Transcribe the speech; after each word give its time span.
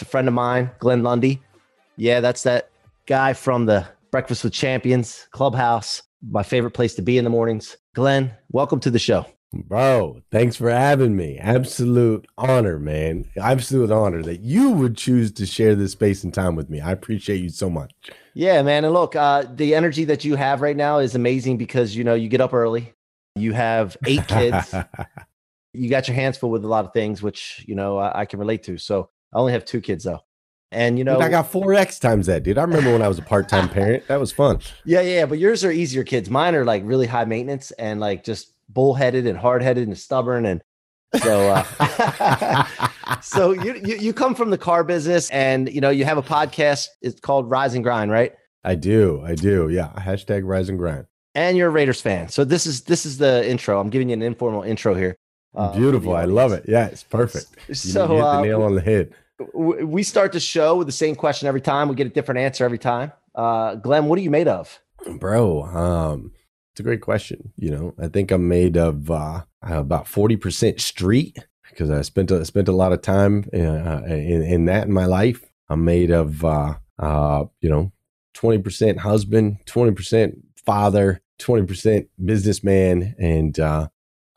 It's 0.00 0.08
a 0.08 0.10
friend 0.10 0.28
of 0.28 0.32
mine, 0.32 0.70
Glenn 0.78 1.02
Lundy. 1.02 1.42
Yeah, 1.98 2.20
that's 2.20 2.44
that 2.44 2.70
guy 3.04 3.34
from 3.34 3.66
the 3.66 3.86
Breakfast 4.10 4.42
with 4.44 4.54
Champions 4.54 5.26
Clubhouse, 5.30 6.04
my 6.26 6.42
favorite 6.42 6.70
place 6.70 6.94
to 6.94 7.02
be 7.02 7.18
in 7.18 7.24
the 7.24 7.28
mornings. 7.28 7.76
Glenn, 7.94 8.30
welcome 8.50 8.80
to 8.80 8.90
the 8.90 8.98
show. 8.98 9.26
Bro, 9.52 10.22
thanks 10.32 10.56
for 10.56 10.70
having 10.70 11.16
me. 11.16 11.36
Absolute 11.36 12.26
honor, 12.38 12.78
man. 12.78 13.26
Absolute 13.36 13.90
honor 13.90 14.22
that 14.22 14.40
you 14.40 14.70
would 14.70 14.96
choose 14.96 15.32
to 15.32 15.44
share 15.44 15.74
this 15.74 15.92
space 15.92 16.24
and 16.24 16.32
time 16.32 16.56
with 16.56 16.70
me. 16.70 16.80
I 16.80 16.92
appreciate 16.92 17.42
you 17.42 17.50
so 17.50 17.68
much. 17.68 17.92
Yeah, 18.32 18.62
man. 18.62 18.86
And 18.86 18.94
look, 18.94 19.14
uh, 19.14 19.44
the 19.54 19.74
energy 19.74 20.04
that 20.06 20.24
you 20.24 20.34
have 20.34 20.62
right 20.62 20.78
now 20.78 21.00
is 21.00 21.14
amazing 21.14 21.58
because 21.58 21.94
you 21.94 22.04
know 22.04 22.14
you 22.14 22.30
get 22.30 22.40
up 22.40 22.54
early. 22.54 22.94
You 23.36 23.52
have 23.52 23.98
eight 24.06 24.26
kids. 24.26 24.74
you 25.74 25.90
got 25.90 26.08
your 26.08 26.14
hands 26.14 26.38
full 26.38 26.50
with 26.50 26.64
a 26.64 26.68
lot 26.68 26.86
of 26.86 26.94
things, 26.94 27.22
which 27.22 27.62
you 27.68 27.74
know 27.74 27.98
I, 27.98 28.20
I 28.20 28.24
can 28.24 28.38
relate 28.38 28.62
to. 28.62 28.78
So 28.78 29.10
I 29.32 29.38
only 29.38 29.52
have 29.52 29.64
two 29.64 29.80
kids 29.80 30.04
though, 30.04 30.20
and 30.72 30.98
you 30.98 31.04
know 31.04 31.14
Dude, 31.14 31.24
I 31.24 31.28
got 31.28 31.50
four 31.50 31.74
X 31.74 31.98
times 31.98 32.26
that, 32.26 32.42
dude. 32.42 32.58
I 32.58 32.62
remember 32.62 32.92
when 32.92 33.02
I 33.02 33.08
was 33.08 33.18
a 33.18 33.22
part 33.22 33.48
time 33.48 33.68
parent. 33.70 34.06
That 34.08 34.20
was 34.20 34.32
fun. 34.32 34.60
Yeah, 34.84 35.00
yeah, 35.00 35.26
but 35.26 35.38
yours 35.38 35.64
are 35.64 35.70
easier 35.70 36.04
kids. 36.04 36.30
Mine 36.30 36.54
are 36.54 36.64
like 36.64 36.82
really 36.84 37.06
high 37.06 37.24
maintenance 37.24 37.70
and 37.72 38.00
like 38.00 38.24
just 38.24 38.52
bullheaded 38.68 39.26
and 39.26 39.36
hard 39.36 39.62
headed 39.62 39.88
and 39.88 39.98
stubborn 39.98 40.46
and 40.46 40.62
so 41.18 41.50
uh, 41.50 42.66
so 43.22 43.52
you, 43.64 43.80
you 43.84 43.96
you 43.96 44.12
come 44.12 44.34
from 44.34 44.50
the 44.50 44.58
car 44.58 44.84
business 44.84 45.30
and 45.30 45.72
you 45.72 45.80
know 45.80 45.90
you 45.90 46.04
have 46.04 46.18
a 46.18 46.22
podcast. 46.22 46.88
It's 47.02 47.20
called 47.20 47.50
Rise 47.50 47.74
and 47.74 47.82
Grind, 47.82 48.10
right? 48.10 48.32
I 48.62 48.74
do, 48.74 49.22
I 49.24 49.34
do. 49.34 49.68
Yeah, 49.68 49.90
hashtag 49.96 50.42
Rise 50.44 50.68
and 50.68 50.78
Grind. 50.78 51.06
And 51.34 51.56
you're 51.56 51.68
a 51.68 51.70
Raiders 51.70 52.00
fan. 52.00 52.28
So 52.28 52.44
this 52.44 52.66
is 52.66 52.82
this 52.82 53.06
is 53.06 53.18
the 53.18 53.48
intro. 53.48 53.80
I'm 53.80 53.90
giving 53.90 54.10
you 54.10 54.14
an 54.14 54.22
informal 54.22 54.62
intro 54.62 54.94
here. 54.94 55.16
Uh, 55.54 55.76
Beautiful. 55.76 56.14
I 56.14 56.24
love 56.24 56.52
it. 56.52 56.64
Yeah, 56.68 56.86
it's 56.86 57.02
perfect. 57.02 57.46
So, 57.72 58.04
you 58.04 58.16
hit 58.16 58.18
the 58.18 58.26
uh, 58.26 58.40
nail 58.42 58.62
on 58.62 58.74
the 58.74 58.80
head. 58.80 59.12
we 59.54 60.02
start 60.02 60.32
the 60.32 60.40
show 60.40 60.76
with 60.76 60.86
the 60.86 60.92
same 60.92 61.14
question 61.14 61.48
every 61.48 61.60
time. 61.60 61.88
We 61.88 61.94
get 61.94 62.06
a 62.06 62.10
different 62.10 62.40
answer 62.40 62.64
every 62.64 62.78
time. 62.78 63.12
Uh, 63.34 63.76
Glenn, 63.76 64.06
what 64.06 64.18
are 64.18 64.22
you 64.22 64.30
made 64.30 64.48
of? 64.48 64.80
Bro, 65.18 65.62
um, 65.64 66.32
it's 66.72 66.80
a 66.80 66.82
great 66.82 67.00
question. 67.00 67.52
You 67.56 67.70
know, 67.70 67.94
I 67.98 68.08
think 68.08 68.30
I'm 68.30 68.48
made 68.48 68.76
of 68.76 69.10
uh, 69.10 69.42
about 69.62 70.06
40% 70.06 70.80
street 70.80 71.38
because 71.70 71.90
I 71.90 72.02
spent 72.02 72.30
a, 72.30 72.44
spent 72.44 72.68
a 72.68 72.72
lot 72.72 72.92
of 72.92 73.02
time 73.02 73.48
uh, 73.52 74.02
in, 74.06 74.42
in 74.42 74.64
that 74.66 74.86
in 74.86 74.92
my 74.92 75.06
life. 75.06 75.42
I'm 75.68 75.84
made 75.84 76.10
of, 76.10 76.44
uh, 76.44 76.74
uh, 76.98 77.44
you 77.60 77.70
know, 77.70 77.92
20% 78.36 78.98
husband, 78.98 79.58
20% 79.66 80.36
father, 80.64 81.22
20% 81.38 82.08
businessman, 82.24 83.14
and 83.18 83.58
uh, 83.58 83.88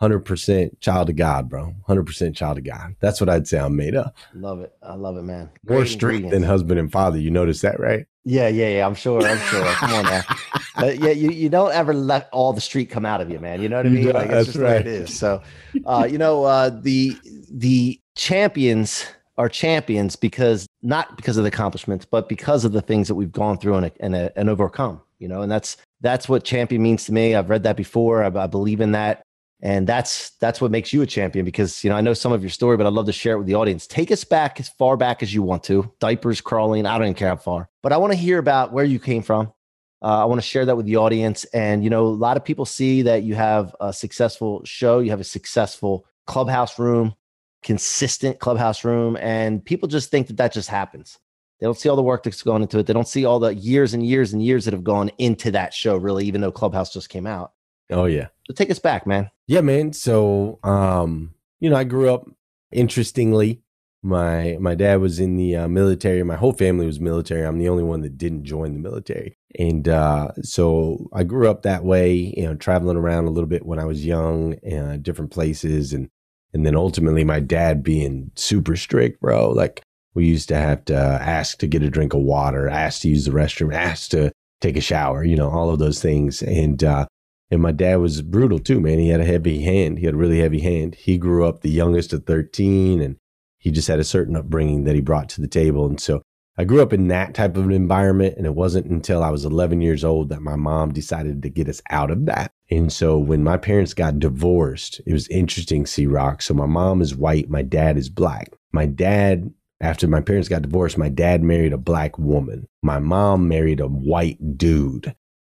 100% 0.02 0.80
child 0.80 1.10
of 1.10 1.16
God, 1.16 1.50
bro. 1.50 1.74
100% 1.88 2.36
child 2.36 2.58
of 2.58 2.64
God. 2.64 2.96
That's 3.00 3.22
what 3.22 3.30
I'd 3.30 3.48
say 3.48 3.60
I'm 3.60 3.76
made 3.76 3.96
of. 3.96 4.12
Love 4.34 4.60
it. 4.60 4.74
I 4.82 4.96
love 4.96 5.18
it, 5.18 5.24
man. 5.24 5.50
More 5.68 5.80
Great 5.80 5.90
street 5.90 6.30
than 6.30 6.44
husband 6.44 6.80
and 6.80 6.92
father. 6.92 7.18
You 7.18 7.32
notice 7.32 7.62
that, 7.62 7.80
right? 7.80 8.06
Yeah, 8.26 8.48
yeah, 8.48 8.70
yeah. 8.70 8.86
I'm 8.88 8.96
sure. 8.96 9.26
I'm 9.26 9.38
sure. 9.38 9.66
Come 9.66 9.94
on 9.94 10.04
now. 10.06 10.22
But 10.76 11.00
yeah, 11.00 11.12
you, 11.12 11.30
you 11.30 11.50
don't 11.50 11.72
ever 11.72 11.94
let 11.94 12.30
all 12.32 12.52
the 12.52 12.60
street 12.60 12.90
come 12.90 13.06
out 13.06 13.22
of 13.22 13.30
you, 13.30 13.38
man. 13.38 13.62
You 13.62 13.70
know 13.70 13.78
what 13.78 13.86
I 13.86 13.90
mean? 13.90 14.10
Like 14.10 14.32
That's 14.32 14.48
just 14.48 14.58
right. 14.58 14.86
is. 14.86 15.16
So, 15.16 15.42
uh, 15.86 16.08
you 16.10 16.18
know, 16.18 16.46
uh, 16.46 16.72
the 16.72 17.16
the 17.52 18.00
champions 18.16 19.06
are 19.38 19.50
champions 19.50 20.16
because 20.16 20.68
not 20.82 21.16
because 21.16 21.38
of 21.38 21.44
the 21.44 21.50
accomplishments, 21.50 22.06
but 22.06 22.28
because 22.28 22.66
of 22.66 22.72
the 22.72 22.82
things 22.82 23.08
that 23.08 23.14
we've 23.14 23.32
gone 23.32 23.60
through 23.60 23.76
and 23.76 23.92
and, 24.00 24.16
and 24.16 24.50
overcome. 24.50 25.00
You 25.20 25.28
know, 25.28 25.44
and 25.44 25.52
that's 25.52 25.78
that's 26.02 26.28
what 26.28 26.44
champion 26.44 26.82
means 26.82 27.06
to 27.06 27.14
me. 27.14 27.36
I've 27.36 27.52
read 27.52 27.64
that 27.64 27.78
before. 27.78 28.24
I, 28.24 28.28
I 28.28 28.48
believe 28.48 28.82
in 28.82 28.94
that. 28.94 29.24
And 29.64 29.88
that's 29.88 30.32
that's 30.42 30.60
what 30.60 30.72
makes 30.72 30.92
you 30.92 31.02
a 31.04 31.06
champion 31.06 31.46
because 31.46 31.86
you 31.86 31.90
know 31.90 31.96
I 31.96 32.02
know 32.02 32.14
some 32.14 32.34
of 32.34 32.44
your 32.44 32.50
story, 32.50 32.76
but 32.76 32.86
I'd 32.86 32.92
love 32.92 33.06
to 33.06 33.14
share 33.14 33.36
it 33.36 33.38
with 33.38 33.48
the 33.48 33.56
audience. 33.56 33.88
Take 33.88 34.12
us 34.12 34.26
back 34.26 34.60
as 34.60 34.68
far 34.68 34.98
back 34.98 35.24
as 35.24 35.34
you 35.34 35.42
want 35.42 35.64
to, 35.64 35.90
diapers 36.00 36.42
crawling. 36.42 36.86
I 36.86 36.98
don't 36.98 37.08
even 37.08 37.14
care 37.14 37.30
how 37.30 37.38
far, 37.38 37.70
but 37.82 37.94
I 37.94 37.98
want 37.98 38.12
to 38.12 38.18
hear 38.20 38.40
about 38.40 38.74
where 38.74 38.84
you 38.84 39.00
came 39.00 39.24
from. 39.24 39.54
Uh, 40.02 40.22
I 40.22 40.26
want 40.26 40.42
to 40.42 40.46
share 40.46 40.66
that 40.66 40.76
with 40.76 40.86
the 40.86 40.98
audience. 40.98 41.46
And 41.46 41.82
you 41.82 41.90
know, 41.90 42.06
a 42.06 42.10
lot 42.10 42.36
of 42.36 42.44
people 42.44 42.66
see 42.66 43.04
that 43.04 43.24
you 43.24 43.36
have 43.36 43.74
a 43.80 43.94
successful 43.94 44.62
show, 44.66 45.00
you 45.00 45.12
have 45.12 45.22
a 45.22 45.24
successful 45.24 46.06
clubhouse 46.28 46.78
room, 46.78 47.16
consistent 47.64 48.40
clubhouse 48.40 48.84
room, 48.84 49.18
and 49.22 49.64
people 49.64 49.88
just 49.88 50.12
think 50.12 50.28
that 50.28 50.36
that 50.38 50.52
just 50.52 50.68
happens. 50.68 51.18
They 51.62 51.68
don't 51.68 51.80
see 51.80 51.88
all 51.88 51.96
the 51.96 52.04
work 52.04 52.24
that's 52.24 52.44
going 52.44 52.64
into 52.64 52.80
it. 52.80 52.88
They 52.88 52.92
don't 52.92 53.08
see 53.08 53.24
all 53.24 53.40
the 53.40 53.56
years 53.56 53.94
and 53.94 54.06
years 54.06 54.34
and 54.34 54.44
years 54.44 54.66
that 54.66 54.74
have 54.74 54.84
gone 54.84 55.10
into 55.20 55.52
that 55.52 55.74
show, 55.74 55.96
really, 55.96 56.26
even 56.26 56.42
though 56.42 56.52
Clubhouse 56.52 56.92
just 56.92 57.08
came 57.08 57.26
out. 57.26 57.54
Oh, 57.90 58.04
yeah. 58.04 58.28
So 58.46 58.54
take 58.54 58.70
us 58.70 58.80
back, 58.80 59.08
man. 59.08 59.30
Yeah, 59.48 59.62
man. 59.62 59.94
So, 59.94 60.60
um, 60.64 61.34
you 61.60 61.70
know, 61.70 61.76
I 61.76 61.84
grew 61.84 62.14
up 62.14 62.28
interestingly. 62.72 63.62
My 64.06 64.58
my 64.60 64.76
dad 64.76 65.00
was 65.00 65.20
in 65.20 65.38
the 65.38 65.56
uh, 65.56 65.68
military. 65.70 66.22
My 66.24 66.36
whole 66.36 66.52
family 66.52 66.86
was 66.86 67.00
military. 67.00 67.46
I'm 67.46 67.58
the 67.58 67.70
only 67.70 67.84
one 67.84 68.02
that 68.02 68.18
didn't 68.18 68.44
join 68.44 68.74
the 68.74 68.80
military, 68.80 69.38
and 69.58 69.88
uh, 69.88 70.34
so 70.42 71.08
I 71.14 71.24
grew 71.24 71.50
up 71.50 71.62
that 71.62 71.86
way. 71.86 72.34
You 72.36 72.44
know, 72.44 72.56
traveling 72.56 72.98
around 72.98 73.26
a 73.28 73.30
little 73.30 73.48
bit 73.48 73.66
when 73.66 73.80
I 73.80 73.86
was 73.86 74.06
young, 74.06 74.56
uh, 74.70 74.98
different 75.02 75.32
places, 75.32 75.94
and 75.94 76.10
and 76.54 76.66
then 76.66 76.76
ultimately 76.76 77.24
my 77.24 77.40
dad 77.40 77.82
being 77.82 78.32
super 78.36 78.76
strict, 78.76 79.22
bro. 79.22 79.52
Like 79.52 79.82
we 80.14 80.26
used 80.26 80.50
to 80.50 80.58
have 80.58 80.84
to 80.86 80.96
ask 80.98 81.58
to 81.60 81.68
get 81.68 81.82
a 81.82 81.90
drink 81.90 82.14
of 82.14 82.22
water, 82.22 82.68
ask 82.68 83.02
to 83.04 83.10
use 83.10 83.24
the 83.24 83.32
restroom, 83.32 83.74
ask 83.74 84.12
to 84.12 84.34
take 84.60 84.76
a 84.76 84.82
shower. 84.82 85.24
You 85.24 85.38
know, 85.38 85.50
all 85.50 85.70
of 85.70 85.80
those 85.80 86.02
things, 86.02 86.42
and 86.42 86.84
uh, 86.84 87.06
and 87.54 87.62
my 87.62 87.72
dad 87.72 87.98
was 87.98 88.24
brutal 88.24 88.58
too, 88.58 88.82
man. 88.82 88.98
He 88.98 89.10
had 89.10 89.22
a 89.22 89.26
heavy 89.26 89.62
hand. 89.62 90.00
He 90.00 90.06
had 90.06 90.16
a 90.16 90.18
really 90.18 90.40
heavy 90.40 90.62
hand. 90.62 90.96
He 90.96 91.20
grew 91.20 91.46
up 91.48 91.62
the 91.62 91.70
youngest 91.70 92.12
of 92.12 92.26
13 92.26 93.00
and 93.00 93.18
he 93.60 93.70
just 93.70 93.88
had 93.88 94.00
a 94.00 94.04
certain 94.04 94.36
upbringing 94.36 94.86
that 94.86 94.96
he 94.96 95.02
brought 95.02 95.30
to 95.30 95.42
the 95.42 95.48
table. 95.48 95.86
And 95.86 96.00
so 96.00 96.24
I 96.58 96.64
grew 96.64 96.82
up 96.82 96.94
in 96.94 97.10
that 97.10 97.36
type 97.36 97.56
of 97.56 97.66
an 97.66 97.72
environment. 97.72 98.36
And 98.38 98.48
it 98.48 98.56
wasn't 98.56 98.88
until 98.88 99.24
I 99.24 99.30
was 99.30 99.46
11 99.46 99.82
years 99.82 100.04
old 100.04 100.30
that 100.30 100.42
my 100.42 100.56
mom 100.56 100.94
decided 100.94 101.44
to 101.44 101.50
get 101.50 101.70
us 101.70 101.80
out 101.92 102.10
of 102.10 102.26
that. 102.26 102.52
And 102.72 102.92
so 102.92 103.20
when 103.20 103.44
my 103.44 103.58
parents 103.58 103.94
got 103.94 104.18
divorced, 104.18 105.00
it 105.06 105.14
was 105.14 105.28
interesting, 105.28 105.86
C 105.86 106.08
Rock. 106.08 106.42
So 106.42 106.56
my 106.56 106.66
mom 106.66 107.04
is 107.04 107.16
white, 107.16 107.52
my 107.52 107.62
dad 107.62 107.98
is 107.98 108.10
black. 108.10 108.52
My 108.72 108.88
dad, 108.88 109.54
after 109.80 110.08
my 110.08 110.22
parents 110.22 110.50
got 110.50 110.64
divorced, 110.64 110.98
my 110.98 111.10
dad 111.10 111.44
married 111.44 111.74
a 111.74 111.78
black 111.78 112.18
woman. 112.18 112.66
My 112.82 112.98
mom 112.98 113.48
married 113.48 113.80
a 113.80 113.88
white 113.88 114.58
dude. 114.58 115.16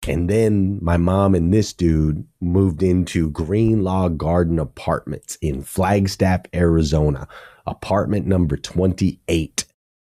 And 0.07 0.29
then 0.29 0.77
my 0.81 0.97
mom 0.97 1.33
and 1.33 1.51
this 1.51 1.74
dude 1.74 2.27
moved 2.39 2.83
into 2.83 3.31
Green 3.31 3.83
Log 3.83 4.19
Garden 4.19 4.59
Apartments 4.59 5.35
in 5.41 5.63
Flagstaff, 5.63 6.41
Arizona, 6.53 7.27
apartment 7.65 8.27
number 8.27 8.56
28. 8.56 9.65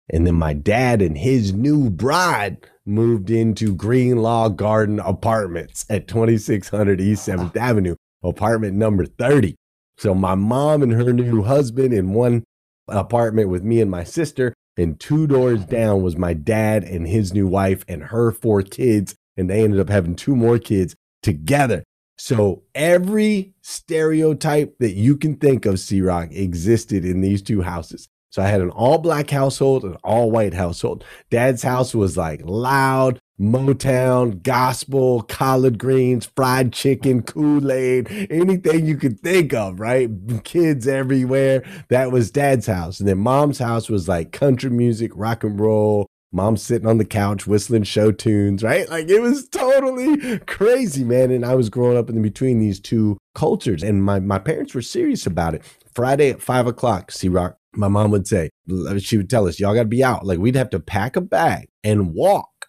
And 0.09 0.27
then 0.27 0.35
my 0.35 0.55
dad 0.55 1.03
and 1.03 1.19
his 1.19 1.53
new 1.53 1.91
bride 1.91 2.67
moved 2.87 3.31
into 3.31 3.75
Green 3.75 4.17
Log 4.17 4.57
Garden 4.57 4.99
Apartments 4.99 5.85
at 5.91 6.09
2600 6.09 7.01
East 7.01 7.29
7th 7.29 7.55
Avenue, 7.57 7.97
apartment 8.23 8.75
number 8.75 9.05
30. 9.05 9.57
So 9.99 10.15
my 10.15 10.35
mom 10.35 10.83
and 10.83 10.93
her 10.93 11.13
new 11.13 11.43
husband 11.43 11.93
in 11.93 12.15
one 12.15 12.45
apartment 12.89 13.51
with 13.51 13.63
me 13.63 13.81
and 13.83 13.91
my 13.91 14.05
sister, 14.05 14.55
and 14.77 14.99
two 14.99 15.27
doors 15.27 15.67
down 15.67 16.03
was 16.03 16.17
my 16.17 16.33
dad 16.33 16.83
and 16.83 17.07
his 17.07 17.35
new 17.35 17.47
wife 17.47 17.85
and 17.87 18.05
her 18.05 18.33
four 18.33 18.63
kids 18.63 19.15
and 19.37 19.49
they 19.49 19.63
ended 19.63 19.81
up 19.81 19.89
having 19.89 20.15
two 20.15 20.37
more 20.37 20.59
kids 20.59 20.95
together. 21.23 21.85
So 22.19 22.63
every 22.75 23.55
stereotype 23.63 24.79
that 24.79 24.93
you 24.93 25.17
can 25.17 25.37
think 25.37 25.67
of, 25.67 25.81
C 25.81 26.01
Rock, 26.01 26.29
existed 26.31 27.05
in 27.05 27.21
these 27.21 27.43
two 27.43 27.63
houses. 27.63 28.09
So 28.31 28.43
I 28.43 28.47
had 28.47 28.63
an 28.63 28.71
all 28.71 28.99
black 28.99 29.29
household, 29.31 29.85
an 29.85 29.97
all 30.03 30.31
white 30.31 30.55
household. 30.55 31.05
Dad's 31.31 31.63
house 31.63 31.95
was 31.95 32.17
like 32.17 32.41
loud, 32.45 33.19
Motown, 33.39 34.43
gospel, 34.43 35.23
collard 35.23 35.79
greens, 35.79 36.31
fried 36.37 36.73
chicken, 36.73 37.23
Kool 37.23 37.73
Aid, 37.73 38.09
anything 38.31 38.87
you 38.87 38.97
could 38.97 39.21
think 39.21 39.53
of, 39.53 39.81
right? 39.81 40.09
Kids 40.45 40.87
everywhere. 40.87 41.63
That 41.89 42.13
was 42.13 42.31
dad's 42.31 42.67
house. 42.67 43.01
And 43.01 43.09
then 43.09 43.19
mom's 43.19 43.59
house 43.59 43.89
was 43.89 44.09
like 44.09 44.33
country 44.33 44.71
music, 44.71 45.11
rock 45.15 45.45
and 45.45 45.59
roll. 45.59 46.07
Mom 46.33 46.57
sitting 46.57 46.89
on 46.89 46.99
the 46.99 47.05
couch 47.05 47.47
whistling 47.47 47.83
show 47.83 48.11
tunes, 48.11 48.63
right? 48.63 48.89
Like 48.89 49.09
it 49.09 49.21
was 49.21 49.49
totally 49.49 50.39
crazy, 50.41 51.05
man. 51.05 51.31
And 51.31 51.45
I 51.45 51.55
was 51.55 51.69
growing 51.69 51.99
up 51.99 52.09
in 52.09 52.23
between 52.23 52.59
these 52.59 52.81
two 52.81 53.19
cultures, 53.35 53.83
and 53.83 54.03
my, 54.03 54.19
my 54.19 54.39
parents 54.39 54.75
were 54.75 54.83
serious 54.83 55.27
about 55.27 55.55
it. 55.55 55.63
Friday 55.95 56.31
at 56.31 56.41
five 56.41 56.67
o'clock, 56.67 57.13
C 57.13 57.29
Rock, 57.29 57.59
my 57.75 57.89
mom 57.89 58.11
would 58.11 58.27
say, 58.27 58.51
she 58.99 59.17
would 59.19 59.31
tell 59.31 59.47
us, 59.47 59.61
y'all 59.61 59.75
got 59.75 59.83
to 59.83 59.89
be 59.89 60.03
out. 60.03 60.25
Like 60.25 60.39
we'd 60.39 60.57
have 60.57 60.71
to 60.71 60.81
pack 60.81 61.17
a 61.17 61.21
bag 61.21 61.69
and 61.85 62.15
walk 62.15 62.69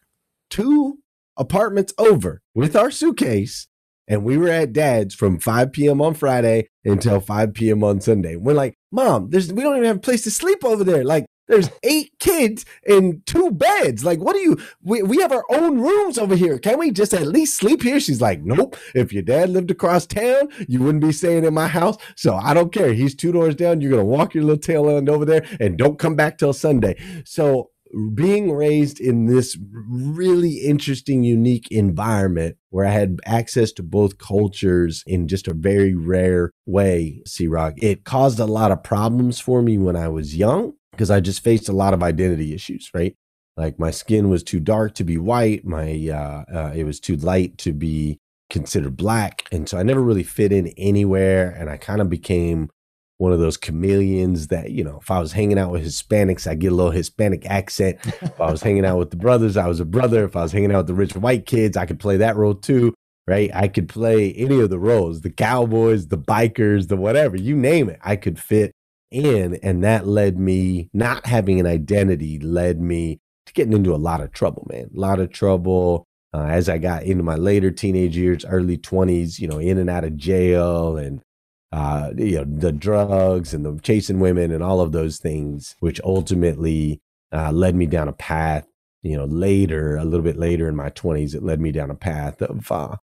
two 0.49 0.99
apartments 1.37 1.93
over 1.97 2.41
with 2.53 2.75
our 2.75 2.91
suitcase. 2.91 3.67
And 4.07 4.25
we 4.25 4.37
were 4.37 4.49
at 4.49 4.73
dad's 4.73 5.15
from 5.15 5.39
5 5.39 5.71
p.m. 5.71 6.01
on 6.01 6.13
Friday 6.13 6.67
until 6.83 7.21
5 7.21 7.53
p.m. 7.53 7.85
on 7.85 8.01
Sunday. 8.01 8.35
We're 8.35 8.53
like, 8.53 8.75
Mom, 8.91 9.29
there's 9.29 9.51
we 9.51 9.63
don't 9.63 9.77
even 9.77 9.87
have 9.87 9.97
a 9.97 10.01
place 10.01 10.23
to 10.23 10.31
sleep 10.31 10.65
over 10.65 10.83
there. 10.83 11.05
Like, 11.05 11.25
there's 11.53 11.69
eight 11.83 12.17
kids 12.19 12.65
in 12.85 13.21
two 13.25 13.51
beds. 13.51 14.03
Like, 14.03 14.19
what 14.19 14.33
do 14.33 14.39
you? 14.39 14.57
We, 14.81 15.03
we 15.03 15.21
have 15.21 15.31
our 15.31 15.45
own 15.51 15.79
rooms 15.79 16.17
over 16.17 16.35
here. 16.35 16.57
Can 16.57 16.79
we 16.79 16.91
just 16.91 17.13
at 17.13 17.27
least 17.27 17.55
sleep 17.55 17.83
here? 17.83 17.99
She's 17.99 18.21
like, 18.21 18.41
Nope. 18.41 18.75
If 18.95 19.13
your 19.13 19.23
dad 19.23 19.49
lived 19.49 19.71
across 19.71 20.05
town, 20.05 20.49
you 20.67 20.79
wouldn't 20.79 21.03
be 21.03 21.11
staying 21.11 21.45
in 21.45 21.53
my 21.53 21.67
house. 21.67 21.97
So 22.15 22.35
I 22.35 22.53
don't 22.53 22.73
care. 22.73 22.93
He's 22.93 23.15
two 23.15 23.31
doors 23.31 23.55
down. 23.55 23.81
You're 23.81 23.91
gonna 23.91 24.03
walk 24.03 24.33
your 24.33 24.43
little 24.43 24.59
tail 24.59 24.89
end 24.89 25.09
over 25.09 25.25
there 25.25 25.45
and 25.59 25.77
don't 25.77 25.99
come 25.99 26.15
back 26.15 26.37
till 26.37 26.53
Sunday. 26.53 26.95
So 27.25 27.69
being 28.15 28.51
raised 28.51 28.99
in 28.99 29.27
this 29.27 29.55
really 29.87 30.55
interesting, 30.55 31.23
unique 31.23 31.67
environment 31.69 32.57
where 32.71 32.87
I 32.87 32.91
had 32.91 33.19
access 33.25 33.71
to 33.73 33.83
both 33.83 34.17
cultures 34.17 35.03
in 35.05 35.27
just 35.27 35.47
a 35.47 35.53
very 35.53 35.93
rare 35.93 36.51
way, 36.65 37.21
C 37.27 37.47
Rock, 37.47 37.75
it 37.77 38.03
caused 38.03 38.39
a 38.39 38.45
lot 38.45 38.71
of 38.71 38.83
problems 38.83 39.39
for 39.39 39.61
me 39.61 39.77
when 39.77 39.95
I 39.95 40.07
was 40.07 40.35
young 40.35 40.73
because 40.93 41.11
I 41.11 41.19
just 41.19 41.43
faced 41.43 41.69
a 41.69 41.73
lot 41.73 41.93
of 41.93 42.01
identity 42.01 42.53
issues, 42.53 42.89
right? 42.93 43.15
Like 43.57 43.77
my 43.77 43.91
skin 43.91 44.29
was 44.29 44.43
too 44.43 44.59
dark 44.59 44.95
to 44.95 45.03
be 45.03 45.17
white, 45.17 45.65
my 45.65 46.09
uh, 46.09 46.45
uh, 46.51 46.73
it 46.75 46.85
was 46.85 46.99
too 46.99 47.17
light 47.17 47.57
to 47.59 47.73
be 47.73 48.17
considered 48.49 48.95
black, 48.95 49.43
and 49.51 49.67
so 49.67 49.77
I 49.77 49.83
never 49.83 50.01
really 50.01 50.23
fit 50.23 50.51
in 50.51 50.67
anywhere, 50.77 51.49
and 51.51 51.69
I 51.69 51.77
kind 51.77 52.01
of 52.01 52.09
became 52.09 52.69
one 53.17 53.31
of 53.31 53.39
those 53.39 53.57
chameleons 53.57 54.47
that 54.47 54.71
you 54.71 54.83
know 54.83 54.97
if 55.01 55.09
i 55.11 55.19
was 55.19 55.31
hanging 55.31 55.59
out 55.59 55.71
with 55.71 55.85
hispanics 55.85 56.47
i 56.47 56.55
get 56.55 56.71
a 56.71 56.75
little 56.75 56.91
hispanic 56.91 57.45
accent. 57.45 57.97
If 58.03 58.41
i 58.41 58.51
was 58.51 58.61
hanging 58.61 58.85
out 58.85 58.97
with 58.97 59.11
the 59.11 59.17
brothers 59.17 59.55
i 59.55 59.67
was 59.67 59.79
a 59.79 59.85
brother. 59.85 60.25
If 60.25 60.35
i 60.35 60.41
was 60.41 60.51
hanging 60.51 60.73
out 60.73 60.79
with 60.79 60.87
the 60.87 60.93
rich 60.93 61.15
white 61.15 61.45
kids 61.45 61.77
i 61.77 61.85
could 61.85 61.99
play 61.99 62.17
that 62.17 62.35
role 62.35 62.55
too 62.55 62.93
right? 63.25 63.49
I 63.53 63.69
could 63.69 63.87
play 63.87 64.33
any 64.33 64.59
of 64.59 64.69
the 64.69 64.79
roles 64.79 65.21
the 65.21 65.29
cowboys 65.29 66.07
the 66.07 66.17
bikers 66.17 66.87
the 66.89 66.97
whatever 66.97 67.37
you 67.37 67.55
name 67.55 67.89
it 67.89 67.99
i 68.03 68.15
could 68.15 68.39
fit 68.39 68.73
in. 69.13 69.55
And 69.55 69.83
that 69.83 70.07
led 70.07 70.37
me, 70.39 70.89
not 70.93 71.25
having 71.25 71.59
an 71.59 71.67
identity, 71.67 72.39
led 72.39 72.81
me 72.81 73.19
to 73.45 73.53
getting 73.53 73.73
into 73.73 73.93
a 73.93 73.97
lot 73.97 74.21
of 74.21 74.31
trouble, 74.31 74.67
man. 74.69 74.89
A 74.95 74.99
lot 74.99 75.19
of 75.19 75.31
trouble. 75.31 76.05
Uh, 76.33 76.47
as 76.47 76.67
I 76.67 76.79
got 76.79 77.03
into 77.03 77.23
my 77.23 77.35
later 77.35 77.69
teenage 77.69 78.17
years, 78.17 78.43
early 78.45 78.77
20s, 78.77 79.39
you 79.39 79.47
know, 79.47 79.59
in 79.59 79.77
and 79.77 79.89
out 79.89 80.03
of 80.03 80.17
jail 80.17 80.97
and, 80.97 81.21
uh, 81.71 82.09
you 82.17 82.37
know, 82.37 82.45
the 82.45 82.71
drugs 82.71 83.53
and 83.53 83.63
the 83.63 83.79
chasing 83.81 84.19
women 84.19 84.51
and 84.51 84.63
all 84.63 84.81
of 84.81 84.93
those 84.93 85.19
things, 85.19 85.75
which 85.79 86.01
ultimately 86.03 87.01
uh, 87.31 87.51
led 87.51 87.75
me 87.75 87.85
down 87.85 88.07
a 88.07 88.13
path, 88.13 88.65
you 89.03 89.15
know, 89.15 89.25
later, 89.25 89.95
a 89.95 90.05
little 90.05 90.23
bit 90.23 90.37
later 90.37 90.67
in 90.67 90.75
my 90.75 90.89
20s, 90.89 91.35
it 91.35 91.43
led 91.43 91.59
me 91.59 91.71
down 91.71 91.91
a 91.91 91.95
path 91.95 92.41
of, 92.41 92.71
uh, 92.71 92.95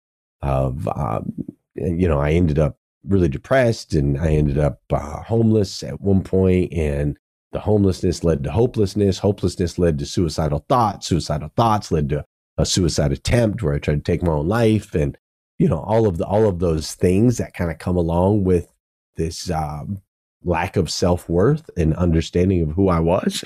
of, 0.40 0.88
um, 0.88 1.32
you 1.74 2.08
know, 2.08 2.20
I 2.20 2.30
ended 2.30 2.58
up 2.58 2.78
really 3.08 3.28
depressed 3.28 3.94
and 3.94 4.18
I 4.18 4.28
ended 4.32 4.58
up 4.58 4.80
uh, 4.92 5.22
homeless 5.22 5.82
at 5.82 6.00
one 6.00 6.22
point 6.22 6.72
and 6.72 7.16
the 7.52 7.60
homelessness 7.60 8.24
led 8.24 8.44
to 8.44 8.50
hopelessness. 8.50 9.18
Hopelessness 9.18 9.78
led 9.78 9.98
to 9.98 10.06
suicidal 10.06 10.64
thoughts. 10.68 11.06
Suicidal 11.06 11.50
thoughts 11.56 11.90
led 11.90 12.10
to 12.10 12.24
a 12.58 12.66
suicide 12.66 13.12
attempt 13.12 13.62
where 13.62 13.74
I 13.74 13.78
tried 13.78 14.04
to 14.04 14.12
take 14.12 14.22
my 14.22 14.32
own 14.32 14.48
life 14.48 14.94
and 14.94 15.16
you 15.58 15.68
know 15.68 15.80
all 15.80 16.06
of 16.06 16.18
the 16.18 16.26
all 16.26 16.46
of 16.46 16.58
those 16.58 16.94
things 16.94 17.38
that 17.38 17.54
kind 17.54 17.70
of 17.70 17.78
come 17.78 17.96
along 17.96 18.44
with 18.44 18.72
this 19.16 19.50
um, 19.50 20.02
lack 20.44 20.76
of 20.76 20.90
self-worth 20.90 21.70
and 21.76 21.94
understanding 21.94 22.62
of 22.62 22.72
who 22.72 22.88
I 22.88 23.00
was. 23.00 23.44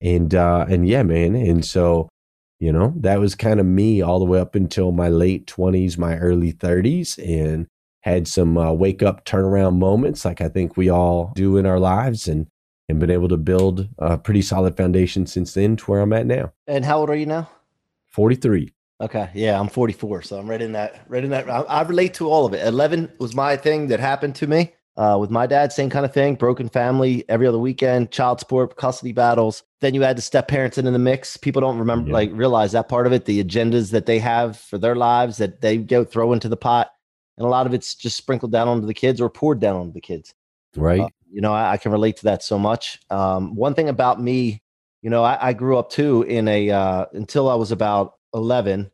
And 0.00 0.34
uh 0.34 0.66
and 0.68 0.86
yeah 0.88 1.02
man 1.02 1.34
and 1.34 1.64
so 1.64 2.08
you 2.60 2.72
know 2.72 2.94
that 2.98 3.20
was 3.20 3.34
kind 3.34 3.60
of 3.60 3.66
me 3.66 4.02
all 4.02 4.18
the 4.18 4.24
way 4.24 4.40
up 4.40 4.54
until 4.54 4.92
my 4.92 5.08
late 5.08 5.46
20s 5.46 5.96
my 5.96 6.16
early 6.16 6.52
30s 6.52 7.18
and 7.18 7.66
had 8.04 8.28
some 8.28 8.58
uh, 8.58 8.70
wake 8.70 9.02
up 9.02 9.24
turnaround 9.24 9.78
moments 9.78 10.26
like 10.26 10.42
I 10.42 10.50
think 10.50 10.76
we 10.76 10.90
all 10.90 11.32
do 11.34 11.56
in 11.56 11.64
our 11.64 11.80
lives 11.80 12.28
and 12.28 12.46
and 12.86 13.00
been 13.00 13.10
able 13.10 13.28
to 13.28 13.38
build 13.38 13.88
a 13.98 14.18
pretty 14.18 14.42
solid 14.42 14.76
foundation 14.76 15.26
since 15.26 15.54
then 15.54 15.74
to 15.76 15.84
where 15.86 16.00
I'm 16.00 16.12
at 16.12 16.26
now. 16.26 16.52
And 16.66 16.84
how 16.84 17.00
old 17.00 17.08
are 17.08 17.16
you 17.16 17.24
now? 17.24 17.48
43. 18.08 18.74
Okay. 19.00 19.30
Yeah, 19.32 19.58
I'm 19.58 19.68
44. 19.68 20.20
So 20.20 20.38
I'm 20.38 20.48
right 20.48 20.60
in 20.60 20.72
that, 20.72 21.02
right 21.08 21.24
in 21.24 21.30
that. 21.30 21.48
I, 21.48 21.60
I 21.60 21.82
relate 21.82 22.12
to 22.14 22.28
all 22.28 22.44
of 22.44 22.52
it. 22.52 22.66
11 22.66 23.10
was 23.18 23.34
my 23.34 23.56
thing 23.56 23.88
that 23.88 24.00
happened 24.00 24.34
to 24.36 24.46
me 24.46 24.74
uh, 24.98 25.16
with 25.18 25.30
my 25.30 25.46
dad, 25.46 25.72
same 25.72 25.88
kind 25.88 26.04
of 26.04 26.12
thing. 26.12 26.34
Broken 26.34 26.68
family 26.68 27.24
every 27.30 27.46
other 27.46 27.58
weekend, 27.58 28.10
child 28.10 28.38
support, 28.38 28.76
custody 28.76 29.12
battles. 29.12 29.62
Then 29.80 29.94
you 29.94 30.04
add 30.04 30.18
the 30.18 30.22
step 30.22 30.46
parents 30.48 30.76
into 30.76 30.90
the 30.90 30.98
mix. 30.98 31.38
People 31.38 31.62
don't 31.62 31.78
remember, 31.78 32.08
yeah. 32.08 32.14
like, 32.14 32.30
realize 32.34 32.72
that 32.72 32.90
part 32.90 33.06
of 33.06 33.14
it, 33.14 33.24
the 33.24 33.42
agendas 33.42 33.92
that 33.92 34.04
they 34.04 34.18
have 34.18 34.58
for 34.58 34.76
their 34.76 34.94
lives 34.94 35.38
that 35.38 35.62
they 35.62 35.78
go 35.78 36.04
throw 36.04 36.34
into 36.34 36.50
the 36.50 36.56
pot 36.56 36.93
and 37.36 37.46
a 37.46 37.50
lot 37.50 37.66
of 37.66 37.74
it's 37.74 37.94
just 37.94 38.16
sprinkled 38.16 38.52
down 38.52 38.68
onto 38.68 38.86
the 38.86 38.94
kids 38.94 39.20
or 39.20 39.28
poured 39.28 39.60
down 39.60 39.76
onto 39.76 39.92
the 39.92 40.00
kids. 40.00 40.34
Right. 40.76 41.00
Uh, 41.00 41.08
you 41.30 41.40
know, 41.40 41.52
I, 41.52 41.72
I, 41.72 41.76
can 41.76 41.92
relate 41.92 42.16
to 42.18 42.24
that 42.24 42.42
so 42.42 42.58
much. 42.58 43.00
Um, 43.10 43.54
one 43.54 43.74
thing 43.74 43.88
about 43.88 44.20
me, 44.20 44.62
you 45.02 45.10
know, 45.10 45.24
I, 45.24 45.48
I 45.48 45.52
grew 45.52 45.78
up 45.78 45.90
too 45.90 46.22
in 46.22 46.48
a 46.48 46.70
uh, 46.70 47.06
until 47.12 47.48
I 47.48 47.54
was 47.54 47.72
about 47.72 48.14
eleven 48.32 48.90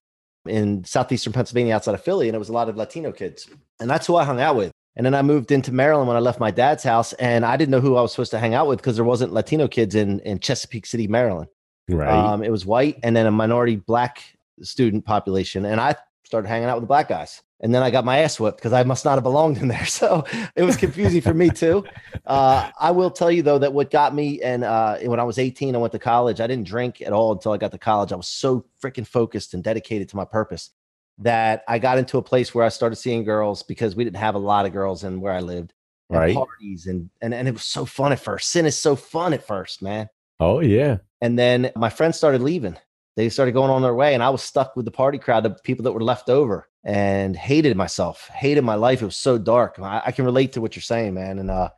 in 0.47 0.85
southeastern 0.85 1.33
Pennsylvania, 1.33 1.75
outside 1.75 1.95
of 1.95 2.03
Philly, 2.03 2.29
and 2.29 2.35
it 2.35 2.39
was 2.39 2.49
a 2.49 2.53
lot 2.53 2.69
of 2.69 2.77
Latino 2.77 3.13
kids, 3.13 3.49
and 3.79 3.89
that's 3.89 4.07
who 4.07 4.17
I 4.17 4.25
hung 4.25 4.41
out 4.41 4.57
with. 4.57 4.73
And 4.97 5.07
then 5.07 5.15
I 5.15 5.23
moved 5.23 5.53
into 5.53 5.73
Maryland 5.73 6.09
when 6.09 6.17
I 6.17 6.21
left 6.21 6.41
my 6.41 6.51
dad's 6.51 6.83
house, 6.83 7.13
and 7.15 7.45
I 7.45 7.57
didn't 7.57 7.71
know 7.71 7.81
who 7.81 7.97
I 7.97 8.03
was 8.03 8.11
supposed 8.13 8.33
to 8.33 8.39
hang 8.39 8.55
out 8.55 8.67
with 8.67 8.79
because 8.79 8.97
there 8.97 9.05
wasn't 9.05 9.33
Latino 9.33 9.69
kids 9.69 9.95
in 9.95 10.21
in 10.21 10.41
Chesapeake 10.41 10.87
City, 10.87 11.07
Maryland. 11.07 11.49
Right. 11.89 12.09
Um, 12.09 12.43
it 12.43 12.51
was 12.51 12.67
white, 12.67 12.99
and 13.03 13.15
then 13.15 13.27
a 13.27 13.31
minority 13.31 13.77
black 13.77 14.23
student 14.63 15.05
population, 15.05 15.65
and 15.65 15.81
I 15.81 15.95
started 16.31 16.49
hanging 16.49 16.69
out 16.69 16.77
with 16.77 16.85
the 16.85 16.89
black 16.89 17.09
guys 17.09 17.43
and 17.61 17.75
then 17.75 17.83
I 17.83 17.91
got 17.91 18.05
my 18.05 18.19
ass 18.19 18.41
whipped 18.41 18.59
because 18.59 18.73
I 18.73 18.83
must 18.85 19.05
not 19.05 19.15
have 19.15 19.23
belonged 19.23 19.59
in 19.59 19.69
there. 19.69 19.85
So 19.91 20.25
it 20.57 20.63
was 20.63 20.77
confusing 20.77 21.21
for 21.21 21.35
me 21.35 21.51
too. 21.51 21.85
Uh, 22.25 22.71
I 22.79 22.91
will 22.91 23.11
tell 23.11 23.31
you 23.31 23.43
though 23.43 23.59
that 23.59 23.73
what 23.73 23.91
got 23.91 24.15
me 24.15 24.41
and 24.41 24.65
uh, 24.65 24.99
when 25.01 25.21
I 25.21 25.25
was 25.25 25.39
18, 25.39 25.75
I 25.75 25.79
went 25.79 25.93
to 25.93 25.99
college. 25.99 26.41
I 26.41 26.47
didn't 26.47 26.67
drink 26.67 27.03
at 27.03 27.13
all 27.13 27.33
until 27.33 27.53
I 27.53 27.59
got 27.59 27.73
to 27.73 27.79
college. 27.79 28.13
I 28.13 28.17
was 28.17 28.29
so 28.29 28.65
freaking 28.83 29.07
focused 29.07 29.53
and 29.53 29.63
dedicated 29.63 30.09
to 30.11 30.17
my 30.17 30.25
purpose 30.25 30.71
that 31.19 31.65
I 31.69 31.79
got 31.79 31.99
into 31.99 32.17
a 32.17 32.23
place 32.23 32.55
where 32.55 32.65
I 32.65 32.71
started 32.71 32.97
seeing 32.97 33.25
girls 33.25 33.63
because 33.63 33.95
we 33.95 34.05
didn't 34.05 34.17
have 34.17 34.37
a 34.37 34.39
lot 34.39 34.65
of 34.65 34.73
girls 34.73 35.05
in 35.05 35.21
where 35.21 35.35
I 35.35 35.41
lived. 35.41 35.75
And 36.09 36.19
right. 36.19 36.35
Parties 36.35 36.87
and, 36.87 37.11
and 37.21 37.35
and 37.35 37.47
it 37.47 37.53
was 37.53 37.65
so 37.65 37.85
fun 37.85 38.13
at 38.13 38.21
first. 38.21 38.49
Sin 38.49 38.65
is 38.65 38.79
so 38.79 38.97
fun 38.97 39.35
at 39.35 39.47
first, 39.47 39.83
man. 39.83 40.09
Oh 40.39 40.61
yeah. 40.61 40.99
And 41.21 41.39
then 41.39 41.73
my 41.77 41.91
friends 41.91 42.17
started 42.17 42.41
leaving. 42.41 42.77
They 43.17 43.29
started 43.29 43.53
going 43.53 43.71
on 43.71 43.83
their 43.83 43.95
way, 43.95 44.15
and 44.15 44.23
I 44.23 44.31
was 44.31 44.43
stuck 44.43 44.77
with 44.77 44.85
the 44.85 44.91
party 44.91 45.19
crowd, 45.19 45.43
the 45.43 45.51
people 45.51 45.83
that 45.85 45.93
were 45.93 46.03
left 46.03 46.29
over 46.29 46.69
and 46.85 47.37
hated 47.37 47.77
myself, 47.77 48.29
hated 48.29 48.63
my 48.63 48.77
life. 48.77 49.03
It 49.03 49.07
was 49.07 49.17
so 49.17 49.37
dark. 49.37 49.79
I, 49.79 50.03
I 50.07 50.13
can 50.13 50.25
relate 50.25 50.53
to 50.53 50.61
what 50.61 50.77
you're 50.77 50.83
saying, 50.83 51.15
man. 51.15 51.39
And 51.39 51.51
uh, 51.51 51.71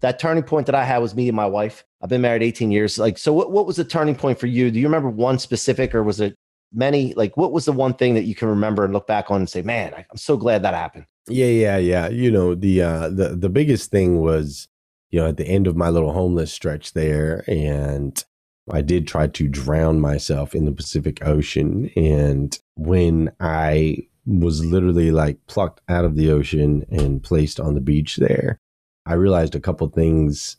that 0.00 0.18
turning 0.18 0.42
point 0.42 0.66
that 0.66 0.74
I 0.74 0.84
had 0.84 0.98
was 0.98 1.14
meeting 1.14 1.34
my 1.34 1.46
wife. 1.46 1.84
I've 2.02 2.08
been 2.08 2.20
married 2.20 2.42
18 2.42 2.70
years. 2.70 2.98
Like, 2.98 3.18
so 3.18 3.32
what, 3.32 3.50
what 3.50 3.66
was 3.66 3.76
the 3.76 3.84
turning 3.84 4.16
point 4.16 4.38
for 4.38 4.46
you? 4.46 4.70
Do 4.70 4.78
you 4.78 4.86
remember 4.86 5.10
one 5.10 5.38
specific 5.38 5.94
or 5.94 6.02
was 6.02 6.20
it 6.20 6.34
many? 6.72 7.14
Like, 7.14 7.36
what 7.36 7.52
was 7.52 7.64
the 7.64 7.72
one 7.72 7.94
thing 7.94 8.14
that 8.14 8.24
you 8.24 8.34
can 8.34 8.48
remember 8.48 8.84
and 8.84 8.92
look 8.92 9.06
back 9.06 9.30
on 9.30 9.40
and 9.40 9.48
say, 9.48 9.62
man, 9.62 9.92
I'm 9.94 10.16
so 10.16 10.36
glad 10.36 10.62
that 10.62 10.74
happened? 10.74 11.06
Yeah, 11.28 11.46
yeah, 11.46 11.76
yeah. 11.76 12.08
You 12.08 12.30
know, 12.30 12.54
the 12.54 12.82
uh 12.82 13.08
the 13.10 13.36
the 13.36 13.48
biggest 13.50 13.90
thing 13.90 14.20
was, 14.20 14.68
you 15.10 15.20
know, 15.20 15.28
at 15.28 15.36
the 15.36 15.46
end 15.46 15.66
of 15.66 15.76
my 15.76 15.90
little 15.90 16.12
homeless 16.12 16.52
stretch 16.52 16.92
there, 16.92 17.44
and 17.46 18.22
I 18.72 18.80
did 18.82 19.06
try 19.06 19.26
to 19.26 19.48
drown 19.48 20.00
myself 20.00 20.54
in 20.54 20.64
the 20.64 20.72
Pacific 20.72 21.26
Ocean. 21.26 21.90
And 21.96 22.58
when 22.76 23.30
I 23.40 24.08
was 24.26 24.64
literally 24.64 25.10
like 25.10 25.38
plucked 25.46 25.80
out 25.88 26.04
of 26.04 26.16
the 26.16 26.30
ocean 26.30 26.84
and 26.90 27.22
placed 27.22 27.58
on 27.58 27.74
the 27.74 27.80
beach 27.80 28.16
there. 28.16 28.60
I 29.06 29.14
realized 29.14 29.54
a 29.54 29.60
couple 29.60 29.88
things 29.88 30.56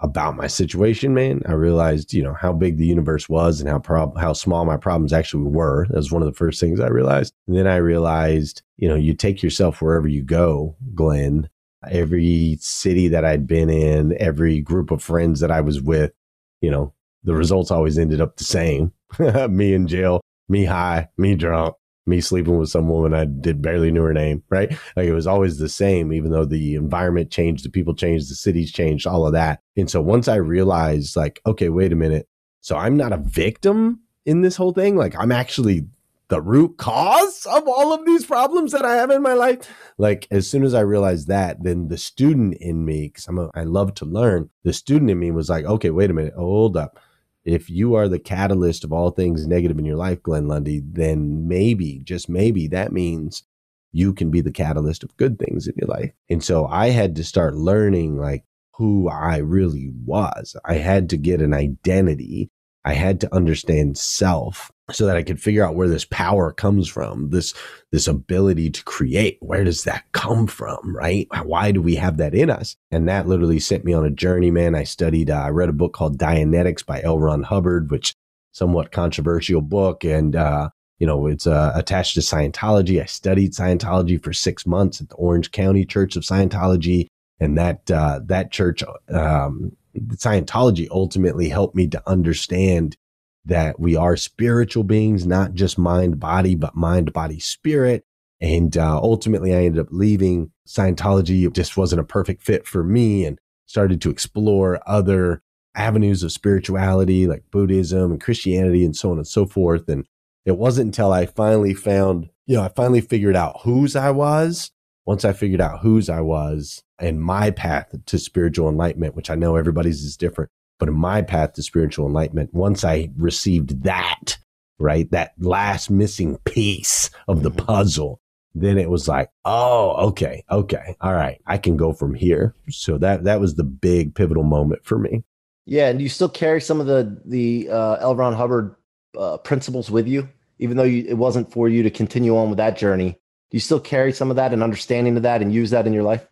about 0.00 0.36
my 0.36 0.46
situation, 0.46 1.14
man. 1.14 1.42
I 1.46 1.52
realized, 1.52 2.12
you 2.12 2.22
know, 2.22 2.34
how 2.34 2.52
big 2.52 2.76
the 2.76 2.86
universe 2.86 3.28
was 3.28 3.60
and 3.60 3.70
how 3.70 3.78
prob- 3.78 4.18
how 4.18 4.34
small 4.34 4.64
my 4.66 4.76
problems 4.76 5.12
actually 5.12 5.44
were. 5.44 5.86
That 5.88 5.96
was 5.96 6.12
one 6.12 6.22
of 6.22 6.28
the 6.28 6.36
first 6.36 6.60
things 6.60 6.80
I 6.80 6.88
realized. 6.88 7.32
And 7.46 7.56
then 7.56 7.66
I 7.66 7.76
realized, 7.76 8.62
you 8.76 8.88
know, 8.88 8.94
you 8.94 9.14
take 9.14 9.42
yourself 9.42 9.80
wherever 9.80 10.08
you 10.08 10.22
go, 10.22 10.76
Glenn. 10.94 11.48
Every 11.88 12.58
city 12.60 13.08
that 13.08 13.24
I'd 13.24 13.46
been 13.46 13.70
in, 13.70 14.16
every 14.20 14.60
group 14.60 14.90
of 14.90 15.02
friends 15.02 15.40
that 15.40 15.52
I 15.52 15.60
was 15.60 15.80
with, 15.80 16.12
you 16.60 16.70
know, 16.70 16.92
the 17.26 17.34
results 17.34 17.70
always 17.70 17.98
ended 17.98 18.22
up 18.22 18.36
the 18.36 18.44
same. 18.44 18.92
Me 19.50 19.74
in 19.74 19.86
jail 19.86 20.22
me 20.48 20.64
high, 20.64 21.08
me 21.16 21.34
drunk, 21.34 21.74
me 22.06 22.20
sleeping 22.20 22.58
with 22.58 22.68
some 22.68 22.88
woman 22.88 23.14
I 23.14 23.24
did 23.24 23.60
barely 23.60 23.90
knew 23.90 24.02
her 24.02 24.14
name, 24.14 24.42
right? 24.48 24.70
Like 24.94 25.06
it 25.06 25.12
was 25.12 25.26
always 25.26 25.58
the 25.58 25.68
same, 25.68 26.12
even 26.12 26.30
though 26.30 26.44
the 26.44 26.74
environment 26.74 27.30
changed, 27.30 27.64
the 27.64 27.70
people 27.70 27.94
changed, 27.94 28.30
the 28.30 28.36
cities 28.36 28.72
changed, 28.72 29.06
all 29.06 29.26
of 29.26 29.32
that. 29.32 29.60
And 29.76 29.90
so 29.90 30.00
once 30.00 30.28
I 30.28 30.36
realized, 30.36 31.16
like, 31.16 31.40
okay, 31.46 31.68
wait 31.68 31.92
a 31.92 31.96
minute. 31.96 32.28
So 32.60 32.76
I'm 32.76 32.96
not 32.96 33.12
a 33.12 33.18
victim 33.18 34.00
in 34.24 34.42
this 34.42 34.56
whole 34.56 34.72
thing. 34.72 34.96
Like 34.96 35.16
I'm 35.18 35.32
actually 35.32 35.86
the 36.28 36.40
root 36.40 36.76
cause 36.76 37.46
of 37.46 37.68
all 37.68 37.92
of 37.92 38.04
these 38.04 38.26
problems 38.26 38.72
that 38.72 38.84
I 38.84 38.96
have 38.96 39.10
in 39.10 39.22
my 39.22 39.34
life. 39.34 39.68
Like 39.98 40.26
as 40.30 40.48
soon 40.48 40.64
as 40.64 40.74
I 40.74 40.80
realized 40.80 41.28
that, 41.28 41.62
then 41.62 41.88
the 41.88 41.98
student 41.98 42.54
in 42.54 42.84
me, 42.84 43.08
because 43.08 43.26
I'm 43.28 43.38
a, 43.38 43.50
I 43.54 43.62
love 43.62 43.94
to 43.96 44.04
learn, 44.04 44.50
the 44.64 44.72
student 44.72 45.10
in 45.10 45.18
me 45.18 45.30
was 45.30 45.48
like, 45.48 45.64
okay, 45.64 45.90
wait 45.90 46.10
a 46.10 46.14
minute, 46.14 46.34
hold 46.34 46.76
up. 46.76 46.98
If 47.46 47.70
you 47.70 47.94
are 47.94 48.08
the 48.08 48.18
catalyst 48.18 48.82
of 48.82 48.92
all 48.92 49.10
things 49.10 49.46
negative 49.46 49.78
in 49.78 49.84
your 49.84 49.96
life, 49.96 50.20
Glenn 50.20 50.48
Lundy, 50.48 50.82
then 50.84 51.46
maybe, 51.46 52.00
just 52.00 52.28
maybe, 52.28 52.66
that 52.68 52.92
means 52.92 53.44
you 53.92 54.12
can 54.12 54.32
be 54.32 54.40
the 54.40 54.50
catalyst 54.50 55.04
of 55.04 55.16
good 55.16 55.38
things 55.38 55.68
in 55.68 55.74
your 55.76 55.88
life. 55.88 56.10
And 56.28 56.42
so 56.42 56.66
I 56.66 56.90
had 56.90 57.14
to 57.16 57.24
start 57.24 57.54
learning 57.54 58.18
like 58.18 58.44
who 58.74 59.08
I 59.08 59.36
really 59.36 59.92
was. 60.04 60.56
I 60.64 60.74
had 60.74 61.08
to 61.10 61.16
get 61.16 61.40
an 61.40 61.54
identity. 61.54 62.50
I 62.86 62.94
had 62.94 63.20
to 63.22 63.34
understand 63.34 63.98
self 63.98 64.70
so 64.92 65.06
that 65.06 65.16
I 65.16 65.24
could 65.24 65.42
figure 65.42 65.64
out 65.64 65.74
where 65.74 65.88
this 65.88 66.04
power 66.04 66.52
comes 66.52 66.88
from, 66.88 67.30
this 67.30 67.52
this 67.90 68.06
ability 68.06 68.70
to 68.70 68.84
create. 68.84 69.38
Where 69.40 69.64
does 69.64 69.82
that 69.84 70.04
come 70.12 70.46
from, 70.46 70.96
right? 70.96 71.26
Why 71.42 71.72
do 71.72 71.82
we 71.82 71.96
have 71.96 72.16
that 72.18 72.34
in 72.34 72.48
us? 72.48 72.76
And 72.92 73.08
that 73.08 73.26
literally 73.26 73.58
sent 73.58 73.84
me 73.84 73.92
on 73.92 74.06
a 74.06 74.10
journey, 74.10 74.52
man. 74.52 74.76
I 74.76 74.84
studied, 74.84 75.30
uh, 75.30 75.42
I 75.42 75.48
read 75.50 75.68
a 75.68 75.72
book 75.72 75.92
called 75.92 76.18
Dianetics 76.18 76.86
by 76.86 77.02
L. 77.02 77.18
Ron 77.18 77.42
Hubbard, 77.42 77.90
which 77.90 78.14
somewhat 78.52 78.92
controversial 78.92 79.60
book, 79.60 80.04
and 80.04 80.36
uh, 80.36 80.70
you 80.98 81.06
know 81.08 81.26
it's 81.26 81.48
uh, 81.48 81.72
attached 81.74 82.14
to 82.14 82.20
Scientology. 82.20 83.02
I 83.02 83.06
studied 83.06 83.52
Scientology 83.52 84.22
for 84.22 84.32
six 84.32 84.64
months 84.64 85.00
at 85.00 85.08
the 85.08 85.16
Orange 85.16 85.50
County 85.50 85.84
Church 85.84 86.14
of 86.14 86.22
Scientology, 86.22 87.08
and 87.40 87.56
that 87.58 87.90
uh, 87.90 88.20
that 88.24 88.50
church, 88.50 88.82
um, 89.12 89.72
Scientology, 90.14 90.88
ultimately 90.90 91.48
helped 91.48 91.74
me 91.74 91.86
to 91.88 92.02
understand 92.08 92.96
that 93.44 93.78
we 93.78 93.94
are 93.94 94.16
spiritual 94.16 94.82
beings, 94.82 95.26
not 95.26 95.54
just 95.54 95.78
mind, 95.78 96.18
body, 96.18 96.54
but 96.54 96.74
mind, 96.74 97.12
body, 97.12 97.38
spirit. 97.38 98.04
And 98.40 98.76
uh, 98.76 99.00
ultimately, 99.00 99.54
I 99.54 99.64
ended 99.64 99.80
up 99.80 99.88
leaving 99.90 100.50
Scientology. 100.66 101.46
It 101.46 101.54
just 101.54 101.76
wasn't 101.76 102.00
a 102.00 102.04
perfect 102.04 102.42
fit 102.42 102.66
for 102.66 102.82
me 102.82 103.24
and 103.24 103.38
started 103.66 104.00
to 104.02 104.10
explore 104.10 104.80
other 104.86 105.42
avenues 105.74 106.22
of 106.22 106.32
spirituality 106.32 107.26
like 107.26 107.44
Buddhism 107.50 108.10
and 108.10 108.20
Christianity 108.20 108.84
and 108.84 108.96
so 108.96 109.10
on 109.10 109.18
and 109.18 109.26
so 109.26 109.46
forth. 109.46 109.88
And 109.88 110.06
it 110.44 110.56
wasn't 110.56 110.86
until 110.86 111.12
I 111.12 111.26
finally 111.26 111.74
found, 111.74 112.30
you 112.46 112.56
know, 112.56 112.62
I 112.62 112.68
finally 112.68 113.00
figured 113.00 113.36
out 113.36 113.60
whose 113.62 113.94
I 113.94 114.10
was. 114.10 114.70
Once 115.06 115.24
I 115.24 115.32
figured 115.32 115.60
out 115.60 115.80
whose 115.80 116.10
I 116.10 116.20
was 116.20 116.82
and 116.98 117.22
my 117.22 117.50
path 117.50 117.94
to 118.04 118.18
spiritual 118.18 118.68
enlightenment, 118.68 119.14
which 119.14 119.30
I 119.30 119.36
know 119.36 119.56
everybody's 119.56 120.02
is 120.02 120.16
different, 120.16 120.50
but 120.78 120.88
in 120.88 120.94
my 120.94 121.22
path 121.22 121.54
to 121.54 121.62
spiritual 121.62 122.06
enlightenment, 122.06 122.52
once 122.52 122.84
I 122.84 123.10
received 123.16 123.84
that, 123.84 124.36
right, 124.78 125.10
that 125.12 125.32
last 125.38 125.90
missing 125.90 126.38
piece 126.44 127.10
of 127.28 127.42
the 127.42 127.50
mm-hmm. 127.50 127.64
puzzle, 127.64 128.20
then 128.54 128.78
it 128.78 128.90
was 128.90 129.06
like, 129.06 129.30
oh, 129.44 130.08
okay, 130.08 130.44
okay, 130.50 130.96
all 131.00 131.14
right, 131.14 131.40
I 131.46 131.58
can 131.58 131.76
go 131.76 131.92
from 131.92 132.14
here. 132.14 132.54
So 132.70 132.98
that 132.98 133.24
that 133.24 133.40
was 133.40 133.54
the 133.54 133.64
big 133.64 134.14
pivotal 134.14 134.42
moment 134.42 134.84
for 134.84 134.98
me. 134.98 135.24
Yeah, 135.66 135.88
and 135.88 136.00
you 136.00 136.08
still 136.08 136.28
carry 136.28 136.60
some 136.60 136.80
of 136.80 136.86
the 136.86 137.20
the 137.24 137.68
uh, 137.70 137.96
L. 138.00 138.16
Ron 138.16 138.32
Hubbard 138.32 138.74
uh, 139.16 139.36
principles 139.38 139.90
with 139.90 140.08
you, 140.08 140.28
even 140.58 140.76
though 140.76 140.84
you, 140.84 141.04
it 141.06 141.14
wasn't 141.18 141.52
for 141.52 141.68
you 141.68 141.82
to 141.82 141.90
continue 141.90 142.36
on 142.36 142.48
with 142.48 142.58
that 142.58 142.76
journey. 142.76 143.18
Do 143.50 143.56
you 143.56 143.60
still 143.60 143.80
carry 143.80 144.12
some 144.12 144.30
of 144.30 144.36
that 144.36 144.52
and 144.52 144.62
understanding 144.62 145.16
of 145.16 145.22
that 145.22 145.40
and 145.42 145.52
use 145.52 145.70
that 145.70 145.86
in 145.86 145.92
your 145.92 146.02
life? 146.02 146.26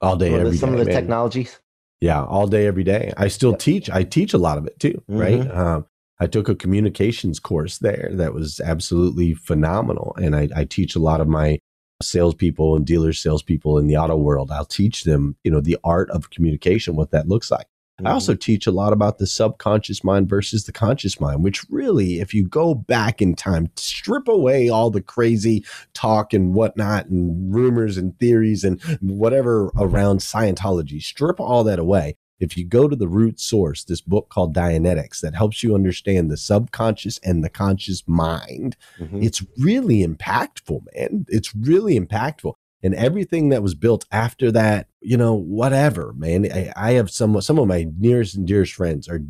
All 0.00 0.16
day, 0.16 0.30
some 0.30 0.34
every 0.34 0.46
of 0.48 0.52
the, 0.52 0.58
some 0.58 0.72
day, 0.74 0.80
of 0.80 0.86
the 0.86 0.92
technologies. 0.92 1.58
Yeah, 2.00 2.24
all 2.24 2.46
day, 2.46 2.66
every 2.66 2.84
day. 2.84 3.12
I 3.16 3.28
still 3.28 3.50
Yeah. 3.50 3.56
teach. 3.58 3.90
I 3.90 4.04
teach 4.04 4.32
a 4.32 4.38
lot 4.38 4.56
of 4.56 4.66
it 4.66 4.78
too, 4.78 5.02
Mhm. 5.10 5.18
right? 5.20 5.50
Um, 5.50 5.86
I 6.20 6.26
took 6.26 6.48
a 6.48 6.54
communications 6.54 7.40
course 7.40 7.78
there 7.78 8.10
that 8.14 8.32
was 8.34 8.60
absolutely 8.60 9.34
phenomenal, 9.34 10.14
and 10.20 10.36
I, 10.36 10.48
I 10.54 10.64
teach 10.64 10.94
a 10.94 10.98
lot 11.00 11.20
of 11.20 11.28
my 11.28 11.58
salespeople 12.02 12.76
and 12.76 12.86
dealer 12.86 13.12
salespeople 13.12 13.76
in 13.78 13.86
the 13.86 13.96
auto 13.96 14.16
world. 14.16 14.50
I'll 14.50 14.64
teach 14.64 15.04
them, 15.04 15.36
you 15.44 15.50
know, 15.50 15.60
the 15.60 15.76
art 15.84 16.10
of 16.10 16.30
communication, 16.30 16.96
what 16.96 17.10
that 17.10 17.28
looks 17.28 17.50
like. 17.50 17.66
Mm-hmm. 18.00 18.06
I 18.06 18.12
also 18.12 18.34
teach 18.34 18.66
a 18.66 18.70
lot 18.72 18.92
about 18.92 19.18
the 19.18 19.26
subconscious 19.26 20.02
mind 20.02 20.28
versus 20.28 20.64
the 20.64 20.72
conscious 20.72 21.20
mind, 21.20 21.42
which 21.44 21.64
really, 21.70 22.20
if 22.20 22.34
you 22.34 22.46
go 22.48 22.74
back 22.74 23.20
in 23.22 23.34
time, 23.34 23.70
strip 23.76 24.26
away 24.28 24.68
all 24.68 24.90
the 24.90 25.02
crazy 25.02 25.64
talk 25.92 26.32
and 26.32 26.54
whatnot 26.54 27.06
and 27.06 27.54
rumors 27.54 27.96
and 27.96 28.18
theories 28.18 28.64
and 28.64 28.80
whatever 29.00 29.70
around 29.76 30.20
Scientology, 30.20 31.02
strip 31.02 31.38
all 31.40 31.62
that 31.64 31.78
away. 31.78 32.16
If 32.38 32.56
you 32.56 32.64
go 32.64 32.88
to 32.88 32.96
the 32.96 33.06
root 33.06 33.38
source, 33.38 33.84
this 33.84 34.00
book 34.00 34.30
called 34.30 34.54
Dianetics 34.54 35.20
that 35.20 35.34
helps 35.34 35.62
you 35.62 35.74
understand 35.74 36.30
the 36.30 36.38
subconscious 36.38 37.18
and 37.22 37.44
the 37.44 37.50
conscious 37.50 38.02
mind, 38.06 38.78
Mhm. 38.98 39.22
it's 39.22 39.44
really 39.58 40.02
impactful, 40.06 40.80
man. 40.94 41.26
It's 41.28 41.54
really 41.54 42.00
impactful. 42.00 42.54
And 42.82 42.94
everything 42.94 43.50
that 43.50 43.62
was 43.62 43.74
built 43.74 44.06
after 44.10 44.50
that, 44.52 44.88
you 45.00 45.16
know, 45.16 45.34
whatever, 45.34 46.14
man. 46.16 46.50
I, 46.50 46.72
I 46.76 46.92
have 46.92 47.10
some 47.10 47.40
some 47.40 47.58
of 47.58 47.68
my 47.68 47.86
nearest 47.98 48.36
and 48.36 48.46
dearest 48.46 48.72
friends 48.72 49.08
are 49.08 49.20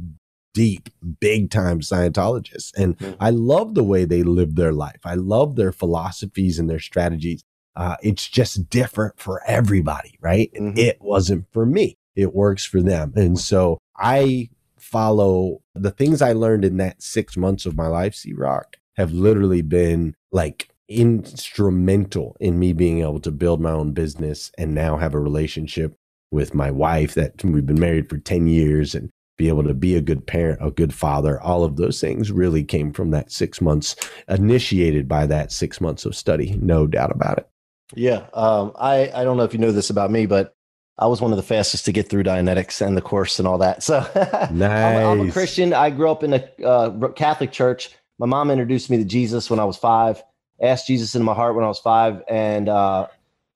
deep, 0.54 0.88
big 1.21 1.50
time 1.50 1.80
Scientologists. 1.80 2.73
And 2.76 2.97
Mhm. 2.99 3.16
I 3.21 3.30
love 3.30 3.75
the 3.75 3.85
way 3.85 4.04
they 4.04 4.23
live 4.23 4.54
their 4.57 4.73
life. 4.73 5.00
I 5.04 5.14
love 5.14 5.57
their 5.57 5.73
philosophies 5.73 6.59
and 6.59 6.69
their 6.69 6.80
strategies. 6.80 7.42
Uh, 7.76 7.97
it's 8.02 8.28
just 8.28 8.69
different 8.69 9.19
for 9.19 9.42
everybody, 9.47 10.19
right? 10.21 10.50
And 10.54 10.75
Mhm. 10.75 10.78
it 10.78 10.99
wasn't 11.00 11.47
for 11.52 11.64
me. 11.64 11.97
It 12.16 12.35
works 12.35 12.64
for 12.64 12.83
them. 12.83 13.12
And 13.14 13.38
so 13.38 13.78
I 13.97 14.50
follow 14.76 15.61
the 15.75 15.92
things 15.92 16.21
I 16.21 16.33
learned 16.33 16.64
in 16.64 16.78
that 16.78 17.00
six 17.00 17.37
months 17.37 17.64
of 17.64 17.76
my 17.76 17.87
life, 17.87 18.14
C 18.14 18.33
Rock, 18.33 18.76
have 18.97 19.12
literally 19.12 19.62
been 19.62 20.14
like 20.33 20.70
instrumental 20.91 22.37
in 22.41 22.59
me 22.59 22.73
being 22.73 23.01
able 23.01 23.21
to 23.21 23.31
build 23.31 23.61
my 23.61 23.71
own 23.71 23.93
business 23.93 24.51
and 24.59 24.75
now 24.75 24.97
have 24.97 25.15
a 25.15 25.21
relationship 25.21 25.97
with 26.33 26.55
my 26.55 26.71
wife 26.71 27.15
that 27.15 27.43
we've 27.45 27.67
been 27.67 27.81
married 27.81 28.09
for 28.09 28.19
10 28.19 28.47
years 28.49 28.95
and 28.95 29.11
be 29.39 29.49
able 29.49 29.65
to 29.65 29.73
be 29.73 29.97
a 29.97 30.01
good 30.01 30.27
parent, 30.27 30.59
a 30.61 30.71
good 30.71 30.93
father. 30.93 31.41
All 31.41 31.65
of 31.65 31.77
those 31.77 32.01
things 32.01 32.31
really 32.31 32.63
came 32.63 32.93
from 32.93 33.11
that 33.13 33.33
six 33.33 33.61
months, 33.61 33.97
initiated 34.29 35.09
by 35.09 35.27
that 35.27 35.51
six 35.51 35.81
months 35.81 36.05
of 36.05 36.15
study. 36.15 36.59
No 36.61 36.87
doubt 36.87 37.11
about 37.11 37.39
it. 37.39 37.49
Yeah. 37.95 38.27
Um, 38.35 38.73
I, 38.79 39.11
I 39.15 39.25
don't 39.25 39.37
know 39.37 39.45
if 39.45 39.53
you 39.53 39.59
know 39.59 39.73
this 39.73 39.91
about 39.91 40.11
me, 40.11 40.27
but 40.27 40.55
I 40.99 41.07
was 41.07 41.21
one 41.21 41.31
of 41.31 41.39
the 41.39 41.43
fastest 41.43 41.87
to 41.87 41.93
get 41.93 42.11
through 42.11 42.25
Dianetics 42.25 42.85
and 42.87 42.97
the 42.97 43.01
course 43.01 43.39
and 43.39 43.49
all 43.49 43.59
that. 43.59 43.83
So 43.83 44.07
I'm, 44.15 44.63
I'm 45.21 45.29
a 45.29 45.33
Christian. 45.33 45.73
I 45.73 45.89
grew 45.89 46.11
up 46.11 46.23
in 46.23 46.35
a 46.35 46.65
uh, 46.65 47.09
Catholic 47.13 47.53
church. 47.53 47.91
My 48.19 48.27
mom 48.27 48.51
introduced 48.51 48.91
me 48.91 48.99
to 48.99 49.05
Jesus 49.05 49.49
when 49.49 49.59
I 49.59 49.65
was 49.65 49.79
five, 49.79 50.23
asked 50.61 50.87
Jesus 50.87 51.14
into 51.14 51.25
my 51.25 51.35
heart 51.35 51.55
when 51.55 51.64
I 51.64 51.69
was 51.69 51.79
five. 51.79 52.23
And 52.29 52.69
uh, 52.69 53.09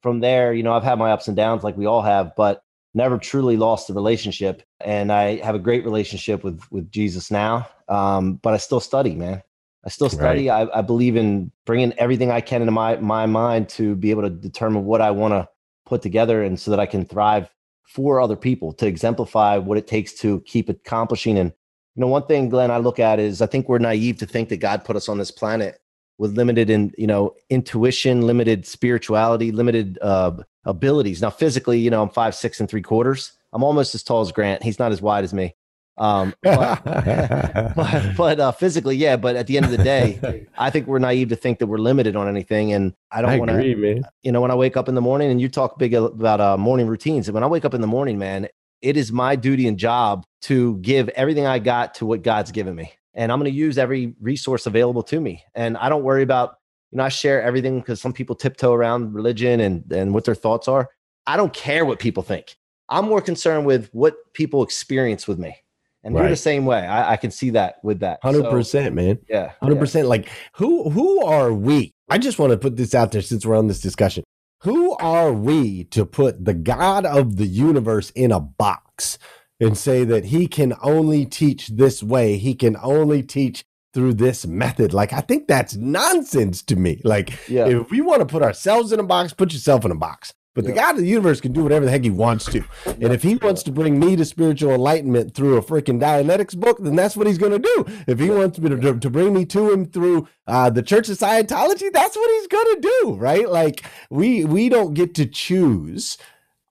from 0.03 0.21
there, 0.21 0.53
you 0.53 0.63
know, 0.63 0.73
I've 0.73 0.83
had 0.83 0.99
my 0.99 1.13
ups 1.13 1.29
and 1.29 1.37
downs 1.37 1.65
like 1.65 1.77
we 1.77 1.87
all 1.87 2.03
have, 2.03 2.35
but 2.37 2.63
never 2.95 3.19
truly 3.19 3.57
lost 3.57 3.89
the 3.89 3.95
relationship. 3.95 4.63
And 4.81 5.13
I 5.13 5.37
have 5.37 5.55
a 5.55 5.59
great 5.59 5.85
relationship 5.85 6.45
with, 6.45 6.61
with 6.71 6.91
Jesus 6.91 7.31
now. 7.31 7.69
Um, 7.89 8.35
but 8.35 8.55
I 8.55 8.57
still 8.57 8.81
study, 8.81 9.15
man. 9.15 9.43
I 9.85 9.91
still 9.91 10.09
study. 10.09 10.49
I, 10.49 10.79
I 10.79 10.81
believe 10.81 11.15
in 11.15 11.51
bringing 11.67 11.93
everything 11.99 12.31
I 12.31 12.41
can 12.41 12.63
into 12.63 12.73
my, 12.73 12.97
my 12.97 13.27
mind 13.27 13.69
to 13.71 13.95
be 13.95 14.11
able 14.11 14.23
to 14.23 14.31
determine 14.31 14.87
what 14.87 15.03
I 15.03 15.11
want 15.11 15.33
to 15.33 15.49
put 15.85 16.01
together 16.01 16.43
and 16.43 16.59
so 16.59 16.71
that 16.71 16.81
I 16.81 16.87
can 16.87 17.05
thrive 17.05 17.51
for 17.83 18.19
other 18.19 18.37
people 18.37 18.73
to 18.73 18.87
exemplify 18.87 19.59
what 19.59 19.77
it 19.77 19.87
takes 19.87 20.15
to 20.15 20.41
keep 20.47 20.71
accomplishing. 20.71 21.37
And, 21.37 21.53
you 21.95 22.01
know, 22.01 22.07
one 22.07 22.25
thing, 22.25 22.49
Glenn, 22.49 22.71
I 22.71 22.79
look 22.79 22.99
at 22.99 23.19
is 23.19 23.43
I 23.43 23.47
think 23.47 23.69
we're 23.69 23.79
naive 23.79 24.17
to 24.19 24.27
think 24.27 24.49
that 24.49 24.57
God 24.57 24.85
put 24.85 24.97
us 24.97 25.09
on 25.09 25.19
this 25.19 25.31
planet 25.31 25.79
with 26.19 26.37
limited 26.37 26.71
in, 26.71 26.93
you 26.97 27.07
know, 27.07 27.35
intuition, 27.51 28.27
limited 28.27 28.67
spirituality, 28.67 29.53
limited 29.53 29.99
uh, 30.01 30.33
abilities. 30.65 31.21
Now, 31.21 31.31
physically, 31.31 31.79
you 31.79 31.91
know, 31.91 32.03
I'm 32.03 32.11
five, 32.11 32.35
six 32.35 32.61
and 32.61 32.69
three 32.69 32.83
quarters. 32.83 33.33
I'm 33.53 33.63
almost 33.63 33.95
as 33.95 34.03
tall 34.03 34.21
as 34.21 34.33
Grant. 34.33 34.63
He's 34.63 34.79
not 34.79 34.93
as 34.93 35.03
wide 35.03 35.25
as 35.25 35.35
me. 35.35 35.55
Um, 35.97 36.35
but, 36.43 36.85
but, 37.77 38.13
but 38.17 38.41
uh, 38.41 38.53
physically, 38.53 38.97
yeah. 38.97 39.17
But 39.17 39.37
at 39.37 39.47
the 39.47 39.57
end 39.57 39.67
of 39.67 39.73
the 39.73 39.79
day, 39.79 40.47
I 40.59 40.71
think 40.71 40.87
we're 40.87 40.99
naive 40.99 41.29
to 41.29 41.37
think 41.37 41.59
that 41.61 41.67
we're 41.67 41.79
limited 41.79 42.17
on 42.17 42.29
anything. 42.29 42.73
And 42.73 42.95
I 43.11 43.23
don't 43.23 43.39
want 43.39 43.51
to, 43.51 44.03
you 44.23 44.33
know, 44.33 44.41
when 44.41 44.51
I 44.51 44.55
wake 44.57 44.77
up 44.77 44.89
in 44.89 44.95
the 44.95 45.01
morning 45.01 45.31
and 45.31 45.41
you 45.41 45.49
talk 45.49 45.79
big 45.79 45.95
about 45.95 46.41
uh, 46.41 46.57
morning 46.57 46.87
routines. 46.87 47.29
And 47.29 47.35
when 47.35 47.45
I 47.45 47.47
wake 47.47 47.65
up 47.65 47.75
in 47.75 47.81
the 47.81 47.87
morning, 47.87 48.19
man, 48.19 48.49
it 48.83 48.97
is 48.97 49.13
my 49.13 49.37
duty 49.37 49.67
and 49.67 49.79
job 49.79 50.25
to 50.43 50.77
give 50.79 51.09
everything 51.11 51.47
I 51.47 51.59
got 51.59 51.95
to 51.95 52.07
what 52.07 52.23
God's 52.23 52.53
given 52.53 52.75
me. 52.75 52.93
And 53.15 53.31
I'm 53.31 53.39
going 53.39 53.51
to 53.51 53.57
use 53.57 53.79
every 53.79 54.15
resource 54.21 54.67
available 54.67 55.03
to 55.05 55.21
me. 55.21 55.45
And 55.55 55.77
I 55.77 55.89
don't 55.89 56.03
worry 56.03 56.23
about, 56.23 56.57
you 56.91 56.99
know, 56.99 57.05
I 57.05 57.09
share 57.09 57.43
everything 57.43 57.81
because 57.81 58.01
some 58.01 58.13
people 58.13 58.35
tiptoe 58.35 58.73
around 58.73 59.15
religion 59.15 59.61
and, 59.61 59.91
and 59.93 60.13
what 60.15 60.25
their 60.25 60.35
thoughts 60.35 60.69
are. 60.69 60.89
I 61.27 61.37
don't 61.37 61.53
care 61.53 61.85
what 61.85 61.99
people 61.99 62.23
think. 62.23 62.57
I'm 62.89 63.07
more 63.07 63.21
concerned 63.21 63.67
with 63.67 63.89
what 63.93 64.17
people 64.35 64.63
experience 64.63 65.27
with 65.27 65.39
me. 65.39 65.57
And 66.03 66.15
you're 66.15 66.29
the 66.29 66.37
same 66.37 66.67
way. 66.67 66.81
I, 66.81 67.13
I 67.13 67.17
can 67.17 67.31
see 67.31 67.49
that 67.51 67.77
with 67.83 68.01
that. 68.01 68.19
Hundred 68.23 68.43
So, 68.43 68.51
percent, 68.51 68.95
man. 68.95 69.19
Yeah. 69.27 69.53
Hundred 69.61 69.77
yeah. 69.77 69.81
percent. 69.81 70.09
Like 70.09 70.29
who 70.55 70.91
who 70.91 71.25
are 71.25 71.51
we? 71.51 71.93
I 72.11 72.19
just 72.19 72.39
want 72.39 72.51
to 72.53 72.59
put 72.59 72.77
this 72.77 72.95
out 72.95 73.13
there 73.13 73.23
since 73.23 73.47
we're 73.47 73.57
on 73.57 73.69
this 73.69 73.81
discussion. 73.81 74.23
Who 74.65 74.97
are 74.97 75.33
we 75.33 75.85
to 75.85 76.05
put 76.05 76.45
the 76.45 76.53
God 76.53 77.07
of 77.07 77.37
the 77.37 77.47
universe 77.47 78.11
in 78.11 78.33
a 78.33 78.41
box 78.41 79.19
and 79.65 79.77
say 79.77 80.05
that 80.05 80.27
he 80.27 80.47
can 80.47 80.75
only 80.83 81.25
teach 81.27 81.69
this 81.69 82.03
way? 82.03 82.37
He 82.37 82.55
can 82.55 82.77
only 82.83 83.23
teach 83.23 83.65
through 83.93 84.15
this 84.15 84.47
method. 84.47 84.93
Like 84.93 85.13
I 85.13 85.21
think 85.21 85.47
that's 85.47 85.77
nonsense 85.77 86.63
to 86.65 86.77
me. 86.77 87.01
Like 87.05 87.33
Yeah. 87.49 87.67
if 87.67 87.91
we 87.91 88.01
want 88.01 88.21
to 88.21 88.27
put 88.27 88.43
ourselves 88.43 88.93
in 88.93 89.01
a 89.01 89.05
box, 89.05 89.33
put 89.33 89.53
yourself 89.53 89.85
in 89.85 89.91
a 89.91 89.97
box. 89.97 90.35
But 90.55 90.67
the 90.67 90.73
God 90.73 90.93
of 90.95 90.99
the 91.01 91.09
universe 91.09 91.41
can 91.41 91.53
do 91.53 91.65
whatever 91.65 91.85
the 91.85 91.91
heck 91.91 92.05
he 92.05 92.11
wants 92.11 92.45
to. 92.47 92.63
And 92.87 93.13
if 93.13 93.25
he 93.25 93.35
wants 93.35 93.65
to 93.65 93.73
bring 93.73 93.99
me 93.99 94.15
to 94.15 94.25
spiritual 94.25 94.71
enlightenment 94.73 95.35
through 95.35 95.57
a 95.57 95.63
freaking 95.63 96.01
Dianetics 96.01 96.57
book, 96.57 96.79
then 96.81 96.95
that's 96.95 97.17
what 97.17 97.27
he's 97.27 97.39
going 97.39 97.51
to 97.51 97.59
do. 97.59 97.85
If 98.07 98.21
he 98.21 98.31
wants 98.31 98.61
me 98.61 98.71
to, 98.71 98.77
to, 98.77 99.01
to 99.01 99.11
bring 99.11 99.35
me 99.35 99.47
to 99.47 99.73
him 99.73 99.85
through 99.85 100.29
uh, 100.47 100.71
the 100.71 100.83
Church 100.85 101.09
of 101.09 101.19
Scientology, 101.19 101.93
that's 101.93 102.15
what 102.15 102.31
he's 102.31 102.47
going 102.47 102.77
to 102.77 102.81
do, 103.03 103.15
right? 103.15 103.51
Like 103.51 103.83
we 104.11 104.45
we 104.45 104.69
don't 104.69 104.95
get 104.95 105.17
to 105.17 105.27
choose 105.27 106.19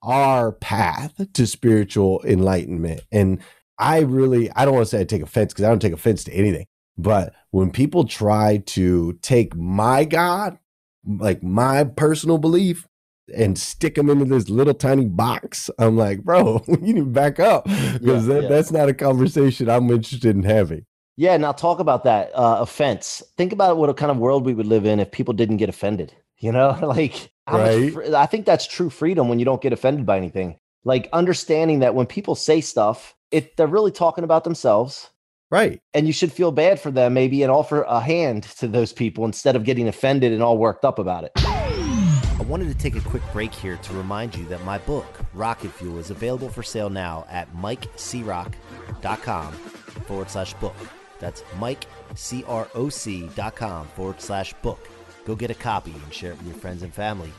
our 0.04 0.52
path 0.52 1.20
to 1.32 1.46
spiritual 1.46 2.22
enlightenment. 2.24 3.00
And 3.10 3.40
I 3.78 4.00
really 4.00 4.50
I 4.52 4.64
don't 4.64 4.74
want 4.74 4.86
to 4.86 4.90
say 4.90 5.00
I 5.00 5.04
take 5.04 5.22
offense 5.22 5.52
because 5.52 5.64
I 5.64 5.68
don't 5.68 5.80
take 5.80 5.92
offense 5.92 6.24
to 6.24 6.32
anything. 6.32 6.66
But 6.96 7.34
when 7.50 7.70
people 7.70 8.04
try 8.04 8.58
to 8.66 9.14
take 9.22 9.56
my 9.56 10.04
God, 10.04 10.58
like 11.06 11.42
my 11.42 11.84
personal 11.84 12.38
belief, 12.38 12.86
and 13.34 13.58
stick 13.58 13.94
them 13.94 14.10
into 14.10 14.24
this 14.26 14.48
little 14.48 14.74
tiny 14.74 15.06
box. 15.06 15.70
I'm 15.78 15.96
like, 15.96 16.22
bro, 16.22 16.62
you 16.68 16.76
need 16.76 16.96
to 16.96 17.06
back 17.06 17.40
up 17.40 17.64
because 17.64 18.28
Yeah, 18.28 18.34
that, 18.34 18.42
yeah. 18.44 18.48
that's 18.48 18.70
not 18.70 18.88
a 18.88 18.94
conversation 18.94 19.70
I'm 19.70 19.90
interested 19.90 20.36
in 20.36 20.42
having. 20.42 20.84
Yeah, 21.16 21.36
now 21.36 21.52
talk 21.52 21.78
about 21.78 22.04
that 22.04 22.30
uh, 22.34 22.58
offense. 22.60 23.22
Think 23.36 23.52
about 23.52 23.76
what 23.76 23.88
a 23.88 23.94
kind 23.94 24.10
of 24.10 24.18
world 24.18 24.44
we 24.44 24.54
would 24.54 24.66
live 24.66 24.84
in 24.84 24.98
if 25.00 25.10
people 25.12 25.32
didn't 25.32 25.58
get 25.58 25.68
offended. 25.68 26.14
You 26.38 26.52
know, 26.52 26.78
like 26.82 27.30
Right. 27.50 27.92
fr- 27.92 28.14
I 28.16 28.26
think 28.26 28.46
that's 28.46 28.66
true 28.66 28.90
freedom 28.90 29.28
when 29.28 29.38
you 29.38 29.44
don't 29.44 29.60
get 29.60 29.72
offended 29.72 30.06
by 30.06 30.16
anything. 30.16 30.58
Like 30.84 31.08
understanding 31.12 31.80
that 31.80 31.94
when 31.94 32.06
people 32.06 32.34
say 32.34 32.60
stuff, 32.60 33.14
it 33.30 33.56
they're 33.56 33.66
really 33.66 33.90
talking 33.92 34.24
about 34.24 34.44
themselves, 34.44 35.10
Right. 35.50 35.80
and 35.92 36.06
you 36.06 36.12
should 36.12 36.32
feel 36.32 36.52
bad 36.52 36.80
for 36.80 36.90
them 36.90 37.14
maybe 37.14 37.42
and 37.42 37.50
offer 37.52 37.82
a 37.82 38.00
hand 38.00 38.44
to 38.58 38.68
those 38.68 38.92
people 38.92 39.24
instead 39.24 39.56
of 39.56 39.64
getting 39.64 39.88
offended 39.88 40.32
and 40.32 40.42
all 40.42 40.58
worked 40.58 40.84
up 40.84 40.98
about 40.98 41.24
it. 41.24 41.32
I 41.36 42.42
wanted 42.46 42.68
to 42.68 42.74
take 42.74 42.96
a 42.96 43.00
quick 43.00 43.22
break 43.32 43.54
here 43.54 43.76
to 43.76 43.92
remind 43.94 44.36
you 44.36 44.44
that 44.46 44.62
my 44.64 44.78
book, 44.78 45.06
Rocket 45.32 45.70
Fuel, 45.72 45.98
is 45.98 46.10
available 46.10 46.48
for 46.50 46.62
sale 46.62 46.90
now 46.90 47.24
at 47.30 47.54
mikecroc.com 47.56 49.52
forward 49.52 50.30
slash 50.30 50.52
book. 50.54 50.74
That's 51.20 51.42
mikecroc.com 51.58 53.86
forward 53.88 54.20
slash 54.20 54.54
book. 54.62 54.88
Go 55.24 55.34
get 55.34 55.50
a 55.50 55.54
copy 55.54 55.92
and 55.92 56.12
share 56.12 56.32
it 56.32 56.38
with 56.38 56.46
your 56.46 56.56
friends 56.56 56.82
and 56.82 56.92
family. 56.92 57.32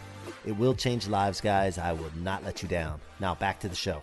It 0.46 0.58
will 0.58 0.74
change 0.74 1.08
lives, 1.08 1.42
guys. 1.42 1.78
I 1.78 1.94
will 1.94 2.12
not 2.22 2.44
let 2.44 2.62
you 2.62 2.70
down. 2.70 3.00
Now 3.20 3.36
back 3.36 3.60
to 3.62 3.70
the 3.70 3.76
show. 3.76 4.02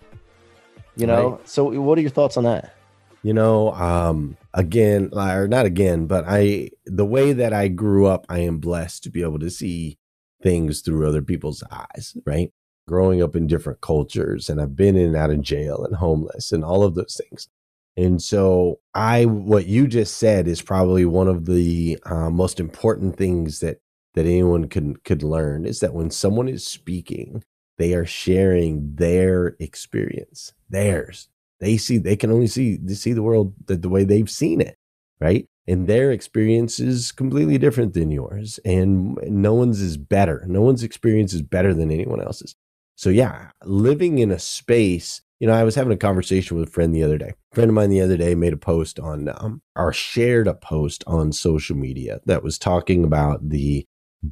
You 0.95 1.07
know. 1.07 1.39
So, 1.45 1.65
what 1.81 1.97
are 1.97 2.01
your 2.01 2.09
thoughts 2.09 2.37
on 2.37 2.43
that? 2.43 2.75
You 3.23 3.33
know, 3.33 3.71
um, 3.73 4.37
again, 4.53 5.09
or 5.13 5.47
not 5.47 5.65
again, 5.65 6.07
but 6.07 6.25
I, 6.27 6.71
the 6.85 7.05
way 7.05 7.31
that 7.31 7.53
I 7.53 7.69
grew 7.69 8.05
up, 8.05 8.25
I 8.27 8.39
am 8.39 8.59
blessed 8.59 9.03
to 9.03 9.09
be 9.09 9.21
able 9.21 9.39
to 9.39 9.49
see 9.49 9.97
things 10.41 10.81
through 10.81 11.07
other 11.07 11.21
people's 11.21 11.63
eyes, 11.71 12.17
right? 12.25 12.51
Growing 12.85 13.23
up 13.23 13.35
in 13.37 13.47
different 13.47 13.79
cultures, 13.79 14.49
and 14.49 14.59
I've 14.59 14.75
been 14.75 14.97
in 14.97 15.07
and 15.07 15.15
out 15.15 15.29
of 15.29 15.41
jail 15.41 15.85
and 15.85 15.95
homeless 15.95 16.51
and 16.51 16.65
all 16.65 16.83
of 16.83 16.95
those 16.95 17.19
things. 17.29 17.47
And 17.95 18.21
so, 18.21 18.79
I, 18.95 19.25
what 19.25 19.67
you 19.67 19.87
just 19.87 20.17
said 20.17 20.47
is 20.47 20.61
probably 20.61 21.05
one 21.05 21.27
of 21.27 21.45
the 21.45 21.99
uh, 22.05 22.29
most 22.29 22.59
important 22.59 23.17
things 23.17 23.59
that 23.59 23.79
that 24.15 24.25
anyone 24.25 24.67
could 24.67 25.03
could 25.03 25.23
learn 25.23 25.65
is 25.65 25.79
that 25.79 25.93
when 25.93 26.11
someone 26.11 26.47
is 26.47 26.65
speaking, 26.65 27.43
they 27.77 27.93
are 27.93 28.05
sharing 28.05 28.95
their 28.95 29.55
experience, 29.59 30.53
theirs. 30.69 31.29
They 31.59 31.77
see 31.77 31.97
they 31.97 32.15
can 32.15 32.31
only 32.31 32.47
see 32.47 32.77
they 32.77 32.93
see 32.93 33.13
the 33.13 33.23
world 33.23 33.53
the, 33.65 33.75
the 33.75 33.89
way 33.89 34.03
they've 34.03 34.29
seen 34.29 34.61
it, 34.61 34.77
right? 35.19 35.47
And 35.65 35.87
their 35.87 36.11
experience 36.11 36.79
is 36.79 37.11
completely 37.11 37.57
different 37.57 37.93
than 37.93 38.11
yours, 38.11 38.59
and 38.65 39.17
no 39.23 39.53
one's 39.53 39.81
is 39.81 39.97
better. 39.97 40.45
No 40.47 40.61
one's 40.61 40.83
experience 40.83 41.33
is 41.33 41.41
better 41.41 41.73
than 41.73 41.89
anyone 41.89 42.21
else's. 42.21 42.55
So 42.95 43.09
yeah, 43.09 43.51
living 43.63 44.19
in 44.19 44.31
a 44.31 44.39
space. 44.39 45.21
You 45.43 45.47
know, 45.47 45.55
I 45.55 45.65
was 45.65 45.75
having 45.75 45.91
a 45.91 45.97
conversation 45.97 46.55
with 46.55 46.69
a 46.69 46.71
friend 46.71 46.95
the 46.95 47.03
other 47.03 47.17
day. 47.17 47.33
A 47.51 47.55
friend 47.55 47.69
of 47.69 47.75
mine 47.75 47.89
the 47.89 47.99
other 47.99 48.15
day 48.15 48.33
made 48.33 48.53
a 48.53 48.57
post 48.57 48.97
on, 48.97 49.27
um, 49.27 49.61
or 49.75 49.91
shared 49.91 50.47
a 50.47 50.53
post 50.53 51.03
on 51.05 51.33
social 51.33 51.75
media 51.75 52.21
that 52.27 52.43
was 52.43 52.57
talking 52.57 53.03
about 53.03 53.49
the 53.49 53.85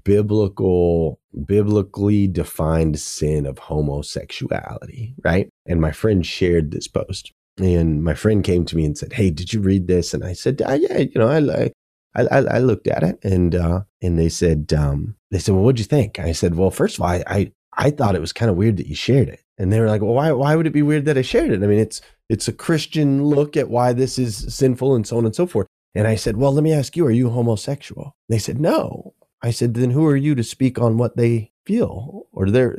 biblical 0.06 1.20
biblically 1.46 2.30
defined 2.30 2.98
sin 2.98 3.46
of 3.46 3.60
homosexuality 3.60 5.14
right? 5.22 5.50
And 5.66 5.82
my 5.82 5.92
friend 5.92 6.26
shared 6.26 6.72
this 6.72 6.88
post. 6.88 7.34
And 7.58 8.06
my 8.06 8.14
friend 8.14 8.42
came 8.42 8.64
to 8.64 8.78
me 8.78 8.86
and 8.86 8.98
said 8.98 9.12
hey 9.12 9.32
did 9.32 9.52
you 9.52 9.60
read 9.60 9.88
this? 9.88 10.14
And 10.14 10.24
i 10.24 10.32
said 10.32 10.62
ah, 10.66 10.76
yeah 10.76 11.00
you 11.00 11.12
know 11.16 11.28
i 11.28 11.72
i 12.16 12.26
i, 12.38 12.60
looked 12.60 12.88
at 12.88 13.04
it. 13.04 13.20
And 13.22 13.54
uh 13.54 13.82
and 14.02 14.18
they 14.18 14.30
said 14.30 14.72
um 14.72 15.18
they 15.30 15.40
said 15.40 15.56
well 15.56 15.66
what'd 15.66 15.80
you 15.80 15.84
think? 15.84 16.20
I 16.20 16.32
said 16.32 16.56
well 16.56 16.72
first 16.72 16.96
of 16.96 17.02
all 17.02 17.10
i 17.10 17.22
i, 17.28 17.52
I 17.74 17.90
thought 17.90 18.16
it 18.16 18.22
was 18.22 18.32
kind 18.32 18.50
of 18.50 18.56
weird 18.56 18.78
that 18.78 18.88
you 18.88 18.96
shared 18.96 19.28
it 19.28 19.42
and 19.62 19.72
they 19.72 19.80
were 19.80 19.88
like 19.88 20.02
well 20.02 20.14
why 20.14 20.32
why 20.32 20.56
would 20.56 20.68
it 20.68 20.74
be 20.74 20.82
weird 20.82 21.06
that 21.06 21.18
i 21.18 21.22
shared 21.22 21.52
it? 21.52 21.64
I 21.64 21.68
mean 21.68 21.80
it's 21.80 22.02
it's 22.30 22.48
a 22.48 22.54
christian 22.54 23.24
look 23.24 23.56
at 23.56 23.70
why 23.70 23.94
this 23.94 24.18
is 24.18 24.54
sinful 24.54 24.96
and 24.96 25.06
so 25.06 25.18
on 25.18 25.26
and 25.26 25.36
so 25.36 25.46
forth. 25.46 25.68
And 25.94 26.08
i 26.08 26.16
said 26.16 26.38
well 26.38 26.54
let 26.54 26.64
me 26.64 26.74
ask 26.74 26.96
you 26.96 27.06
are 27.06 27.12
you 27.12 27.30
homosexual? 27.30 28.16
They 28.30 28.40
said 28.40 28.60
no. 28.60 29.14
I 29.44 29.50
said, 29.50 29.74
then 29.74 29.90
who 29.90 30.06
are 30.06 30.16
you 30.16 30.36
to 30.36 30.44
speak 30.44 30.78
on 30.78 30.98
what 30.98 31.18
they 31.18 31.52
feel 31.66 32.28
or 32.32 32.50
their 32.50 32.78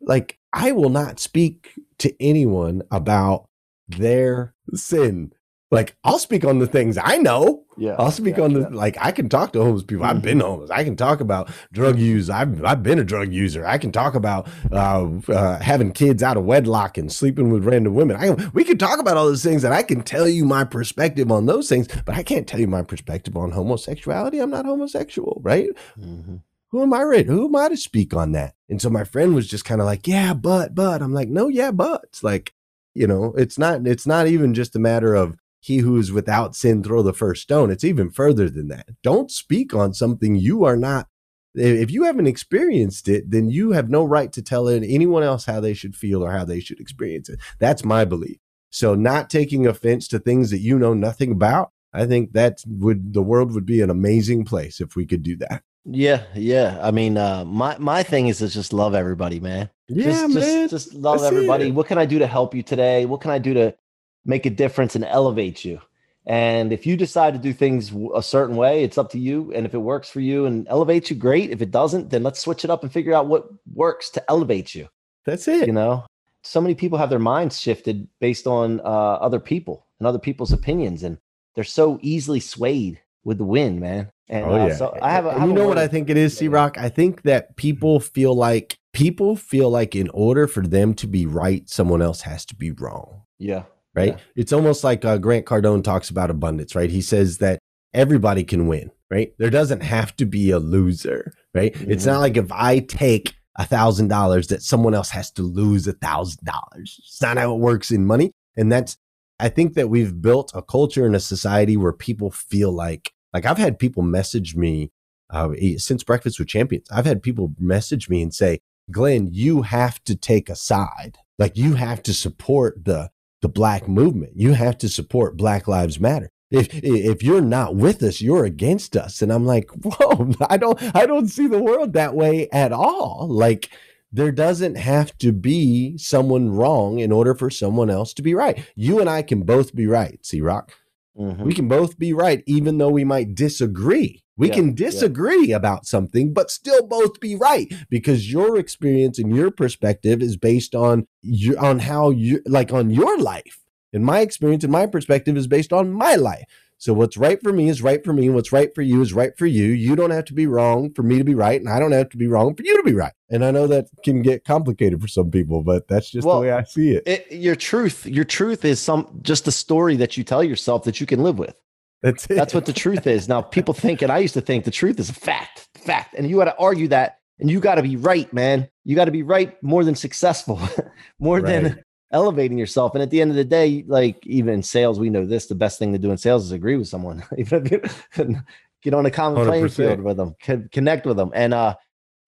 like 0.00 0.38
I 0.52 0.72
will 0.72 0.88
not 0.88 1.20
speak 1.20 1.74
to 1.98 2.14
anyone 2.20 2.82
about 2.90 3.48
their 3.88 4.54
sin. 4.74 5.32
Like 5.70 5.96
I'll 6.02 6.18
speak 6.18 6.44
on 6.44 6.58
the 6.58 6.66
things 6.66 6.98
I 6.98 7.16
know. 7.18 7.64
Yeah, 7.76 7.94
I'll 7.98 8.10
speak 8.10 8.38
yeah, 8.38 8.44
on 8.44 8.54
the 8.54 8.60
yeah. 8.60 8.68
like 8.72 8.96
I 9.00 9.12
can 9.12 9.28
talk 9.28 9.52
to 9.52 9.62
homeless 9.62 9.84
people. 9.84 10.04
I've 10.04 10.20
been 10.20 10.40
homeless. 10.40 10.70
I 10.70 10.82
can 10.82 10.96
talk 10.96 11.20
about 11.20 11.48
drug 11.72 11.98
use. 11.98 12.28
I've 12.28 12.64
I've 12.64 12.82
been 12.82 12.98
a 12.98 13.04
drug 13.04 13.32
user. 13.32 13.64
I 13.64 13.78
can 13.78 13.92
talk 13.92 14.14
about 14.16 14.48
uh, 14.72 15.08
uh, 15.28 15.60
having 15.60 15.92
kids 15.92 16.24
out 16.24 16.36
of 16.36 16.44
wedlock 16.44 16.98
and 16.98 17.10
sleeping 17.10 17.50
with 17.50 17.64
random 17.64 17.94
women. 17.94 18.16
I 18.16 18.34
can, 18.34 18.50
we 18.52 18.64
can 18.64 18.78
talk 18.78 18.98
about 18.98 19.16
all 19.16 19.26
those 19.26 19.44
things, 19.44 19.62
and 19.62 19.72
I 19.72 19.84
can 19.84 20.02
tell 20.02 20.28
you 20.28 20.44
my 20.44 20.64
perspective 20.64 21.30
on 21.30 21.46
those 21.46 21.68
things. 21.68 21.86
But 22.04 22.16
I 22.16 22.24
can't 22.24 22.48
tell 22.48 22.58
you 22.58 22.66
my 22.66 22.82
perspective 22.82 23.36
on 23.36 23.52
homosexuality. 23.52 24.40
I'm 24.40 24.50
not 24.50 24.66
homosexual, 24.66 25.40
right? 25.42 25.68
Mhm. 25.98 26.42
who 26.72 26.82
am 26.82 26.92
I 26.94 27.02
ready? 27.02 27.26
Who 27.28 27.46
am 27.46 27.56
I 27.56 27.68
to 27.68 27.76
speak 27.76 28.14
on 28.14 28.32
that? 28.32 28.54
And 28.68 28.80
so 28.80 28.90
my 28.90 29.02
friend 29.04 29.34
was 29.34 29.48
just 29.48 29.64
kind 29.64 29.80
of 29.80 29.86
like, 29.86 30.06
yeah, 30.06 30.34
but, 30.34 30.72
but 30.72 31.02
I'm 31.02 31.12
like, 31.12 31.28
no, 31.28 31.48
yeah, 31.48 31.72
but 31.72 32.02
it's 32.04 32.22
like, 32.22 32.54
you 32.94 33.08
know, 33.08 33.34
it's 33.36 33.58
not, 33.58 33.86
it's 33.88 34.06
not 34.06 34.28
even 34.28 34.54
just 34.54 34.76
a 34.76 34.78
matter 34.78 35.14
of 35.16 35.36
he 35.60 35.78
who 35.78 35.98
is 35.98 36.10
without 36.10 36.56
sin 36.56 36.82
throw 36.82 37.02
the 37.02 37.12
first 37.12 37.42
stone. 37.42 37.70
It's 37.70 37.84
even 37.84 38.10
further 38.10 38.48
than 38.48 38.68
that. 38.68 38.88
Don't 39.02 39.30
speak 39.30 39.74
on 39.74 39.94
something 39.94 40.34
you 40.34 40.64
are 40.64 40.76
not. 40.76 41.06
If 41.54 41.90
you 41.90 42.04
haven't 42.04 42.26
experienced 42.26 43.08
it, 43.08 43.30
then 43.30 43.50
you 43.50 43.72
have 43.72 43.90
no 43.90 44.04
right 44.04 44.32
to 44.32 44.42
tell 44.42 44.68
anyone 44.68 45.22
else 45.22 45.44
how 45.44 45.60
they 45.60 45.74
should 45.74 45.96
feel 45.96 46.24
or 46.24 46.30
how 46.30 46.44
they 46.44 46.60
should 46.60 46.80
experience 46.80 47.28
it. 47.28 47.40
That's 47.58 47.84
my 47.84 48.04
belief. 48.04 48.38
So 48.70 48.94
not 48.94 49.28
taking 49.28 49.66
offense 49.66 50.06
to 50.08 50.18
things 50.18 50.50
that 50.50 50.60
you 50.60 50.78
know 50.78 50.94
nothing 50.94 51.32
about, 51.32 51.72
I 51.92 52.06
think 52.06 52.32
that 52.32 52.62
would 52.66 53.12
the 53.12 53.22
world 53.22 53.52
would 53.52 53.66
be 53.66 53.80
an 53.80 53.90
amazing 53.90 54.44
place 54.44 54.80
if 54.80 54.94
we 54.94 55.06
could 55.06 55.24
do 55.24 55.36
that. 55.38 55.62
Yeah, 55.84 56.22
yeah. 56.34 56.78
I 56.80 56.92
mean, 56.92 57.16
uh, 57.16 57.44
my 57.44 57.76
my 57.78 58.02
thing 58.02 58.28
is 58.28 58.38
to 58.38 58.48
just 58.48 58.72
love 58.72 58.94
everybody, 58.94 59.40
man. 59.40 59.70
Yeah, 59.88 60.04
just, 60.04 60.34
man. 60.34 60.68
Just, 60.68 60.92
just 60.92 60.94
love 60.94 61.22
everybody. 61.24 61.68
it. 61.68 61.74
What 61.74 61.88
can 61.88 61.98
I 61.98 62.06
do 62.06 62.20
to 62.20 62.26
help 62.28 62.54
you 62.54 62.62
today? 62.62 63.06
What 63.06 63.20
can 63.20 63.32
I 63.32 63.38
do 63.38 63.54
to 63.54 63.74
make 64.24 64.46
a 64.46 64.50
difference 64.50 64.94
and 64.94 65.04
elevate 65.04 65.64
you? 65.64 65.80
And 66.26 66.72
if 66.72 66.86
you 66.86 66.96
decide 66.96 67.32
to 67.32 67.40
do 67.40 67.52
things 67.52 67.92
a 68.14 68.22
certain 68.22 68.56
way, 68.56 68.84
it's 68.84 68.98
up 68.98 69.10
to 69.10 69.18
you. 69.18 69.52
And 69.54 69.66
if 69.66 69.74
it 69.74 69.78
works 69.78 70.10
for 70.10 70.20
you 70.20 70.46
and 70.46 70.68
elevates 70.68 71.10
you, 71.10 71.16
great. 71.16 71.50
If 71.50 71.62
it 71.62 71.70
doesn't, 71.70 72.10
then 72.10 72.22
let's 72.22 72.40
switch 72.40 72.64
it 72.64 72.70
up 72.70 72.82
and 72.82 72.92
figure 72.92 73.14
out 73.14 73.26
what 73.26 73.48
works 73.72 74.10
to 74.10 74.30
elevate 74.30 74.74
you. 74.74 74.88
That's 75.24 75.48
it. 75.48 75.66
You 75.66 75.72
know, 75.72 76.04
so 76.42 76.60
many 76.60 76.74
people 76.74 76.98
have 76.98 77.10
their 77.10 77.18
minds 77.18 77.58
shifted 77.58 78.06
based 78.20 78.46
on 78.46 78.80
uh, 78.80 78.84
other 78.84 79.40
people 79.40 79.86
and 79.98 80.06
other 80.06 80.18
people's 80.18 80.52
opinions, 80.52 81.02
and 81.02 81.18
they're 81.54 81.64
so 81.64 81.98
easily 82.02 82.40
swayed 82.40 83.00
with 83.24 83.38
the 83.38 83.44
wind, 83.44 83.80
man. 83.80 84.10
And 84.28 84.44
Oh 84.44 84.54
uh, 84.54 84.66
yeah. 84.68 84.74
so 84.76 84.96
I 85.02 85.10
have. 85.12 85.26
A, 85.26 85.30
I 85.30 85.32
And 85.32 85.40
have 85.40 85.48
you 85.48 85.54
know 85.54 85.66
what 85.66 85.78
I 85.78 85.88
think 85.88 86.08
it 86.10 86.16
is, 86.16 86.36
C 86.36 86.48
Rock? 86.48 86.78
I 86.78 86.88
think 86.88 87.22
that 87.22 87.56
people 87.56 87.98
feel 87.98 88.34
like 88.34 88.78
people 88.92 89.36
feel 89.36 89.70
like 89.70 89.96
in 89.96 90.08
order 90.10 90.46
for 90.46 90.66
them 90.66 90.94
to 90.94 91.06
be 91.06 91.26
right, 91.26 91.68
someone 91.68 92.02
else 92.02 92.22
has 92.22 92.44
to 92.46 92.54
be 92.54 92.70
wrong. 92.70 93.22
Yeah. 93.38 93.64
Right? 93.94 94.14
Yeah. 94.14 94.24
It's 94.36 94.52
almost 94.52 94.84
like 94.84 95.04
uh, 95.04 95.18
Grant 95.18 95.46
Cardone 95.46 95.82
talks 95.82 96.10
about 96.10 96.30
abundance, 96.30 96.74
right? 96.74 96.90
He 96.90 97.02
says 97.02 97.38
that 97.38 97.58
everybody 97.92 98.44
can 98.44 98.68
win, 98.68 98.90
right? 99.10 99.32
There 99.38 99.50
doesn't 99.50 99.82
have 99.82 100.14
to 100.16 100.26
be 100.26 100.50
a 100.52 100.58
loser, 100.60 101.32
right? 101.54 101.74
It's 101.80 102.04
Mhm. 102.04 102.06
not 102.06 102.20
like 102.20 102.36
if 102.36 102.52
I 102.52 102.78
take 102.78 103.34
a 103.58 103.66
thousand 103.66 104.08
dollars 104.08 104.46
that 104.46 104.62
someone 104.62 104.94
else 104.94 105.10
has 105.10 105.30
to 105.32 105.42
lose 105.42 105.86
a 105.88 105.92
thousand 105.92 106.44
dollars. 106.44 106.96
It's 107.00 107.20
not 107.20 107.36
how 107.36 107.52
it 107.54 107.58
works 107.60 107.90
in 107.90 108.06
money. 108.06 108.30
And 108.56 108.70
that's 108.70 108.96
I 109.40 109.48
think 109.48 109.72
that 109.74 109.88
we've 109.88 110.20
built 110.20 110.52
a 110.54 110.60
culture 110.62 111.06
in 111.06 111.14
a 111.14 111.20
society 111.20 111.74
where 111.76 111.94
people 111.94 112.30
feel 112.30 112.70
like, 112.70 113.12
like 113.32 113.46
I've 113.46 113.56
had 113.58 113.78
people 113.78 114.02
message 114.02 114.54
me 114.54 114.92
uh, 115.30 115.50
since 115.78 116.04
Breakfast 116.04 116.38
with 116.38 116.48
Champions. 116.48 116.86
I've 116.92 117.06
had 117.06 117.22
people 117.22 117.54
message 117.58 118.08
me 118.10 118.20
and 118.22 118.34
say, 118.34 118.60
Glenn, 118.90 119.28
you 119.32 119.62
have 119.62 120.02
to 120.04 120.14
take 120.14 120.50
a 120.50 120.56
side. 120.56 121.16
Like 121.38 121.56
you 121.56 121.74
have 121.74 122.02
to 122.02 122.12
support 122.12 122.84
the 122.84 123.10
the 123.40 123.48
black 123.48 123.88
movement. 123.88 124.32
You 124.36 124.52
have 124.52 124.78
to 124.78 124.88
support 124.88 125.36
Black 125.36 125.66
Lives 125.66 125.98
Matter. 125.98 126.30
If 126.50 126.68
if 126.72 127.22
you're 127.22 127.40
not 127.40 127.76
with 127.76 128.02
us, 128.02 128.20
you're 128.20 128.44
against 128.44 128.96
us. 128.96 129.22
And 129.22 129.32
I'm 129.32 129.46
like, 129.46 129.70
whoa, 129.82 130.32
I 130.48 130.56
don't 130.56 130.78
I 130.94 131.06
don't 131.06 131.28
see 131.28 131.46
the 131.46 131.62
world 131.62 131.92
that 131.92 132.14
way 132.14 132.48
at 132.50 132.72
all. 132.72 133.26
Like 133.30 133.70
there 134.12 134.32
doesn't 134.32 134.74
have 134.74 135.16
to 135.18 135.32
be 135.32 135.96
someone 135.96 136.50
wrong 136.50 136.98
in 136.98 137.12
order 137.12 137.34
for 137.34 137.50
someone 137.50 137.90
else 137.90 138.12
to 138.14 138.22
be 138.22 138.34
right. 138.34 138.64
You 138.74 138.98
and 138.98 139.08
I 139.08 139.22
can 139.22 139.42
both 139.42 139.74
be 139.74 139.86
right, 139.86 140.18
C 140.26 140.40
Rock. 140.40 140.72
Mm-hmm. 141.16 141.44
We 141.44 141.52
can 141.52 141.68
both 141.68 141.98
be 141.98 142.12
right, 142.12 142.42
even 142.46 142.78
though 142.78 142.90
we 142.90 143.04
might 143.04 143.34
disagree. 143.34 144.24
We 144.40 144.48
yeah, 144.48 144.54
can 144.54 144.74
disagree 144.74 145.48
yeah. 145.48 145.56
about 145.56 145.84
something, 145.84 146.32
but 146.32 146.50
still 146.50 146.86
both 146.86 147.20
be 147.20 147.36
right 147.36 147.70
because 147.90 148.32
your 148.32 148.56
experience 148.58 149.18
and 149.18 149.36
your 149.36 149.50
perspective 149.50 150.22
is 150.22 150.38
based 150.38 150.74
on 150.74 151.06
your, 151.20 151.58
on 151.60 151.80
how 151.80 152.08
you 152.08 152.40
like 152.46 152.72
on 152.72 152.88
your 152.88 153.18
life. 153.18 153.60
And 153.92 154.02
my 154.02 154.20
experience 154.20 154.64
and 154.64 154.72
my 154.72 154.86
perspective 154.86 155.36
is 155.36 155.46
based 155.46 155.74
on 155.74 155.92
my 155.92 156.14
life. 156.14 156.46
So 156.78 156.94
what's 156.94 157.18
right 157.18 157.38
for 157.42 157.52
me 157.52 157.68
is 157.68 157.82
right 157.82 158.02
for 158.02 158.14
me. 158.14 158.24
And 158.24 158.34
what's 158.34 158.50
right 158.50 158.74
for 158.74 158.80
you 158.80 159.02
is 159.02 159.12
right 159.12 159.36
for 159.36 159.44
you. 159.44 159.66
You 159.66 159.94
don't 159.94 160.10
have 160.10 160.24
to 160.24 160.32
be 160.32 160.46
wrong 160.46 160.90
for 160.94 161.02
me 161.02 161.18
to 161.18 161.24
be 161.24 161.34
right. 161.34 161.60
And 161.60 161.68
I 161.68 161.78
don't 161.78 161.92
have 161.92 162.08
to 162.08 162.16
be 162.16 162.26
wrong 162.26 162.54
for 162.54 162.62
you 162.62 162.74
to 162.78 162.82
be 162.82 162.94
right. 162.94 163.12
And 163.28 163.44
I 163.44 163.50
know 163.50 163.66
that 163.66 163.88
can 164.04 164.22
get 164.22 164.46
complicated 164.46 165.02
for 165.02 165.08
some 165.08 165.30
people, 165.30 165.62
but 165.62 165.86
that's 165.86 166.08
just 166.08 166.26
well, 166.26 166.36
the 166.36 166.46
way 166.46 166.52
I 166.52 166.62
see 166.62 166.92
it. 166.92 167.02
it. 167.06 167.30
Your 167.30 167.56
truth, 167.56 168.06
your 168.06 168.24
truth 168.24 168.64
is 168.64 168.80
some 168.80 169.20
just 169.20 169.46
a 169.46 169.52
story 169.52 169.96
that 169.96 170.16
you 170.16 170.24
tell 170.24 170.42
yourself 170.42 170.84
that 170.84 170.98
you 170.98 171.06
can 171.06 171.22
live 171.22 171.38
with. 171.38 171.54
That's 172.02 172.24
it. 172.26 172.34
That's 172.34 172.54
what 172.54 172.66
the 172.66 172.72
truth 172.72 173.06
is. 173.06 173.28
Now, 173.28 173.42
people 173.42 173.74
think, 173.74 174.02
and 174.02 174.10
I 174.10 174.18
used 174.18 174.34
to 174.34 174.40
think 174.40 174.64
the 174.64 174.70
truth 174.70 174.98
is 174.98 175.10
a 175.10 175.14
fact, 175.14 175.68
fact. 175.74 176.14
And 176.14 176.28
you 176.28 176.36
got 176.36 176.44
to 176.44 176.56
argue 176.56 176.88
that, 176.88 177.18
and 177.38 177.50
you 177.50 177.60
got 177.60 177.74
to 177.74 177.82
be 177.82 177.96
right, 177.96 178.32
man. 178.32 178.68
You 178.84 178.96
got 178.96 179.04
to 179.04 179.10
be 179.10 179.22
right 179.22 179.62
more 179.62 179.84
than 179.84 179.94
successful, 179.94 180.60
more 181.18 181.40
right. 181.40 181.62
than 181.62 181.84
elevating 182.12 182.58
yourself. 182.58 182.94
And 182.94 183.02
at 183.02 183.10
the 183.10 183.20
end 183.20 183.30
of 183.30 183.36
the 183.36 183.44
day, 183.44 183.84
like 183.86 184.26
even 184.26 184.54
in 184.54 184.62
sales, 184.62 184.98
we 184.98 185.10
know 185.10 185.26
this: 185.26 185.46
the 185.46 185.54
best 185.54 185.78
thing 185.78 185.92
to 185.92 185.98
do 185.98 186.10
in 186.10 186.16
sales 186.16 186.44
is 186.46 186.52
agree 186.52 186.76
with 186.76 186.88
someone, 186.88 187.22
even 187.38 187.66
if 187.66 188.18
you 188.18 188.36
get 188.82 188.94
on 188.94 189.06
a 189.06 189.10
common 189.10 189.42
100%. 189.42 189.46
playing 189.46 189.68
field 189.68 190.00
with 190.00 190.16
them, 190.16 190.34
connect 190.72 191.06
with 191.06 191.18
them, 191.18 191.30
and 191.34 191.52
uh, 191.52 191.74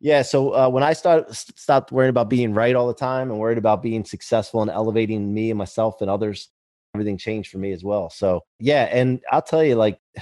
yeah. 0.00 0.20
So 0.20 0.54
uh, 0.54 0.68
when 0.68 0.82
I 0.82 0.92
started 0.92 1.34
stopped 1.34 1.92
worrying 1.92 2.10
about 2.10 2.28
being 2.28 2.52
right 2.52 2.74
all 2.74 2.88
the 2.88 2.94
time 2.94 3.30
and 3.30 3.40
worried 3.40 3.58
about 3.58 3.82
being 3.82 4.04
successful 4.04 4.60
and 4.60 4.70
elevating 4.70 5.32
me 5.32 5.50
and 5.50 5.56
myself 5.56 6.02
and 6.02 6.10
others, 6.10 6.50
everything 6.94 7.16
changed 7.16 7.50
for 7.50 7.58
me 7.58 7.72
as 7.72 7.82
well. 7.82 8.10
So 8.10 8.42
yeah, 8.58 8.88
and 8.90 9.20
I'll 9.30 9.42
tell 9.42 9.64
you, 9.64 9.74
like, 9.74 9.98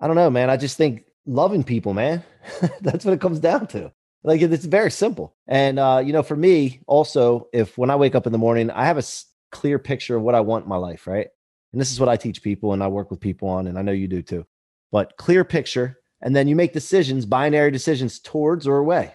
I 0.00 0.06
don't 0.06 0.16
know, 0.16 0.30
man. 0.30 0.50
I 0.50 0.56
just 0.56 0.76
think 0.76 1.04
loving 1.26 1.64
people, 1.64 1.94
man. 1.94 2.22
That's 2.80 3.04
what 3.04 3.14
it 3.14 3.20
comes 3.20 3.40
down 3.40 3.66
to. 3.68 3.92
Like 4.22 4.40
it's 4.40 4.64
very 4.64 4.90
simple. 4.90 5.36
And 5.46 5.78
uh, 5.78 6.02
you 6.04 6.12
know, 6.12 6.22
for 6.22 6.36
me, 6.36 6.82
also, 6.86 7.48
if 7.52 7.76
when 7.78 7.90
I 7.90 7.96
wake 7.96 8.14
up 8.14 8.26
in 8.26 8.32
the 8.32 8.38
morning, 8.38 8.70
I 8.70 8.84
have 8.84 8.96
a 8.96 8.98
s- 8.98 9.26
clear 9.52 9.78
picture 9.78 10.16
of 10.16 10.22
what 10.22 10.34
I 10.34 10.40
want 10.40 10.64
in 10.64 10.68
my 10.68 10.76
life, 10.76 11.06
right? 11.06 11.28
And 11.72 11.80
this 11.80 11.92
is 11.92 12.00
what 12.00 12.08
I 12.08 12.16
teach 12.16 12.42
people 12.42 12.72
and 12.72 12.82
I 12.82 12.88
work 12.88 13.10
with 13.10 13.20
people 13.20 13.48
on, 13.48 13.66
and 13.66 13.78
I 13.78 13.82
know 13.82 13.92
you 13.92 14.08
do 14.08 14.22
too. 14.22 14.46
But 14.92 15.16
clear 15.16 15.44
picture, 15.44 15.98
and 16.22 16.34
then 16.34 16.48
you 16.48 16.56
make 16.56 16.72
decisions, 16.72 17.26
binary 17.26 17.70
decisions 17.70 18.18
towards 18.18 18.66
or 18.66 18.78
away, 18.78 19.12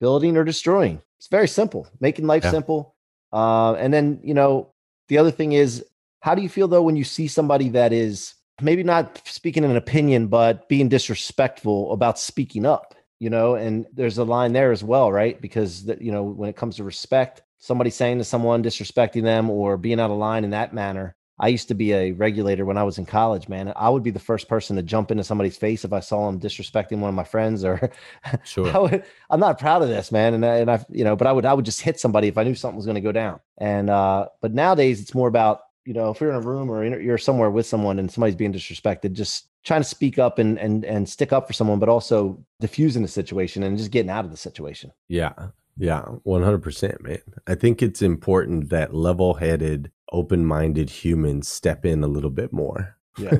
building 0.00 0.36
or 0.36 0.44
destroying. 0.44 1.02
It's 1.18 1.28
very 1.28 1.48
simple, 1.48 1.88
making 2.00 2.26
life 2.26 2.44
yeah. 2.44 2.50
simple. 2.50 2.94
Uh, 3.32 3.74
and 3.74 3.92
then, 3.92 4.20
you 4.22 4.34
know, 4.34 4.72
the 5.08 5.18
other 5.18 5.30
thing 5.30 5.52
is, 5.52 5.84
how 6.20 6.34
do 6.34 6.42
you 6.42 6.48
feel 6.48 6.68
though 6.68 6.82
when 6.82 6.96
you 6.96 7.04
see 7.04 7.28
somebody 7.28 7.68
that 7.70 7.92
is 7.92 8.34
maybe 8.60 8.82
not 8.82 9.20
speaking 9.26 9.64
an 9.64 9.76
opinion, 9.76 10.28
but 10.28 10.68
being 10.68 10.88
disrespectful 10.88 11.92
about 11.92 12.18
speaking 12.18 12.66
up? 12.66 12.94
You 13.18 13.30
know, 13.30 13.54
and 13.54 13.86
there's 13.92 14.18
a 14.18 14.24
line 14.24 14.52
there 14.52 14.72
as 14.72 14.84
well, 14.84 15.10
right? 15.10 15.40
Because 15.40 15.84
that 15.84 16.02
you 16.02 16.12
know, 16.12 16.22
when 16.22 16.50
it 16.50 16.56
comes 16.56 16.76
to 16.76 16.84
respect, 16.84 17.42
somebody 17.58 17.90
saying 17.90 18.18
to 18.18 18.24
someone 18.24 18.62
disrespecting 18.62 19.22
them 19.22 19.48
or 19.48 19.76
being 19.76 20.00
out 20.00 20.10
of 20.10 20.18
line 20.18 20.44
in 20.44 20.50
that 20.50 20.74
manner, 20.74 21.16
I 21.38 21.48
used 21.48 21.68
to 21.68 21.74
be 21.74 21.92
a 21.92 22.12
regulator 22.12 22.64
when 22.64 22.78
I 22.78 22.82
was 22.82 22.96
in 22.98 23.04
college, 23.04 23.48
man. 23.48 23.72
I 23.76 23.90
would 23.90 24.02
be 24.02 24.10
the 24.10 24.18
first 24.18 24.48
person 24.48 24.76
to 24.76 24.82
jump 24.82 25.10
into 25.10 25.22
somebody's 25.22 25.56
face 25.56 25.84
if 25.84 25.92
I 25.92 26.00
saw 26.00 26.26
them 26.26 26.40
disrespecting 26.40 26.98
one 26.98 27.10
of 27.10 27.14
my 27.14 27.24
friends 27.24 27.62
or 27.62 27.90
sure. 28.44 28.68
I 28.68 29.02
am 29.34 29.40
not 29.40 29.58
proud 29.58 29.82
of 29.82 29.88
this, 29.88 30.10
man. 30.10 30.32
And 30.34 30.46
I, 30.46 30.56
and 30.56 30.70
I, 30.70 30.84
you 30.88 31.04
know, 31.04 31.14
but 31.14 31.26
I 31.26 31.32
would, 31.32 31.44
I 31.44 31.52
would 31.52 31.66
just 31.66 31.82
hit 31.82 32.00
somebody 32.00 32.28
if 32.28 32.38
I 32.38 32.44
knew 32.44 32.54
something 32.54 32.76
was 32.76 32.86
going 32.86 32.94
to 32.94 33.00
go 33.02 33.12
down. 33.12 33.40
And, 33.58 33.90
uh, 33.90 34.28
but 34.40 34.54
nowadays 34.54 35.00
it's 35.00 35.14
more 35.14 35.28
about, 35.28 35.60
you 35.84 35.92
know, 35.92 36.10
if 36.10 36.20
you're 36.20 36.30
in 36.30 36.36
a 36.36 36.40
room 36.40 36.70
or 36.70 36.84
you're 36.84 37.18
somewhere 37.18 37.50
with 37.50 37.66
someone 37.66 37.98
and 37.98 38.10
somebody's 38.10 38.34
being 38.34 38.52
disrespected, 38.52 39.12
just 39.12 39.48
trying 39.62 39.82
to 39.82 39.88
speak 39.88 40.18
up 40.18 40.38
and, 40.38 40.58
and, 40.58 40.84
and 40.84 41.08
stick 41.08 41.32
up 41.32 41.46
for 41.46 41.52
someone, 41.52 41.78
but 41.78 41.88
also 41.88 42.42
diffusing 42.60 43.02
the 43.02 43.08
situation 43.08 43.62
and 43.62 43.76
just 43.76 43.90
getting 43.90 44.10
out 44.10 44.24
of 44.24 44.30
the 44.30 44.36
situation. 44.36 44.90
Yeah. 45.08 45.32
Yeah. 45.76 46.02
100%, 46.26 47.02
man. 47.02 47.18
I 47.46 47.54
think 47.54 47.82
it's 47.82 48.00
important 48.00 48.70
that 48.70 48.94
level 48.94 49.34
headed, 49.34 49.90
open 50.12 50.44
minded 50.44 50.90
humans 50.90 51.48
step 51.48 51.84
in 51.84 52.02
a 52.02 52.06
little 52.06 52.30
bit 52.30 52.52
more. 52.52 52.96
Yeah. 53.18 53.36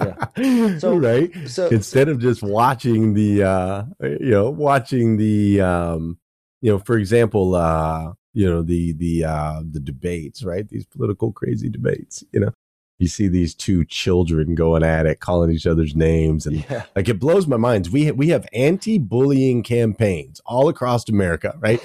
yeah. 0.36 0.78
So 0.78 0.96
right. 0.96 1.30
So 1.46 1.68
instead 1.68 2.08
of 2.08 2.18
just 2.18 2.42
watching 2.42 3.14
the 3.14 3.44
uh 3.44 3.84
you 4.00 4.30
know, 4.30 4.50
watching 4.50 5.16
the 5.16 5.60
um 5.60 6.18
you 6.60 6.70
know, 6.70 6.78
for 6.78 6.96
example, 6.96 7.54
uh, 7.56 8.12
you 8.34 8.48
know, 8.48 8.62
the 8.62 8.92
the 8.92 9.24
uh 9.24 9.62
the 9.68 9.80
debates, 9.80 10.42
right? 10.42 10.68
These 10.68 10.86
political 10.86 11.32
crazy 11.32 11.68
debates, 11.68 12.24
you 12.32 12.40
know 12.40 12.52
you 13.02 13.08
see 13.08 13.28
these 13.28 13.54
two 13.54 13.84
children 13.84 14.54
going 14.54 14.82
at 14.82 15.06
it, 15.06 15.20
calling 15.20 15.50
each 15.50 15.66
other's 15.66 15.94
names, 15.94 16.46
and 16.46 16.64
yeah. 16.70 16.84
like 16.96 17.08
it 17.08 17.18
blows 17.18 17.46
my 17.46 17.56
mind. 17.56 17.88
We 17.88 18.06
ha- 18.06 18.12
we 18.12 18.28
have 18.28 18.46
anti-bullying 18.52 19.64
campaigns 19.64 20.40
all 20.46 20.68
across 20.68 21.08
America, 21.08 21.56
right? 21.58 21.82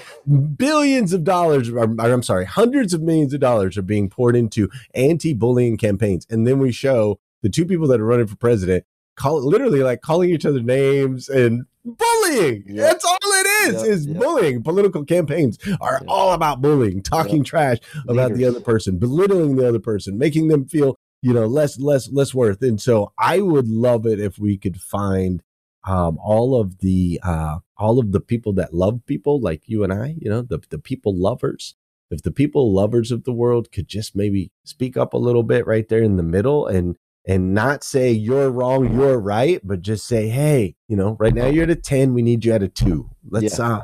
Billions 0.56 1.12
of 1.12 1.24
dollars, 1.24 1.68
or, 1.68 1.80
I'm 2.00 2.22
sorry, 2.22 2.44
hundreds 2.44 2.94
of 2.94 3.02
millions 3.02 3.34
of 3.34 3.40
dollars 3.40 3.76
are 3.76 3.82
being 3.82 4.08
poured 4.08 4.36
into 4.36 4.70
anti-bullying 4.94 5.76
campaigns, 5.76 6.26
and 6.30 6.46
then 6.46 6.58
we 6.60 6.72
show 6.72 7.18
the 7.42 7.48
two 7.48 7.66
people 7.66 7.88
that 7.88 8.00
are 8.00 8.06
running 8.06 8.26
for 8.26 8.36
president 8.36 8.84
call 9.16 9.42
literally 9.42 9.82
like 9.82 10.00
calling 10.00 10.30
each 10.30 10.46
other 10.46 10.62
names 10.62 11.28
and 11.28 11.64
bullying. 11.84 12.62
Yep. 12.66 12.76
That's 12.76 13.04
all 13.04 13.18
it 13.22 13.46
is, 13.68 13.82
yep, 13.82 13.90
is 13.90 14.06
yep. 14.06 14.16
bullying. 14.16 14.62
Political 14.62 15.04
campaigns 15.06 15.58
are 15.80 16.02
all 16.06 16.32
about 16.34 16.60
bullying, 16.60 17.02
talking 17.02 17.42
trash 17.42 17.78
about 18.06 18.34
the 18.34 18.44
other 18.44 18.60
person, 18.60 18.98
belittling 18.98 19.56
the 19.56 19.66
other 19.66 19.78
person, 19.80 20.18
making 20.18 20.48
them 20.48 20.66
feel 20.66 20.97
you 21.22 21.32
know 21.32 21.46
less 21.46 21.78
less 21.78 22.10
less 22.10 22.34
worth 22.34 22.62
and 22.62 22.80
so 22.80 23.12
i 23.18 23.40
would 23.40 23.68
love 23.68 24.06
it 24.06 24.20
if 24.20 24.38
we 24.38 24.56
could 24.56 24.80
find 24.80 25.42
um, 25.84 26.18
all 26.22 26.60
of 26.60 26.78
the 26.78 27.18
uh, 27.22 27.58
all 27.78 27.98
of 27.98 28.12
the 28.12 28.20
people 28.20 28.52
that 28.54 28.74
love 28.74 29.00
people 29.06 29.40
like 29.40 29.62
you 29.66 29.84
and 29.84 29.92
i 29.92 30.14
you 30.18 30.30
know 30.30 30.42
the, 30.42 30.60
the 30.70 30.78
people 30.78 31.16
lovers 31.16 31.74
if 32.10 32.22
the 32.22 32.30
people 32.30 32.72
lovers 32.72 33.10
of 33.12 33.24
the 33.24 33.32
world 33.32 33.70
could 33.72 33.88
just 33.88 34.16
maybe 34.16 34.50
speak 34.64 34.96
up 34.96 35.12
a 35.12 35.18
little 35.18 35.42
bit 35.42 35.66
right 35.66 35.88
there 35.88 36.02
in 36.02 36.16
the 36.16 36.22
middle 36.22 36.66
and 36.66 36.96
and 37.26 37.52
not 37.54 37.84
say 37.84 38.10
you're 38.10 38.50
wrong 38.50 38.92
you're 38.94 39.18
right 39.18 39.60
but 39.64 39.82
just 39.82 40.06
say 40.06 40.28
hey 40.28 40.74
you 40.88 40.96
know 40.96 41.16
right 41.18 41.34
now 41.34 41.46
you're 41.46 41.64
at 41.64 41.70
a 41.70 41.76
10 41.76 42.14
we 42.14 42.22
need 42.22 42.44
you 42.44 42.52
at 42.52 42.62
a 42.62 42.68
2 42.68 43.08
let's 43.30 43.58
yeah. 43.58 43.76
uh 43.76 43.82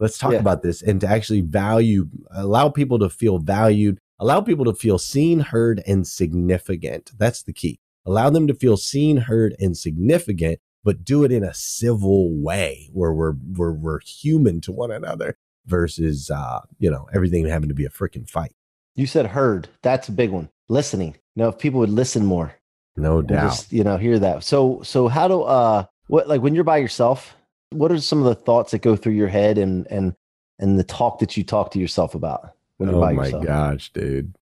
let's 0.00 0.18
talk 0.18 0.32
yeah. 0.32 0.38
about 0.38 0.62
this 0.62 0.82
and 0.82 1.00
to 1.00 1.08
actually 1.08 1.40
value 1.40 2.08
allow 2.30 2.68
people 2.68 2.98
to 2.98 3.08
feel 3.08 3.38
valued 3.38 3.98
Allow 4.18 4.42
people 4.42 4.64
to 4.66 4.74
feel 4.74 4.98
seen, 4.98 5.40
heard, 5.40 5.82
and 5.86 6.06
significant. 6.06 7.12
That's 7.18 7.42
the 7.42 7.52
key. 7.52 7.80
Allow 8.06 8.30
them 8.30 8.46
to 8.46 8.54
feel 8.54 8.76
seen, 8.76 9.16
heard, 9.16 9.56
and 9.58 9.76
significant, 9.76 10.60
but 10.84 11.04
do 11.04 11.24
it 11.24 11.32
in 11.32 11.42
a 11.42 11.54
civil 11.54 12.30
way 12.30 12.90
where 12.92 13.12
we're 13.12 13.34
we're, 13.56 13.72
we're 13.72 14.00
human 14.00 14.60
to 14.62 14.72
one 14.72 14.90
another 14.90 15.36
versus 15.66 16.30
uh, 16.30 16.60
you 16.78 16.90
know, 16.90 17.08
everything 17.12 17.46
having 17.46 17.68
to 17.68 17.74
be 17.74 17.86
a 17.86 17.90
freaking 17.90 18.28
fight. 18.28 18.52
You 18.94 19.06
said 19.06 19.26
heard. 19.26 19.68
That's 19.82 20.08
a 20.08 20.12
big 20.12 20.30
one. 20.30 20.48
Listening. 20.68 21.16
You 21.34 21.42
know, 21.42 21.48
if 21.48 21.58
people 21.58 21.80
would 21.80 21.90
listen 21.90 22.24
more. 22.24 22.54
No 22.96 23.22
doubt. 23.22 23.50
Just, 23.50 23.72
you 23.72 23.82
know, 23.82 23.96
hear 23.96 24.18
that. 24.20 24.44
So 24.44 24.80
so 24.82 25.08
how 25.08 25.26
do 25.26 25.42
uh 25.42 25.86
what 26.06 26.28
like 26.28 26.40
when 26.40 26.54
you're 26.54 26.64
by 26.64 26.76
yourself, 26.76 27.34
what 27.70 27.90
are 27.90 27.98
some 27.98 28.20
of 28.20 28.26
the 28.26 28.34
thoughts 28.34 28.70
that 28.70 28.82
go 28.82 28.94
through 28.94 29.14
your 29.14 29.28
head 29.28 29.58
and 29.58 29.86
and 29.90 30.14
and 30.58 30.78
the 30.78 30.84
talk 30.84 31.18
that 31.18 31.36
you 31.36 31.42
talk 31.42 31.72
to 31.72 31.80
yourself 31.80 32.14
about? 32.14 32.53
Oh 32.80 33.12
my 33.14 33.26
yourself. 33.26 33.44
gosh, 33.44 33.92
dude. 33.92 34.34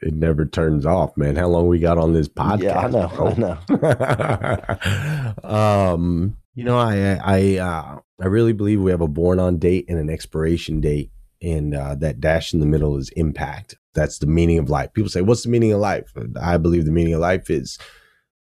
It 0.00 0.14
never 0.14 0.46
turns 0.46 0.86
off, 0.86 1.16
man. 1.16 1.34
How 1.34 1.48
long 1.48 1.66
we 1.66 1.80
got 1.80 1.98
on 1.98 2.12
this 2.12 2.28
podcast? 2.28 2.62
Yeah, 2.62 2.78
I 2.78 2.88
know. 2.88 3.58
I 5.42 5.42
know. 5.42 5.48
um, 5.92 6.36
you 6.54 6.62
know, 6.62 6.78
I 6.78 7.18
I 7.24 7.58
uh, 7.58 7.98
I 8.20 8.26
really 8.26 8.52
believe 8.52 8.80
we 8.80 8.92
have 8.92 9.00
a 9.00 9.08
born 9.08 9.40
on 9.40 9.58
date 9.58 9.86
and 9.88 9.98
an 9.98 10.08
expiration 10.08 10.80
date, 10.80 11.10
and 11.42 11.74
uh, 11.74 11.96
that 11.96 12.20
dash 12.20 12.54
in 12.54 12.60
the 12.60 12.66
middle 12.66 12.96
is 12.96 13.10
impact. 13.10 13.74
That's 13.94 14.18
the 14.18 14.28
meaning 14.28 14.58
of 14.58 14.70
life. 14.70 14.92
People 14.92 15.10
say, 15.10 15.20
"What's 15.20 15.42
the 15.42 15.48
meaning 15.48 15.72
of 15.72 15.80
life?" 15.80 16.12
I 16.40 16.58
believe 16.58 16.84
the 16.84 16.92
meaning 16.92 17.14
of 17.14 17.20
life 17.20 17.50
is 17.50 17.76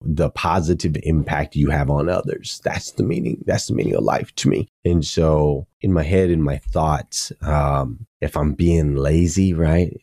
the 0.03 0.31
positive 0.31 0.97
impact 1.03 1.57
you 1.57 1.71
have 1.71 1.91
on 1.91 2.09
others. 2.09 2.61
That's 2.65 2.93
the 2.93 3.03
meaning. 3.03 3.43
That's 3.47 3.67
the 3.67 3.75
meaning 3.75 3.95
of 3.95 4.05
life 4.05 4.35
to 4.37 4.49
me. 4.49 4.69
And 4.85 5.05
so 5.05 5.67
in 5.83 5.93
my 5.93 6.03
head, 6.03 6.31
in 6.31 6.43
my 6.43 6.59
thoughts, 6.59 7.33
um, 7.43 8.07
if 8.21 8.37
I'm 8.37 8.55
being 8.55 8.97
lazy, 8.97 9.53
right? 9.53 9.95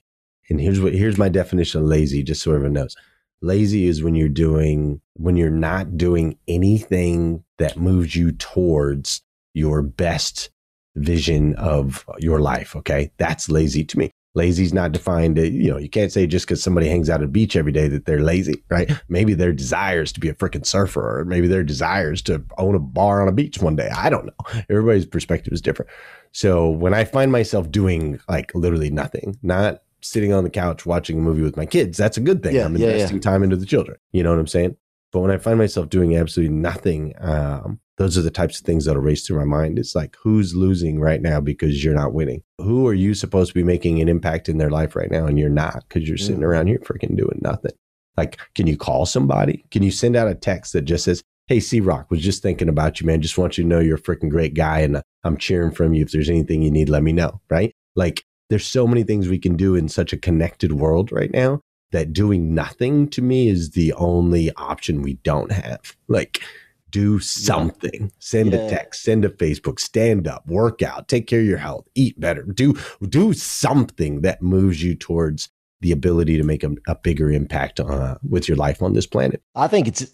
And 0.50 0.62
here's 0.62 0.80
what 0.80 0.94
here's 0.94 1.18
my 1.18 1.30
definition 1.30 1.82
of 1.82 1.88
lazy, 1.88 2.24
just 2.24 2.42
so 2.42 2.54
everyone 2.54 2.74
knows. 2.74 2.96
Lazy 3.42 3.88
is 3.88 4.04
when 4.04 4.16
you're 4.16 4.30
doing 4.30 5.02
when 5.14 5.36
you're 5.36 5.50
not 5.50 5.98
doing 5.98 6.38
anything 6.48 7.44
that 7.58 7.78
moves 7.78 8.16
you 8.16 8.32
towards 8.32 9.22
your 9.54 9.82
best 9.82 10.50
vision 10.96 11.56
of 11.56 12.06
your 12.20 12.40
life. 12.40 12.76
Okay. 12.76 13.12
That's 13.18 13.50
lazy 13.50 13.84
to 13.86 14.00
me. 14.00 14.12
Lazy 14.38 14.64
is 14.64 14.74
not 14.74 14.92
defined. 14.92 15.38
You 15.38 15.72
know, 15.72 15.78
you 15.78 15.90
can't 15.90 16.12
say 16.12 16.28
just 16.28 16.46
because 16.46 16.62
somebody 16.62 16.88
hangs 16.88 17.10
out 17.10 17.22
at 17.22 17.26
a 17.26 17.28
beach 17.28 17.56
every 17.56 17.72
day 17.72 17.88
that 17.88 18.06
they're 18.06 18.22
lazy, 18.22 18.64
right? 18.70 18.90
Maybe 19.10 19.34
their 19.34 19.52
desires 19.52 20.12
to 20.14 20.20
be 20.20 20.30
a 20.30 20.34
freaking 20.34 20.66
surfer, 20.66 21.20
or 21.20 21.26
maybe 21.26 21.48
their 21.48 21.64
desires 21.64 22.22
to 22.24 22.44
own 22.60 22.76
a 22.76 22.80
bar 22.80 23.22
on 23.22 23.28
a 23.28 23.32
beach 23.32 23.60
one 23.60 23.76
day. 23.76 23.90
I 23.90 24.10
don't 24.10 24.28
know. 24.28 24.62
Everybody's 24.70 25.08
perspective 25.08 25.52
is 25.52 25.62
different. 25.62 25.92
So 26.32 26.70
when 26.70 26.94
I 26.94 27.04
find 27.04 27.32
myself 27.32 27.72
doing 27.72 28.20
like 28.30 28.54
literally 28.54 28.92
nothing, 28.92 29.38
not 29.42 29.82
sitting 30.02 30.32
on 30.32 30.44
the 30.44 30.52
couch 30.52 30.86
watching 30.86 31.18
a 31.18 31.22
movie 31.22 31.42
with 31.42 31.58
my 31.58 31.66
kids, 31.66 31.98
that's 31.98 32.18
a 32.18 32.22
good 32.22 32.44
thing. 32.44 32.56
Yeah, 32.56 32.66
I'm 32.66 32.78
yeah, 32.78 32.90
investing 32.90 33.20
time 33.20 33.42
into 33.42 33.56
the 33.56 33.66
children. 33.66 33.98
You 34.12 34.22
know 34.22 34.30
what 34.30 34.40
I'm 34.40 34.48
saying? 34.48 34.78
But 35.12 35.22
when 35.22 35.32
I 35.32 35.38
find 35.38 35.58
myself 35.58 35.90
doing 35.90 36.16
absolutely 36.16 36.54
nothing, 36.56 37.14
um, 37.20 37.80
those 37.98 38.18
are 38.18 38.22
the 38.22 38.30
types 38.30 38.60
of 38.60 38.66
things 38.66 38.86
that'll 38.86 39.02
race 39.02 39.26
through 39.26 39.40
my 39.40 39.46
mind. 39.46 39.80
It's 39.80 39.96
like, 39.96 40.16
who's 40.22 40.56
losing 40.56 41.00
right 41.00 41.22
now 41.22 41.40
because 41.40 41.84
you're 41.84 41.96
not 41.96 42.14
winning? 42.14 42.44
Who 42.60 42.86
are 42.88 42.94
you 42.94 43.14
supposed 43.14 43.50
to 43.50 43.54
be 43.56 43.64
making 43.64 44.02
an 44.02 44.10
impact 44.10 44.50
in 44.50 44.58
their 44.58 44.70
life 44.70 44.96
right 44.96 45.10
now 45.10 45.26
and 45.26 45.40
you're 45.40 45.50
not 45.50 45.84
because 45.88 46.08
you're 46.08 46.18
sitting 46.18 46.42
Mm. 46.42 46.46
around 46.46 46.68
here 46.68 46.80
freaking 46.80 47.18
doing 47.18 47.40
nothing? 47.42 47.72
Like, 48.18 48.38
can 48.54 48.68
you 48.68 48.78
call 48.78 49.06
somebody? 49.06 49.66
Can 49.72 49.82
you 49.84 49.92
send 49.92 50.16
out 50.16 50.28
a 50.28 50.36
text 50.36 50.74
that 50.74 50.84
just 50.84 51.06
says, 51.06 51.24
Hey, 51.48 51.62
C 51.62 51.80
Rock, 51.80 52.12
was 52.12 52.22
just 52.22 52.44
thinking 52.44 52.68
about 52.68 53.00
you, 53.00 53.08
man. 53.08 53.22
Just 53.22 53.38
want 53.38 53.58
you 53.58 53.64
to 53.64 53.68
know 53.70 53.80
you're 53.80 53.96
a 53.96 54.02
freaking 54.02 54.30
great 54.30 54.54
guy 54.54 54.80
and 54.80 55.02
I'm 55.24 55.38
cheering 55.38 55.72
from 55.72 55.94
you. 55.94 56.02
If 56.04 56.12
there's 56.12 56.30
anything 56.30 56.62
you 56.62 56.70
need, 56.70 56.90
let 56.90 57.04
me 57.04 57.14
know. 57.14 57.40
Right? 57.50 57.74
Like, 57.96 58.24
there's 58.50 58.66
so 58.66 58.86
many 58.86 59.04
things 59.04 59.28
we 59.30 59.40
can 59.40 59.56
do 59.56 59.74
in 59.76 59.88
such 59.88 60.12
a 60.14 60.18
connected 60.18 60.74
world 60.74 61.12
right 61.12 61.32
now 61.32 61.62
that 61.92 62.14
doing 62.14 62.54
nothing 62.54 63.08
to 63.10 63.22
me 63.22 63.48
is 63.48 63.72
the 63.72 63.94
only 63.94 64.52
option 64.56 65.02
we 65.02 65.14
don't 65.24 65.52
have. 65.52 65.96
Like, 66.08 66.42
do 66.90 67.20
something. 67.20 68.12
Send 68.20 68.54
Yeah. 68.54 68.60
a 68.60 68.70
text, 68.70 69.04
send 69.04 69.26
a 69.26 69.30
Facebook, 69.30 69.80
stand 69.80 70.28
up, 70.28 70.48
work 70.48 70.82
out, 70.82 71.08
take 71.08 71.28
care 71.28 71.42
of 71.42 71.46
your 71.46 71.58
health, 71.58 71.86
eat 71.96 72.20
better. 72.20 72.44
Do 72.44 72.76
do 73.10 73.34
something 73.34 74.22
that 74.22 74.42
moves 74.42 74.82
you 74.84 74.96
towards 74.96 75.50
the 75.82 75.92
ability 75.92 76.38
to 76.38 76.44
make 76.44 76.64
a, 76.64 76.72
a 76.88 76.96
bigger 76.96 77.30
impact 77.32 77.80
uh, 77.80 78.16
with 78.28 78.48
your 78.48 78.58
life 78.58 78.82
on 78.82 78.94
this 78.94 79.06
planet. 79.06 79.42
I 79.54 79.68
think 79.68 79.88
it's 79.88 80.06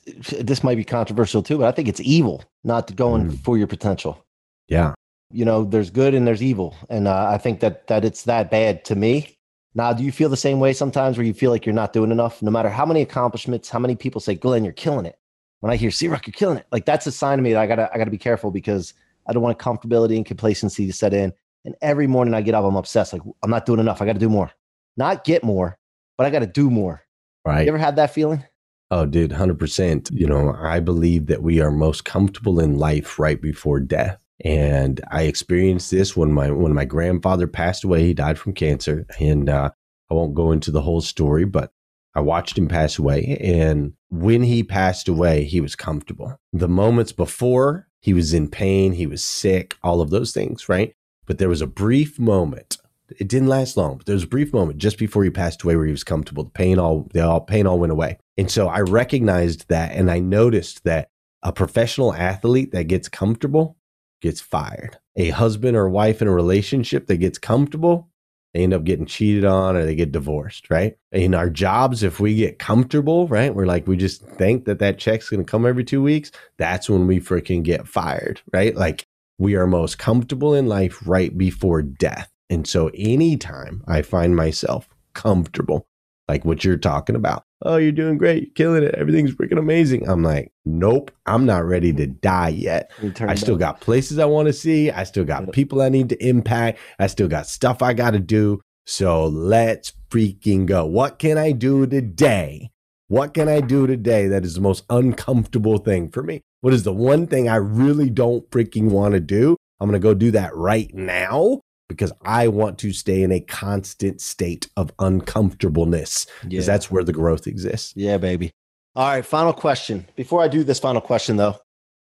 this 0.41 0.63
might 0.63 0.75
be 0.75 0.83
controversial 0.83 1.41
too, 1.41 1.59
but 1.59 1.67
I 1.67 1.71
think 1.71 1.87
it's 1.87 2.01
evil 2.01 2.43
not 2.63 2.93
going 2.95 3.31
Mm. 3.31 3.37
for 3.43 3.57
your 3.57 3.67
potential. 3.67 4.25
Yeah. 4.67 4.93
You 5.31 5.45
know, 5.45 5.63
there's 5.63 5.89
good 5.89 6.13
and 6.13 6.27
there's 6.27 6.43
evil, 6.43 6.75
and 6.89 7.07
uh, 7.07 7.27
I 7.29 7.37
think 7.37 7.59
that 7.61 7.87
that 7.87 8.03
it's 8.03 8.23
that 8.23 8.51
bad 8.51 8.83
to 8.85 8.95
me. 8.95 9.37
Now, 9.75 9.93
do 9.93 10.03
you 10.03 10.11
feel 10.11 10.29
the 10.29 10.37
same 10.37 10.59
way 10.59 10.73
sometimes, 10.73 11.17
where 11.17 11.25
you 11.25 11.33
feel 11.33 11.51
like 11.51 11.65
you're 11.65 11.73
not 11.73 11.93
doing 11.93 12.11
enough, 12.11 12.41
no 12.41 12.51
matter 12.51 12.69
how 12.69 12.85
many 12.85 13.01
accomplishments, 13.01 13.69
how 13.69 13.79
many 13.79 13.95
people 13.95 14.21
say, 14.21 14.35
"Glenn, 14.35 14.63
you're 14.63 14.73
killing 14.73 15.05
it." 15.05 15.17
When 15.61 15.71
I 15.71 15.77
hear 15.77 15.91
C-Rock, 15.91 16.27
you're 16.27 16.33
killing 16.33 16.57
it, 16.57 16.67
like 16.71 16.85
that's 16.85 17.07
a 17.07 17.11
sign 17.11 17.37
to 17.37 17.41
me 17.41 17.53
that 17.53 17.61
I 17.61 17.67
gotta 17.67 17.89
I 17.93 17.97
gotta 17.97 18.11
be 18.11 18.17
careful 18.17 18.51
because 18.51 18.93
I 19.27 19.33
don't 19.33 19.43
want 19.43 19.57
comfortability 19.57 20.15
and 20.17 20.25
complacency 20.25 20.85
to 20.85 20.93
set 20.93 21.13
in. 21.13 21.33
And 21.65 21.75
every 21.81 22.07
morning 22.07 22.33
I 22.33 22.41
get 22.41 22.55
up, 22.55 22.65
I'm 22.65 22.75
obsessed. 22.75 23.13
Like 23.13 23.21
I'm 23.41 23.49
not 23.49 23.65
doing 23.65 23.79
enough. 23.79 24.01
I 24.01 24.05
got 24.05 24.13
to 24.13 24.19
do 24.19 24.29
more, 24.29 24.51
not 24.97 25.23
get 25.23 25.43
more, 25.43 25.77
but 26.17 26.27
I 26.27 26.29
got 26.29 26.39
to 26.39 26.47
do 26.47 26.69
more. 26.69 27.01
Right. 27.45 27.61
You 27.61 27.69
ever 27.69 27.77
had 27.77 27.95
that 27.95 28.13
feeling? 28.13 28.43
Oh, 28.91 29.05
dude, 29.05 29.31
100%. 29.31 30.11
You 30.11 30.27
know, 30.27 30.55
I 30.59 30.79
believe 30.79 31.25
that 31.27 31.41
we 31.41 31.59
are 31.59 31.71
most 31.71 32.05
comfortable 32.05 32.59
in 32.59 32.77
life 32.77 33.17
right 33.17 33.41
before 33.41 33.79
death. 33.79 34.22
And 34.43 34.99
I 35.09 35.23
experienced 35.23 35.89
this 35.89 36.17
when 36.17 36.31
my 36.31 36.51
when 36.51 36.73
my 36.73 36.85
grandfather 36.85 37.47
passed 37.47 37.83
away. 37.83 38.03
He 38.03 38.13
died 38.13 38.37
from 38.37 38.53
cancer, 38.53 39.05
and 39.19 39.49
uh, 39.49 39.71
I 40.11 40.13
won't 40.13 40.35
go 40.35 40.51
into 40.51 40.69
the 40.69 40.81
whole 40.81 41.01
story, 41.01 41.45
but 41.45 41.71
I 42.15 42.19
watched 42.19 42.57
him 42.57 42.67
pass 42.67 42.99
away. 42.99 43.37
And 43.41 43.93
when 44.09 44.43
he 44.43 44.63
passed 44.63 45.07
away, 45.07 45.45
he 45.45 45.61
was 45.61 45.75
comfortable. 45.75 46.37
The 46.51 46.67
moments 46.67 47.11
before, 47.11 47.87
he 48.01 48.13
was 48.13 48.33
in 48.33 48.49
pain, 48.49 48.93
he 48.93 49.07
was 49.07 49.23
sick, 49.23 49.77
all 49.81 50.01
of 50.01 50.09
those 50.09 50.31
things, 50.31 50.69
right? 50.69 50.93
But 51.25 51.37
there 51.37 51.49
was 51.49 51.61
a 51.61 51.67
brief 51.67 52.19
moment. 52.19 52.77
It 53.19 53.27
didn't 53.29 53.47
last 53.47 53.77
long, 53.77 53.97
but 53.97 54.05
there 54.05 54.15
was 54.15 54.23
a 54.23 54.27
brief 54.27 54.53
moment 54.53 54.77
just 54.77 54.97
before 54.97 55.23
he 55.23 55.29
passed 55.29 55.63
away 55.63 55.75
where 55.75 55.85
he 55.85 55.91
was 55.91 56.03
comfortable. 56.03 56.43
The 56.43 56.51
pain 56.51 56.79
all 56.79 57.07
the 57.13 57.25
all 57.25 57.41
pain 57.41 57.65
all 57.65 57.79
went 57.79 57.91
away. 57.91 58.17
And 58.37 58.51
so 58.51 58.67
I 58.67 58.81
recognized 58.81 59.67
that 59.69 59.93
and 59.93 60.11
I 60.11 60.19
noticed 60.19 60.83
that 60.83 61.09
a 61.43 61.51
professional 61.51 62.13
athlete 62.13 62.71
that 62.71 62.87
gets 62.87 63.09
comfortable 63.09 63.77
gets 64.23 64.41
fired. 64.41 64.97
A 65.15 65.29
husband 65.29 65.77
or 65.77 65.87
wife 65.87 66.21
in 66.21 66.27
a 66.27 66.33
relationship 66.33 67.05
that 67.07 67.17
gets 67.17 67.37
comfortable, 67.37 68.09
they 68.53 68.63
end 68.63 68.73
up 68.73 68.83
getting 68.83 69.05
cheated 69.05 69.45
on 69.45 69.75
or 69.75 69.85
they 69.85 69.95
get 69.95 70.11
divorced, 70.11 70.69
right? 70.69 70.97
In 71.11 71.35
our 71.35 71.49
jobs, 71.49 72.01
if 72.01 72.19
we 72.19 72.35
get 72.35 72.57
comfortable, 72.57 73.27
right, 73.27 73.53
we're 73.53 73.65
like, 73.65 73.85
we 73.85 73.97
just 73.97 74.23
think 74.23 74.65
that 74.65 74.79
that 74.79 74.97
check's 74.97 75.29
going 75.29 75.43
to 75.43 75.51
come 75.51 75.65
every 75.65 75.83
two 75.83 76.01
weeks. 76.01 76.31
That's 76.57 76.89
when 76.89 77.05
we 77.05 77.19
freaking 77.19 77.63
get 77.63 77.87
fired, 77.87 78.41
right? 78.51 78.75
Like 78.75 79.05
we 79.37 79.55
are 79.55 79.67
most 79.67 79.99
comfortable 79.99 80.55
in 80.55 80.67
life 80.67 81.05
right 81.05 81.37
before 81.37 81.81
death. 81.81 82.31
And 82.49 82.65
so 82.65 82.89
anytime 82.95 83.83
I 83.87 84.03
find 84.03 84.35
myself 84.35 84.87
comfortable, 85.13 85.87
like 86.27 86.45
what 86.45 86.63
you're 86.63 86.77
talking 86.77 87.15
about, 87.15 87.45
oh, 87.63 87.77
you're 87.77 87.91
doing 87.91 88.17
great, 88.17 88.43
you're 88.43 88.53
killing 88.53 88.83
it, 88.83 88.95
everything's 88.95 89.31
freaking 89.31 89.57
amazing. 89.57 90.07
I'm 90.07 90.23
like, 90.23 90.51
nope, 90.65 91.11
I'm 91.25 91.45
not 91.45 91.65
ready 91.65 91.93
to 91.93 92.07
die 92.07 92.49
yet. 92.49 92.91
I 93.31 93.35
still 93.35 93.57
got 93.57 93.81
places 93.81 94.19
I 94.19 94.25
want 94.25 94.47
to 94.47 94.53
see. 94.53 94.91
I 94.91 95.03
still 95.03 95.25
got 95.25 95.51
people 95.51 95.81
I 95.81 95.89
need 95.89 96.09
to 96.09 96.25
impact. 96.25 96.79
I 96.99 97.07
still 97.07 97.27
got 97.27 97.47
stuff 97.47 97.81
I 97.81 97.93
got 97.93 98.11
to 98.11 98.19
do. 98.19 98.61
So 98.85 99.27
let's 99.27 99.93
freaking 100.09 100.65
go. 100.65 100.85
What 100.85 101.19
can 101.19 101.37
I 101.37 101.51
do 101.51 101.87
today? 101.87 102.69
What 103.07 103.33
can 103.33 103.47
I 103.47 103.61
do 103.61 103.87
today 103.87 104.27
that 104.27 104.43
is 104.43 104.55
the 104.55 104.61
most 104.61 104.83
uncomfortable 104.89 105.77
thing 105.77 106.09
for 106.09 106.23
me? 106.23 106.41
What 106.61 106.73
is 106.73 106.83
the 106.83 106.93
one 106.93 107.27
thing 107.27 107.47
I 107.47 107.55
really 107.55 108.09
don't 108.09 108.49
freaking 108.49 108.89
want 108.89 109.13
to 109.13 109.19
do? 109.19 109.55
I'm 109.79 109.89
going 109.89 109.99
to 109.99 110.03
go 110.03 110.13
do 110.13 110.31
that 110.31 110.55
right 110.55 110.93
now 110.93 111.61
because 111.93 112.11
I 112.23 112.47
want 112.47 112.77
to 112.79 112.91
stay 112.91 113.23
in 113.23 113.31
a 113.31 113.39
constant 113.39 114.19
state 114.21 114.67
of 114.75 114.91
uncomfortableness 114.99 116.25
because 116.43 116.67
Yeah. 116.67 116.73
that's 116.73 116.89
where 116.91 117.03
the 117.03 117.13
growth 117.13 117.47
exists. 117.47 117.93
Yeah, 117.95 118.17
baby. 118.17 118.51
All 118.95 119.07
right, 119.07 119.25
final 119.25 119.53
question. 119.53 120.05
Before 120.15 120.41
I 120.43 120.47
do 120.47 120.63
this 120.63 120.79
final 120.79 121.01
question, 121.01 121.37
though, 121.37 121.55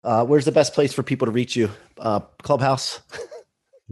uh, 0.05 0.25
where's 0.27 0.45
the 0.45 0.53
best 0.53 0.75
place 0.75 0.93
for 0.93 1.03
people 1.03 1.27
to 1.27 1.33
reach 1.33 1.57
you? 1.57 1.71
Uh, 1.99 2.21
Clubhouse. 2.43 3.01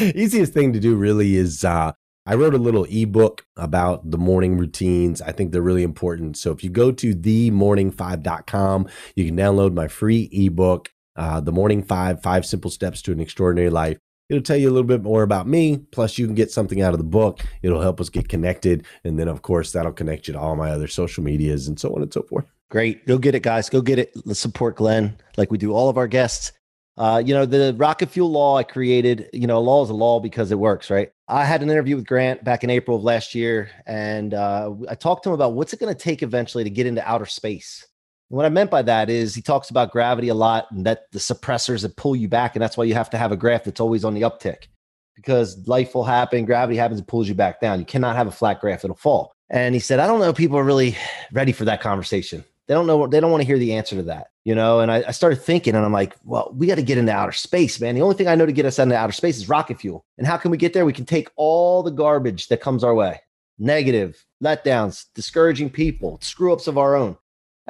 Easiest 0.00 0.52
thing 0.52 0.72
to 0.72 0.80
do 0.80 0.94
really 0.96 1.36
is 1.36 1.64
uh, 1.64 1.92
I 2.26 2.34
wrote 2.34 2.54
a 2.54 2.58
little 2.58 2.84
ebook 2.84 3.44
about 3.56 4.10
the 4.10 4.18
morning 4.18 4.56
routines. 4.56 5.20
I 5.22 5.32
think 5.32 5.52
they're 5.52 5.62
really 5.62 5.82
important. 5.82 6.36
So 6.36 6.52
if 6.52 6.62
you 6.62 6.70
go 6.70 6.92
to 6.92 7.14
themorning5.com, 7.14 8.88
you 9.16 9.24
can 9.24 9.36
download 9.36 9.74
my 9.74 9.88
free 9.88 10.28
ebook, 10.32 10.90
uh, 11.16 11.40
The 11.40 11.52
Morning 11.52 11.82
Five 11.82 12.22
Five 12.22 12.46
Simple 12.46 12.70
Steps 12.70 13.02
to 13.02 13.12
an 13.12 13.20
Extraordinary 13.20 13.70
Life. 13.70 13.98
It'll 14.30 14.42
tell 14.42 14.56
you 14.56 14.70
a 14.70 14.72
little 14.72 14.86
bit 14.86 15.02
more 15.02 15.22
about 15.22 15.46
me. 15.46 15.78
Plus, 15.90 16.16
you 16.16 16.24
can 16.24 16.36
get 16.36 16.50
something 16.50 16.80
out 16.80 16.94
of 16.94 16.98
the 16.98 17.04
book. 17.04 17.40
It'll 17.62 17.82
help 17.82 18.00
us 18.00 18.08
get 18.08 18.28
connected. 18.28 18.86
And 19.04 19.18
then, 19.18 19.28
of 19.28 19.42
course, 19.42 19.72
that'll 19.72 19.92
connect 19.92 20.28
you 20.28 20.34
to 20.34 20.40
all 20.40 20.56
my 20.56 20.70
other 20.70 20.86
social 20.86 21.24
medias 21.24 21.66
and 21.66 21.78
so 21.78 21.94
on 21.94 22.02
and 22.02 22.12
so 22.12 22.22
forth. 22.22 22.46
Great. 22.70 23.04
Go 23.06 23.18
get 23.18 23.34
it, 23.34 23.42
guys. 23.42 23.68
Go 23.68 23.82
get 23.82 23.98
it. 23.98 24.12
Let's 24.24 24.38
support 24.38 24.76
Glenn 24.76 25.18
like 25.36 25.50
we 25.50 25.58
do 25.58 25.72
all 25.72 25.88
of 25.88 25.98
our 25.98 26.06
guests. 26.06 26.52
Uh, 26.96 27.22
you 27.24 27.34
know, 27.34 27.46
the 27.46 27.74
rocket 27.78 28.10
fuel 28.10 28.30
law 28.30 28.56
I 28.56 28.62
created, 28.62 29.28
you 29.32 29.46
know, 29.46 29.58
a 29.58 29.60
law 29.60 29.82
is 29.82 29.90
a 29.90 29.94
law 29.94 30.20
because 30.20 30.52
it 30.52 30.58
works, 30.58 30.90
right? 30.90 31.10
I 31.28 31.44
had 31.44 31.62
an 31.62 31.70
interview 31.70 31.96
with 31.96 32.06
Grant 32.06 32.44
back 32.44 32.62
in 32.62 32.70
April 32.70 32.98
of 32.98 33.02
last 33.02 33.34
year, 33.34 33.70
and 33.86 34.34
uh, 34.34 34.74
I 34.88 34.94
talked 34.96 35.24
to 35.24 35.30
him 35.30 35.34
about 35.34 35.54
what's 35.54 35.72
it 35.72 35.80
going 35.80 35.94
to 35.94 35.98
take 35.98 36.22
eventually 36.22 36.62
to 36.62 36.70
get 36.70 36.86
into 36.86 37.08
outer 37.08 37.26
space. 37.26 37.86
What 38.30 38.46
I 38.46 38.48
meant 38.48 38.70
by 38.70 38.82
that 38.82 39.10
is 39.10 39.34
he 39.34 39.42
talks 39.42 39.70
about 39.70 39.90
gravity 39.90 40.28
a 40.28 40.34
lot 40.34 40.70
and 40.70 40.86
that 40.86 41.10
the 41.10 41.18
suppressors 41.18 41.82
that 41.82 41.96
pull 41.96 42.14
you 42.14 42.28
back. 42.28 42.54
And 42.54 42.62
that's 42.62 42.76
why 42.76 42.84
you 42.84 42.94
have 42.94 43.10
to 43.10 43.18
have 43.18 43.32
a 43.32 43.36
graph 43.36 43.64
that's 43.64 43.80
always 43.80 44.04
on 44.04 44.14
the 44.14 44.22
uptick 44.22 44.68
because 45.16 45.66
life 45.66 45.94
will 45.94 46.04
happen, 46.04 46.44
gravity 46.44 46.78
happens, 46.78 47.00
it 47.00 47.08
pulls 47.08 47.28
you 47.28 47.34
back 47.34 47.60
down. 47.60 47.80
You 47.80 47.84
cannot 47.84 48.14
have 48.14 48.28
a 48.28 48.32
flat 48.32 48.60
graph, 48.60 48.84
it'll 48.84 48.96
fall. 48.96 49.32
And 49.50 49.74
he 49.74 49.80
said, 49.80 49.98
I 49.98 50.06
don't 50.06 50.20
know 50.20 50.32
people 50.32 50.56
are 50.58 50.64
really 50.64 50.96
ready 51.32 51.50
for 51.50 51.64
that 51.64 51.80
conversation. 51.80 52.44
They 52.68 52.74
don't 52.74 52.86
know, 52.86 53.08
they 53.08 53.18
don't 53.18 53.32
want 53.32 53.42
to 53.42 53.46
hear 53.46 53.58
the 53.58 53.74
answer 53.74 53.96
to 53.96 54.02
that, 54.04 54.28
you 54.44 54.54
know? 54.54 54.78
And 54.78 54.92
I, 54.92 55.02
I 55.08 55.10
started 55.10 55.42
thinking, 55.42 55.74
and 55.74 55.84
I'm 55.84 55.92
like, 55.92 56.14
well, 56.22 56.52
we 56.54 56.68
got 56.68 56.76
to 56.76 56.82
get 56.82 56.98
into 56.98 57.10
outer 57.10 57.32
space, 57.32 57.80
man. 57.80 57.96
The 57.96 58.02
only 58.02 58.14
thing 58.14 58.28
I 58.28 58.36
know 58.36 58.46
to 58.46 58.52
get 58.52 58.64
us 58.64 58.78
into 58.78 58.96
outer 58.96 59.12
space 59.12 59.38
is 59.38 59.48
rocket 59.48 59.80
fuel. 59.80 60.04
And 60.18 60.26
how 60.26 60.36
can 60.36 60.52
we 60.52 60.56
get 60.56 60.72
there? 60.72 60.84
We 60.84 60.92
can 60.92 61.04
take 61.04 61.30
all 61.34 61.82
the 61.82 61.90
garbage 61.90 62.46
that 62.46 62.60
comes 62.60 62.84
our 62.84 62.94
way 62.94 63.20
negative, 63.58 64.24
letdowns, 64.42 65.06
discouraging 65.14 65.70
people, 65.70 66.18
screw 66.22 66.52
ups 66.52 66.68
of 66.68 66.78
our 66.78 66.94
own. 66.94 67.16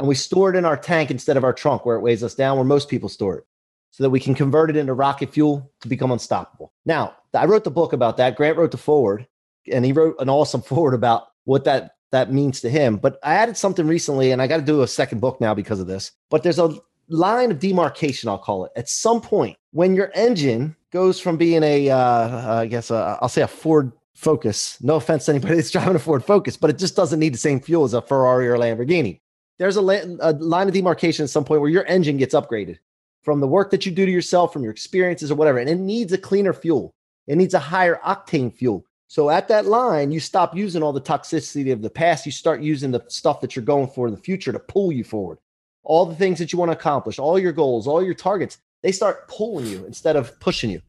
And 0.00 0.08
we 0.08 0.14
store 0.14 0.48
it 0.48 0.56
in 0.56 0.64
our 0.64 0.78
tank 0.78 1.10
instead 1.10 1.36
of 1.36 1.44
our 1.44 1.52
trunk 1.52 1.84
where 1.84 1.94
it 1.94 2.00
weighs 2.00 2.24
us 2.24 2.34
down, 2.34 2.56
where 2.56 2.64
most 2.64 2.88
people 2.88 3.10
store 3.10 3.36
it, 3.36 3.44
so 3.90 4.02
that 4.02 4.08
we 4.08 4.18
can 4.18 4.34
convert 4.34 4.70
it 4.70 4.76
into 4.76 4.94
rocket 4.94 5.30
fuel 5.30 5.70
to 5.82 5.88
become 5.88 6.10
unstoppable. 6.10 6.72
Now, 6.86 7.14
I 7.34 7.44
wrote 7.44 7.64
the 7.64 7.70
book 7.70 7.92
about 7.92 8.16
that. 8.16 8.34
Grant 8.34 8.56
wrote 8.56 8.70
the 8.70 8.78
foreword, 8.78 9.28
and 9.70 9.84
he 9.84 9.92
wrote 9.92 10.16
an 10.18 10.30
awesome 10.30 10.62
foreword 10.70 10.94
about 10.94 11.26
what 11.44 11.64
that 11.64 11.96
that 12.12 12.32
means 12.32 12.62
to 12.62 12.70
him. 12.70 12.96
But 12.96 13.18
I 13.22 13.34
added 13.34 13.58
something 13.58 13.86
recently, 13.86 14.32
and 14.32 14.40
I 14.40 14.46
got 14.46 14.56
to 14.56 14.62
do 14.62 14.80
a 14.80 14.88
second 14.88 15.20
book 15.20 15.38
now 15.38 15.52
because 15.52 15.80
of 15.80 15.86
this. 15.86 16.12
But 16.30 16.44
there's 16.44 16.58
a 16.58 16.74
line 17.08 17.50
of 17.50 17.58
demarcation, 17.58 18.30
I'll 18.30 18.38
call 18.38 18.64
it. 18.64 18.72
At 18.76 18.88
some 18.88 19.20
point, 19.20 19.58
when 19.72 19.94
your 19.94 20.10
engine 20.14 20.76
goes 20.92 21.20
from 21.20 21.36
being 21.36 21.62
a, 21.62 21.90
uh, 21.90 22.60
I 22.60 22.66
guess, 22.66 22.90
I'll 22.90 23.28
say 23.28 23.42
a 23.42 23.46
Ford 23.46 23.92
Focus. 24.14 24.78
No 24.80 24.96
offense 24.96 25.26
to 25.26 25.32
anybody 25.32 25.56
that's 25.56 25.70
driving 25.72 25.96
a 25.96 25.98
Ford 25.98 26.24
Focus, 26.24 26.56
but 26.56 26.70
it 26.70 26.78
just 26.78 26.96
doesn't 26.96 27.20
need 27.20 27.34
the 27.34 27.38
same 27.38 27.60
fuel 27.60 27.84
as 27.84 27.92
a 27.92 28.00
Ferrari 28.00 28.48
or 28.48 28.56
Lamborghini. 28.56 29.20
There's 29.60 29.76
a, 29.76 29.82
la- 29.82 30.00
a 30.20 30.32
line 30.32 30.68
of 30.68 30.74
demarcation 30.74 31.22
at 31.22 31.30
some 31.30 31.44
point 31.44 31.60
where 31.60 31.70
your 31.70 31.84
engine 31.84 32.16
gets 32.16 32.34
upgraded 32.34 32.78
from 33.22 33.40
the 33.40 33.46
work 33.46 33.70
that 33.70 33.84
you 33.84 33.92
do 33.92 34.06
to 34.06 34.10
yourself, 34.10 34.54
from 34.54 34.62
your 34.62 34.72
experiences 34.72 35.30
or 35.30 35.34
whatever, 35.34 35.58
and 35.58 35.68
it 35.68 35.76
needs 35.76 36.14
a 36.14 36.18
cleaner 36.18 36.54
fuel. 36.54 36.94
It 37.26 37.36
needs 37.36 37.52
a 37.52 37.58
higher 37.58 38.00
octane 38.02 38.52
fuel. 38.52 38.86
So 39.08 39.28
at 39.28 39.48
that 39.48 39.66
line, 39.66 40.12
you 40.12 40.18
stop 40.18 40.56
using 40.56 40.82
all 40.82 40.94
the 40.94 41.00
toxicity 41.00 41.72
of 41.72 41.82
the 41.82 41.90
past. 41.90 42.24
You 42.24 42.32
start 42.32 42.62
using 42.62 42.90
the 42.90 43.04
stuff 43.08 43.42
that 43.42 43.54
you're 43.54 43.64
going 43.64 43.88
for 43.88 44.06
in 44.06 44.14
the 44.14 44.20
future 44.20 44.50
to 44.50 44.58
pull 44.58 44.92
you 44.92 45.04
forward. 45.04 45.36
All 45.82 46.06
the 46.06 46.16
things 46.16 46.38
that 46.38 46.54
you 46.54 46.58
want 46.58 46.70
to 46.70 46.78
accomplish, 46.78 47.18
all 47.18 47.38
your 47.38 47.52
goals, 47.52 47.86
all 47.86 48.02
your 48.02 48.14
targets, 48.14 48.58
they 48.82 48.92
start 48.92 49.28
pulling 49.28 49.66
you 49.66 49.84
instead 49.84 50.16
of 50.16 50.40
pushing 50.40 50.70
you. 50.70 50.80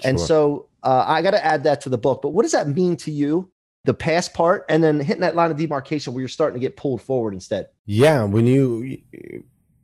Sure. 0.00 0.10
And 0.10 0.20
so 0.20 0.68
uh, 0.82 1.04
I 1.06 1.22
got 1.22 1.30
to 1.30 1.42
add 1.42 1.64
that 1.64 1.80
to 1.82 1.88
the 1.88 1.96
book. 1.96 2.20
But 2.20 2.30
what 2.30 2.42
does 2.42 2.52
that 2.52 2.68
mean 2.68 2.96
to 2.98 3.10
you? 3.10 3.50
The 3.88 3.94
past 3.94 4.34
part, 4.34 4.66
and 4.68 4.84
then 4.84 5.00
hitting 5.00 5.22
that 5.22 5.34
line 5.34 5.50
of 5.50 5.56
demarcation 5.56 6.12
where 6.12 6.20
you're 6.20 6.28
starting 6.28 6.60
to 6.60 6.60
get 6.60 6.76
pulled 6.76 7.00
forward 7.00 7.32
instead. 7.32 7.68
Yeah, 7.86 8.24
when 8.24 8.46
you, 8.46 8.98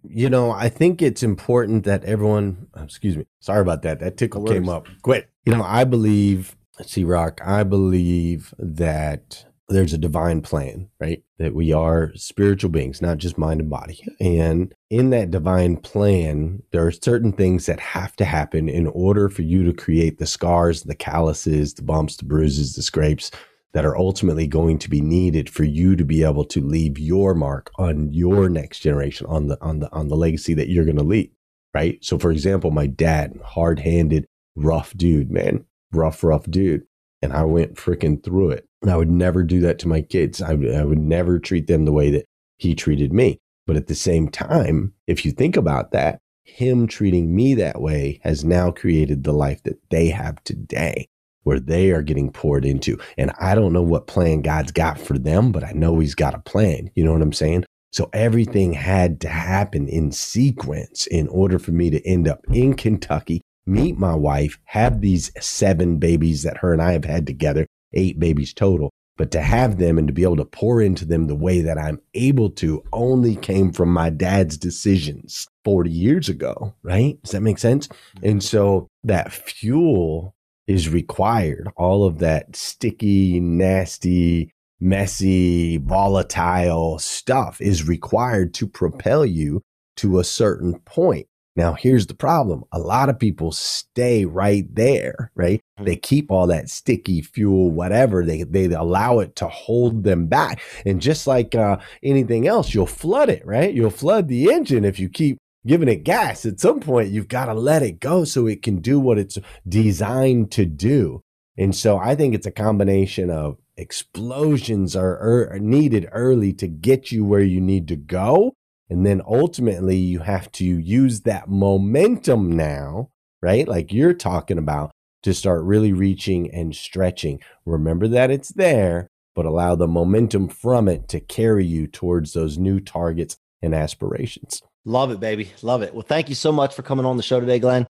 you 0.06 0.28
know, 0.28 0.50
I 0.50 0.68
think 0.68 1.00
it's 1.00 1.22
important 1.22 1.84
that 1.84 2.04
everyone. 2.04 2.66
Excuse 2.76 3.16
me. 3.16 3.24
Sorry 3.40 3.62
about 3.62 3.80
that. 3.80 4.00
That 4.00 4.18
tickle 4.18 4.44
came 4.44 4.68
up. 4.68 4.88
Quit. 5.00 5.30
You 5.46 5.56
know, 5.56 5.62
I 5.62 5.84
believe. 5.84 6.54
C 6.82 7.02
Rock. 7.02 7.40
I 7.42 7.62
believe 7.62 8.52
that 8.58 9.46
there's 9.70 9.94
a 9.94 9.98
divine 9.98 10.42
plan, 10.42 10.90
right? 11.00 11.24
That 11.38 11.54
we 11.54 11.72
are 11.72 12.12
spiritual 12.14 12.68
beings, 12.68 13.00
not 13.00 13.16
just 13.16 13.38
mind 13.38 13.62
and 13.62 13.70
body. 13.70 14.04
And 14.20 14.74
in 14.90 15.08
that 15.10 15.30
divine 15.30 15.78
plan, 15.78 16.62
there 16.72 16.86
are 16.86 16.92
certain 16.92 17.32
things 17.32 17.64
that 17.64 17.80
have 17.80 18.16
to 18.16 18.26
happen 18.26 18.68
in 18.68 18.86
order 18.88 19.30
for 19.30 19.40
you 19.40 19.64
to 19.64 19.72
create 19.72 20.18
the 20.18 20.26
scars, 20.26 20.82
the 20.82 20.94
calluses, 20.94 21.72
the 21.72 21.82
bumps, 21.82 22.18
the 22.18 22.26
bruises, 22.26 22.74
the 22.74 22.82
scrapes 22.82 23.30
that 23.74 23.84
are 23.84 23.96
ultimately 23.96 24.46
going 24.46 24.78
to 24.78 24.88
be 24.88 25.00
needed 25.00 25.50
for 25.50 25.64
you 25.64 25.96
to 25.96 26.04
be 26.04 26.22
able 26.22 26.44
to 26.44 26.60
leave 26.60 26.98
your 26.98 27.34
mark 27.34 27.70
on 27.76 28.12
your 28.12 28.48
next 28.48 28.80
generation, 28.80 29.26
on 29.26 29.48
the 29.48 29.60
on 29.60 29.80
the 29.80 29.92
on 29.92 30.08
the 30.08 30.16
legacy 30.16 30.54
that 30.54 30.68
you're 30.68 30.84
going 30.84 30.96
to 30.96 31.02
leave, 31.02 31.30
right? 31.74 32.02
So 32.02 32.18
for 32.18 32.30
example, 32.30 32.70
my 32.70 32.86
dad, 32.86 33.38
hard-handed, 33.44 34.26
rough 34.56 34.96
dude, 34.96 35.30
man, 35.30 35.64
rough 35.92 36.24
rough 36.24 36.44
dude, 36.50 36.86
and 37.20 37.32
I 37.32 37.44
went 37.44 37.74
freaking 37.74 38.22
through 38.22 38.52
it 38.52 38.66
and 38.84 38.90
I 38.90 38.96
would 38.96 39.10
never 39.10 39.42
do 39.42 39.60
that 39.62 39.78
to 39.80 39.88
my 39.88 40.02
kids. 40.02 40.42
I, 40.42 40.52
I 40.52 40.84
would 40.84 40.98
never 40.98 41.38
treat 41.38 41.68
them 41.68 41.86
the 41.86 41.92
way 41.92 42.10
that 42.10 42.26
he 42.58 42.74
treated 42.74 43.14
me. 43.14 43.40
But 43.66 43.76
at 43.76 43.86
the 43.86 43.94
same 43.94 44.28
time, 44.28 44.92
if 45.06 45.24
you 45.24 45.32
think 45.32 45.56
about 45.56 45.90
that, 45.92 46.20
him 46.42 46.86
treating 46.86 47.34
me 47.34 47.54
that 47.54 47.80
way 47.80 48.20
has 48.22 48.44
now 48.44 48.70
created 48.70 49.24
the 49.24 49.32
life 49.32 49.62
that 49.62 49.78
they 49.88 50.08
have 50.08 50.44
today, 50.44 51.08
where 51.44 51.60
they 51.60 51.92
are 51.92 52.02
getting 52.02 52.32
poured 52.32 52.64
into. 52.64 52.98
And 53.16 53.32
I 53.40 53.54
don't 53.54 53.72
know 53.72 53.82
what 53.82 54.06
plan 54.06 54.42
God's 54.42 54.72
got 54.72 54.98
for 54.98 55.18
them, 55.18 55.52
but 55.52 55.64
I 55.64 55.72
know 55.72 55.98
He's 56.00 56.14
got 56.14 56.34
a 56.34 56.40
plan. 56.40 56.90
You 56.94 57.04
know 57.04 57.12
what 57.12 57.22
I'm 57.22 57.32
saying? 57.32 57.64
So 57.94 58.10
everything 58.12 58.72
had 58.72 59.20
to 59.20 59.28
happen 59.28 59.86
in 59.86 60.10
sequence 60.10 61.06
in 61.06 61.28
order 61.28 61.60
for 61.60 61.70
me 61.70 61.90
to 61.90 62.04
end 62.04 62.26
up 62.26 62.40
in 62.52 62.74
Kentucky, 62.74 63.40
meet 63.66 63.96
my 63.96 64.16
wife, 64.16 64.58
have 64.64 65.00
these 65.00 65.30
seven 65.40 65.98
babies 65.98 66.42
that 66.42 66.56
her 66.56 66.72
and 66.72 66.82
I 66.82 66.90
have 66.90 67.04
had 67.04 67.24
together, 67.24 67.68
eight 67.92 68.18
babies 68.18 68.52
total. 68.52 68.90
But 69.16 69.30
to 69.30 69.42
have 69.42 69.78
them 69.78 69.96
and 69.96 70.08
to 70.08 70.12
be 70.12 70.24
able 70.24 70.38
to 70.38 70.44
pour 70.44 70.82
into 70.82 71.04
them 71.04 71.28
the 71.28 71.36
way 71.36 71.60
that 71.60 71.78
I'm 71.78 72.00
able 72.14 72.50
to 72.50 72.82
only 72.92 73.36
came 73.36 73.72
from 73.72 73.90
my 73.90 74.10
dad's 74.10 74.58
decisions 74.58 75.46
40 75.64 75.88
years 75.88 76.28
ago, 76.28 76.74
right? 76.82 77.22
Does 77.22 77.30
that 77.30 77.42
make 77.42 77.58
sense? 77.58 77.86
Mm-hmm. 77.86 78.28
And 78.28 78.42
so 78.42 78.88
that 79.04 79.32
fuel 79.32 80.34
is 80.66 80.88
required. 80.88 81.68
All 81.76 82.04
of 82.04 82.18
that 82.18 82.56
sticky, 82.56 83.40
nasty, 83.40 84.52
messy, 84.80 85.78
volatile 85.78 86.98
stuff 86.98 87.60
is 87.60 87.86
required 87.86 88.54
to 88.54 88.66
propel 88.66 89.24
you 89.24 89.62
to 89.96 90.18
a 90.18 90.24
certain 90.24 90.78
point. 90.80 91.26
Now, 91.56 91.74
here's 91.74 92.08
the 92.08 92.14
problem. 92.14 92.64
A 92.72 92.80
lot 92.80 93.08
of 93.08 93.18
people 93.18 93.52
stay 93.52 94.24
right 94.24 94.66
there, 94.74 95.30
right? 95.36 95.60
Mm-hmm. 95.78 95.84
They 95.84 95.96
keep 95.96 96.32
all 96.32 96.48
that 96.48 96.68
sticky 96.68 97.22
fuel, 97.22 97.70
whatever. 97.70 98.24
They, 98.24 98.42
they 98.42 98.64
allow 98.66 99.20
it 99.20 99.36
to 99.36 99.46
hold 99.46 100.02
them 100.02 100.26
back. 100.26 100.60
And 100.84 101.00
just 101.00 101.28
like 101.28 101.54
uh, 101.54 101.76
anything 102.02 102.48
else, 102.48 102.74
you'll 102.74 102.86
flood 102.86 103.28
it, 103.28 103.46
right? 103.46 103.72
You'll 103.72 103.90
flood 103.90 104.26
the 104.26 104.52
engine 104.52 104.84
if 104.84 104.98
you 104.98 105.08
keep 105.08 105.38
giving 105.66 105.88
it 105.88 106.04
gas. 106.04 106.44
At 106.44 106.60
some 106.60 106.80
point, 106.80 107.10
you've 107.10 107.28
got 107.28 107.46
to 107.46 107.54
let 107.54 107.82
it 107.82 108.00
go 108.00 108.24
so 108.24 108.46
it 108.46 108.62
can 108.62 108.80
do 108.80 109.00
what 109.00 109.18
it's 109.18 109.38
designed 109.68 110.50
to 110.52 110.66
do. 110.66 111.22
And 111.56 111.74
so 111.74 111.98
I 111.98 112.14
think 112.14 112.34
it's 112.34 112.46
a 112.46 112.52
combination 112.52 113.30
of 113.30 113.58
explosions 113.76 114.94
are, 114.94 115.14
er, 115.14 115.48
are 115.52 115.58
needed 115.58 116.08
early 116.12 116.52
to 116.54 116.66
get 116.66 117.12
you 117.12 117.24
where 117.24 117.42
you 117.42 117.60
need 117.60 117.88
to 117.88 117.96
go 117.96 118.54
and 118.90 119.04
then 119.04 119.22
ultimately, 119.26 119.96
you 119.96 120.20
have 120.20 120.52
to 120.52 120.64
use 120.64 121.22
that 121.22 121.48
momentum 121.48 122.52
now, 122.52 123.10
right? 123.42 123.66
Like 123.66 123.92
you're 123.92 124.14
talking 124.14 124.58
about 124.58 124.90
to 125.22 125.32
start 125.32 125.62
really 125.62 125.92
reaching 125.92 126.50
and 126.52 126.76
stretching. 126.76 127.40
Remember 127.64 128.06
that 128.08 128.30
it's 128.30 128.50
there, 128.50 129.08
but 129.34 129.46
allow 129.46 129.74
the 129.74 129.88
momentum 129.88 130.48
from 130.48 130.86
it 130.86 131.08
to 131.08 131.20
carry 131.20 131.64
you 131.64 131.86
towards 131.86 132.34
those 132.34 132.58
new 132.58 132.78
targets 132.78 133.38
and 133.62 133.74
aspirations. 133.74 134.62
Love 134.84 135.10
it, 135.10 135.20
baby. 135.20 135.50
Love 135.62 135.82
it. 135.82 135.94
Well, 135.94 136.04
thank 136.06 136.28
you 136.28 136.34
so 136.34 136.52
much 136.52 136.74
for 136.74 136.82
coming 136.82 137.06
on 137.06 137.16
the 137.16 137.22
show 137.22 137.40
today, 137.40 137.58
Glenn. 137.58 137.86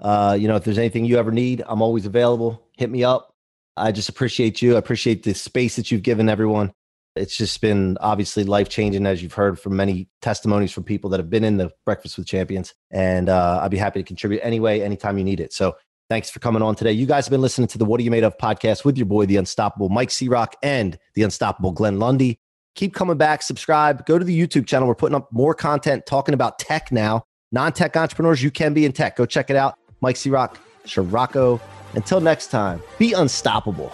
Uh, 0.00 0.36
you 0.38 0.46
know, 0.46 0.56
if 0.56 0.64
there's 0.64 0.78
anything 0.78 1.04
you 1.04 1.18
ever 1.18 1.32
need, 1.32 1.62
I'm 1.66 1.82
always 1.82 2.06
available. 2.06 2.62
Hit 2.76 2.90
me 2.90 3.02
up. 3.02 3.32
I 3.76 3.92
just 3.92 4.08
appreciate 4.08 4.62
you. 4.62 4.76
I 4.76 4.78
appreciate 4.78 5.22
the 5.22 5.34
space 5.34 5.76
that 5.76 5.90
you've 5.90 6.02
given 6.02 6.28
everyone 6.28 6.72
it's 7.16 7.36
just 7.36 7.60
been 7.60 7.96
obviously 8.00 8.44
life 8.44 8.68
changing, 8.68 9.06
as 9.06 9.22
you've 9.22 9.32
heard 9.32 9.58
from 9.58 9.76
many 9.76 10.08
testimonies 10.22 10.72
from 10.72 10.84
people 10.84 11.10
that 11.10 11.20
have 11.20 11.30
been 11.30 11.44
in 11.44 11.56
the 11.56 11.70
Breakfast 11.84 12.18
with 12.18 12.26
Champions. 12.26 12.74
And 12.90 13.28
uh, 13.28 13.60
I'd 13.62 13.70
be 13.70 13.78
happy 13.78 14.00
to 14.00 14.06
contribute 14.06 14.40
anyway, 14.42 14.80
anytime 14.80 15.18
you 15.18 15.24
need 15.24 15.40
it. 15.40 15.52
So 15.52 15.76
thanks 16.08 16.30
for 16.30 16.38
coming 16.38 16.62
on 16.62 16.76
today. 16.76 16.92
You 16.92 17.06
guys 17.06 17.26
have 17.26 17.30
been 17.30 17.40
listening 17.40 17.68
to 17.68 17.78
the 17.78 17.84
What 17.84 18.00
Are 18.00 18.04
You 18.04 18.10
Made 18.10 18.24
Of 18.24 18.36
podcast 18.38 18.84
with 18.84 18.96
your 18.96 19.06
boy, 19.06 19.26
the 19.26 19.36
unstoppable 19.36 19.88
Mike 19.88 20.12
Rock 20.26 20.54
and 20.62 20.98
the 21.14 21.22
unstoppable 21.22 21.72
Glenn 21.72 21.98
Lundy. 21.98 22.38
Keep 22.76 22.94
coming 22.94 23.16
back, 23.16 23.42
subscribe, 23.42 24.06
go 24.06 24.18
to 24.18 24.24
the 24.24 24.38
YouTube 24.38 24.66
channel. 24.66 24.86
We're 24.86 24.94
putting 24.94 25.16
up 25.16 25.32
more 25.32 25.54
content 25.54 26.04
talking 26.06 26.34
about 26.34 26.58
tech 26.58 26.92
now. 26.92 27.24
Non 27.50 27.72
tech 27.72 27.96
entrepreneurs, 27.96 28.42
you 28.42 28.50
can 28.50 28.74
be 28.74 28.84
in 28.84 28.92
tech. 28.92 29.16
Go 29.16 29.24
check 29.24 29.48
it 29.50 29.56
out. 29.56 29.78
Mike 30.02 30.16
C. 30.16 30.28
Rock, 30.28 30.58
Ciorrocco. 30.84 31.58
Until 31.94 32.20
next 32.20 32.48
time, 32.48 32.82
be 32.98 33.14
unstoppable. 33.14 33.88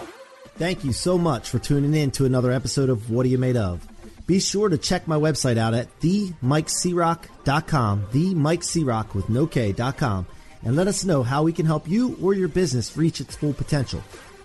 Thank 0.57 0.83
you 0.83 0.91
so 0.91 1.17
much 1.17 1.49
for 1.49 1.59
tuning 1.59 1.93
in 1.93 2.11
to 2.11 2.25
another 2.25 2.51
episode 2.51 2.89
of 2.89 3.09
What 3.09 3.25
Are 3.25 3.29
You 3.29 3.37
Made 3.37 3.55
Of? 3.55 3.87
Be 4.27 4.41
sure 4.41 4.67
to 4.67 4.77
check 4.77 5.07
my 5.07 5.15
website 5.15 5.55
out 5.57 5.73
at 5.73 5.87
themikecroc.com, 6.01 8.07
themikecroc 8.11 9.13
with 9.13 9.29
no 9.29 9.47
K.com, 9.47 10.27
and 10.63 10.75
let 10.75 10.87
us 10.87 11.05
know 11.05 11.23
how 11.23 11.43
we 11.43 11.53
can 11.53 11.65
help 11.65 11.87
you 11.87 12.17
or 12.21 12.33
your 12.33 12.49
business 12.49 12.97
reach 12.97 13.21
its 13.21 13.35
full 13.35 13.53
potential. 13.53 14.03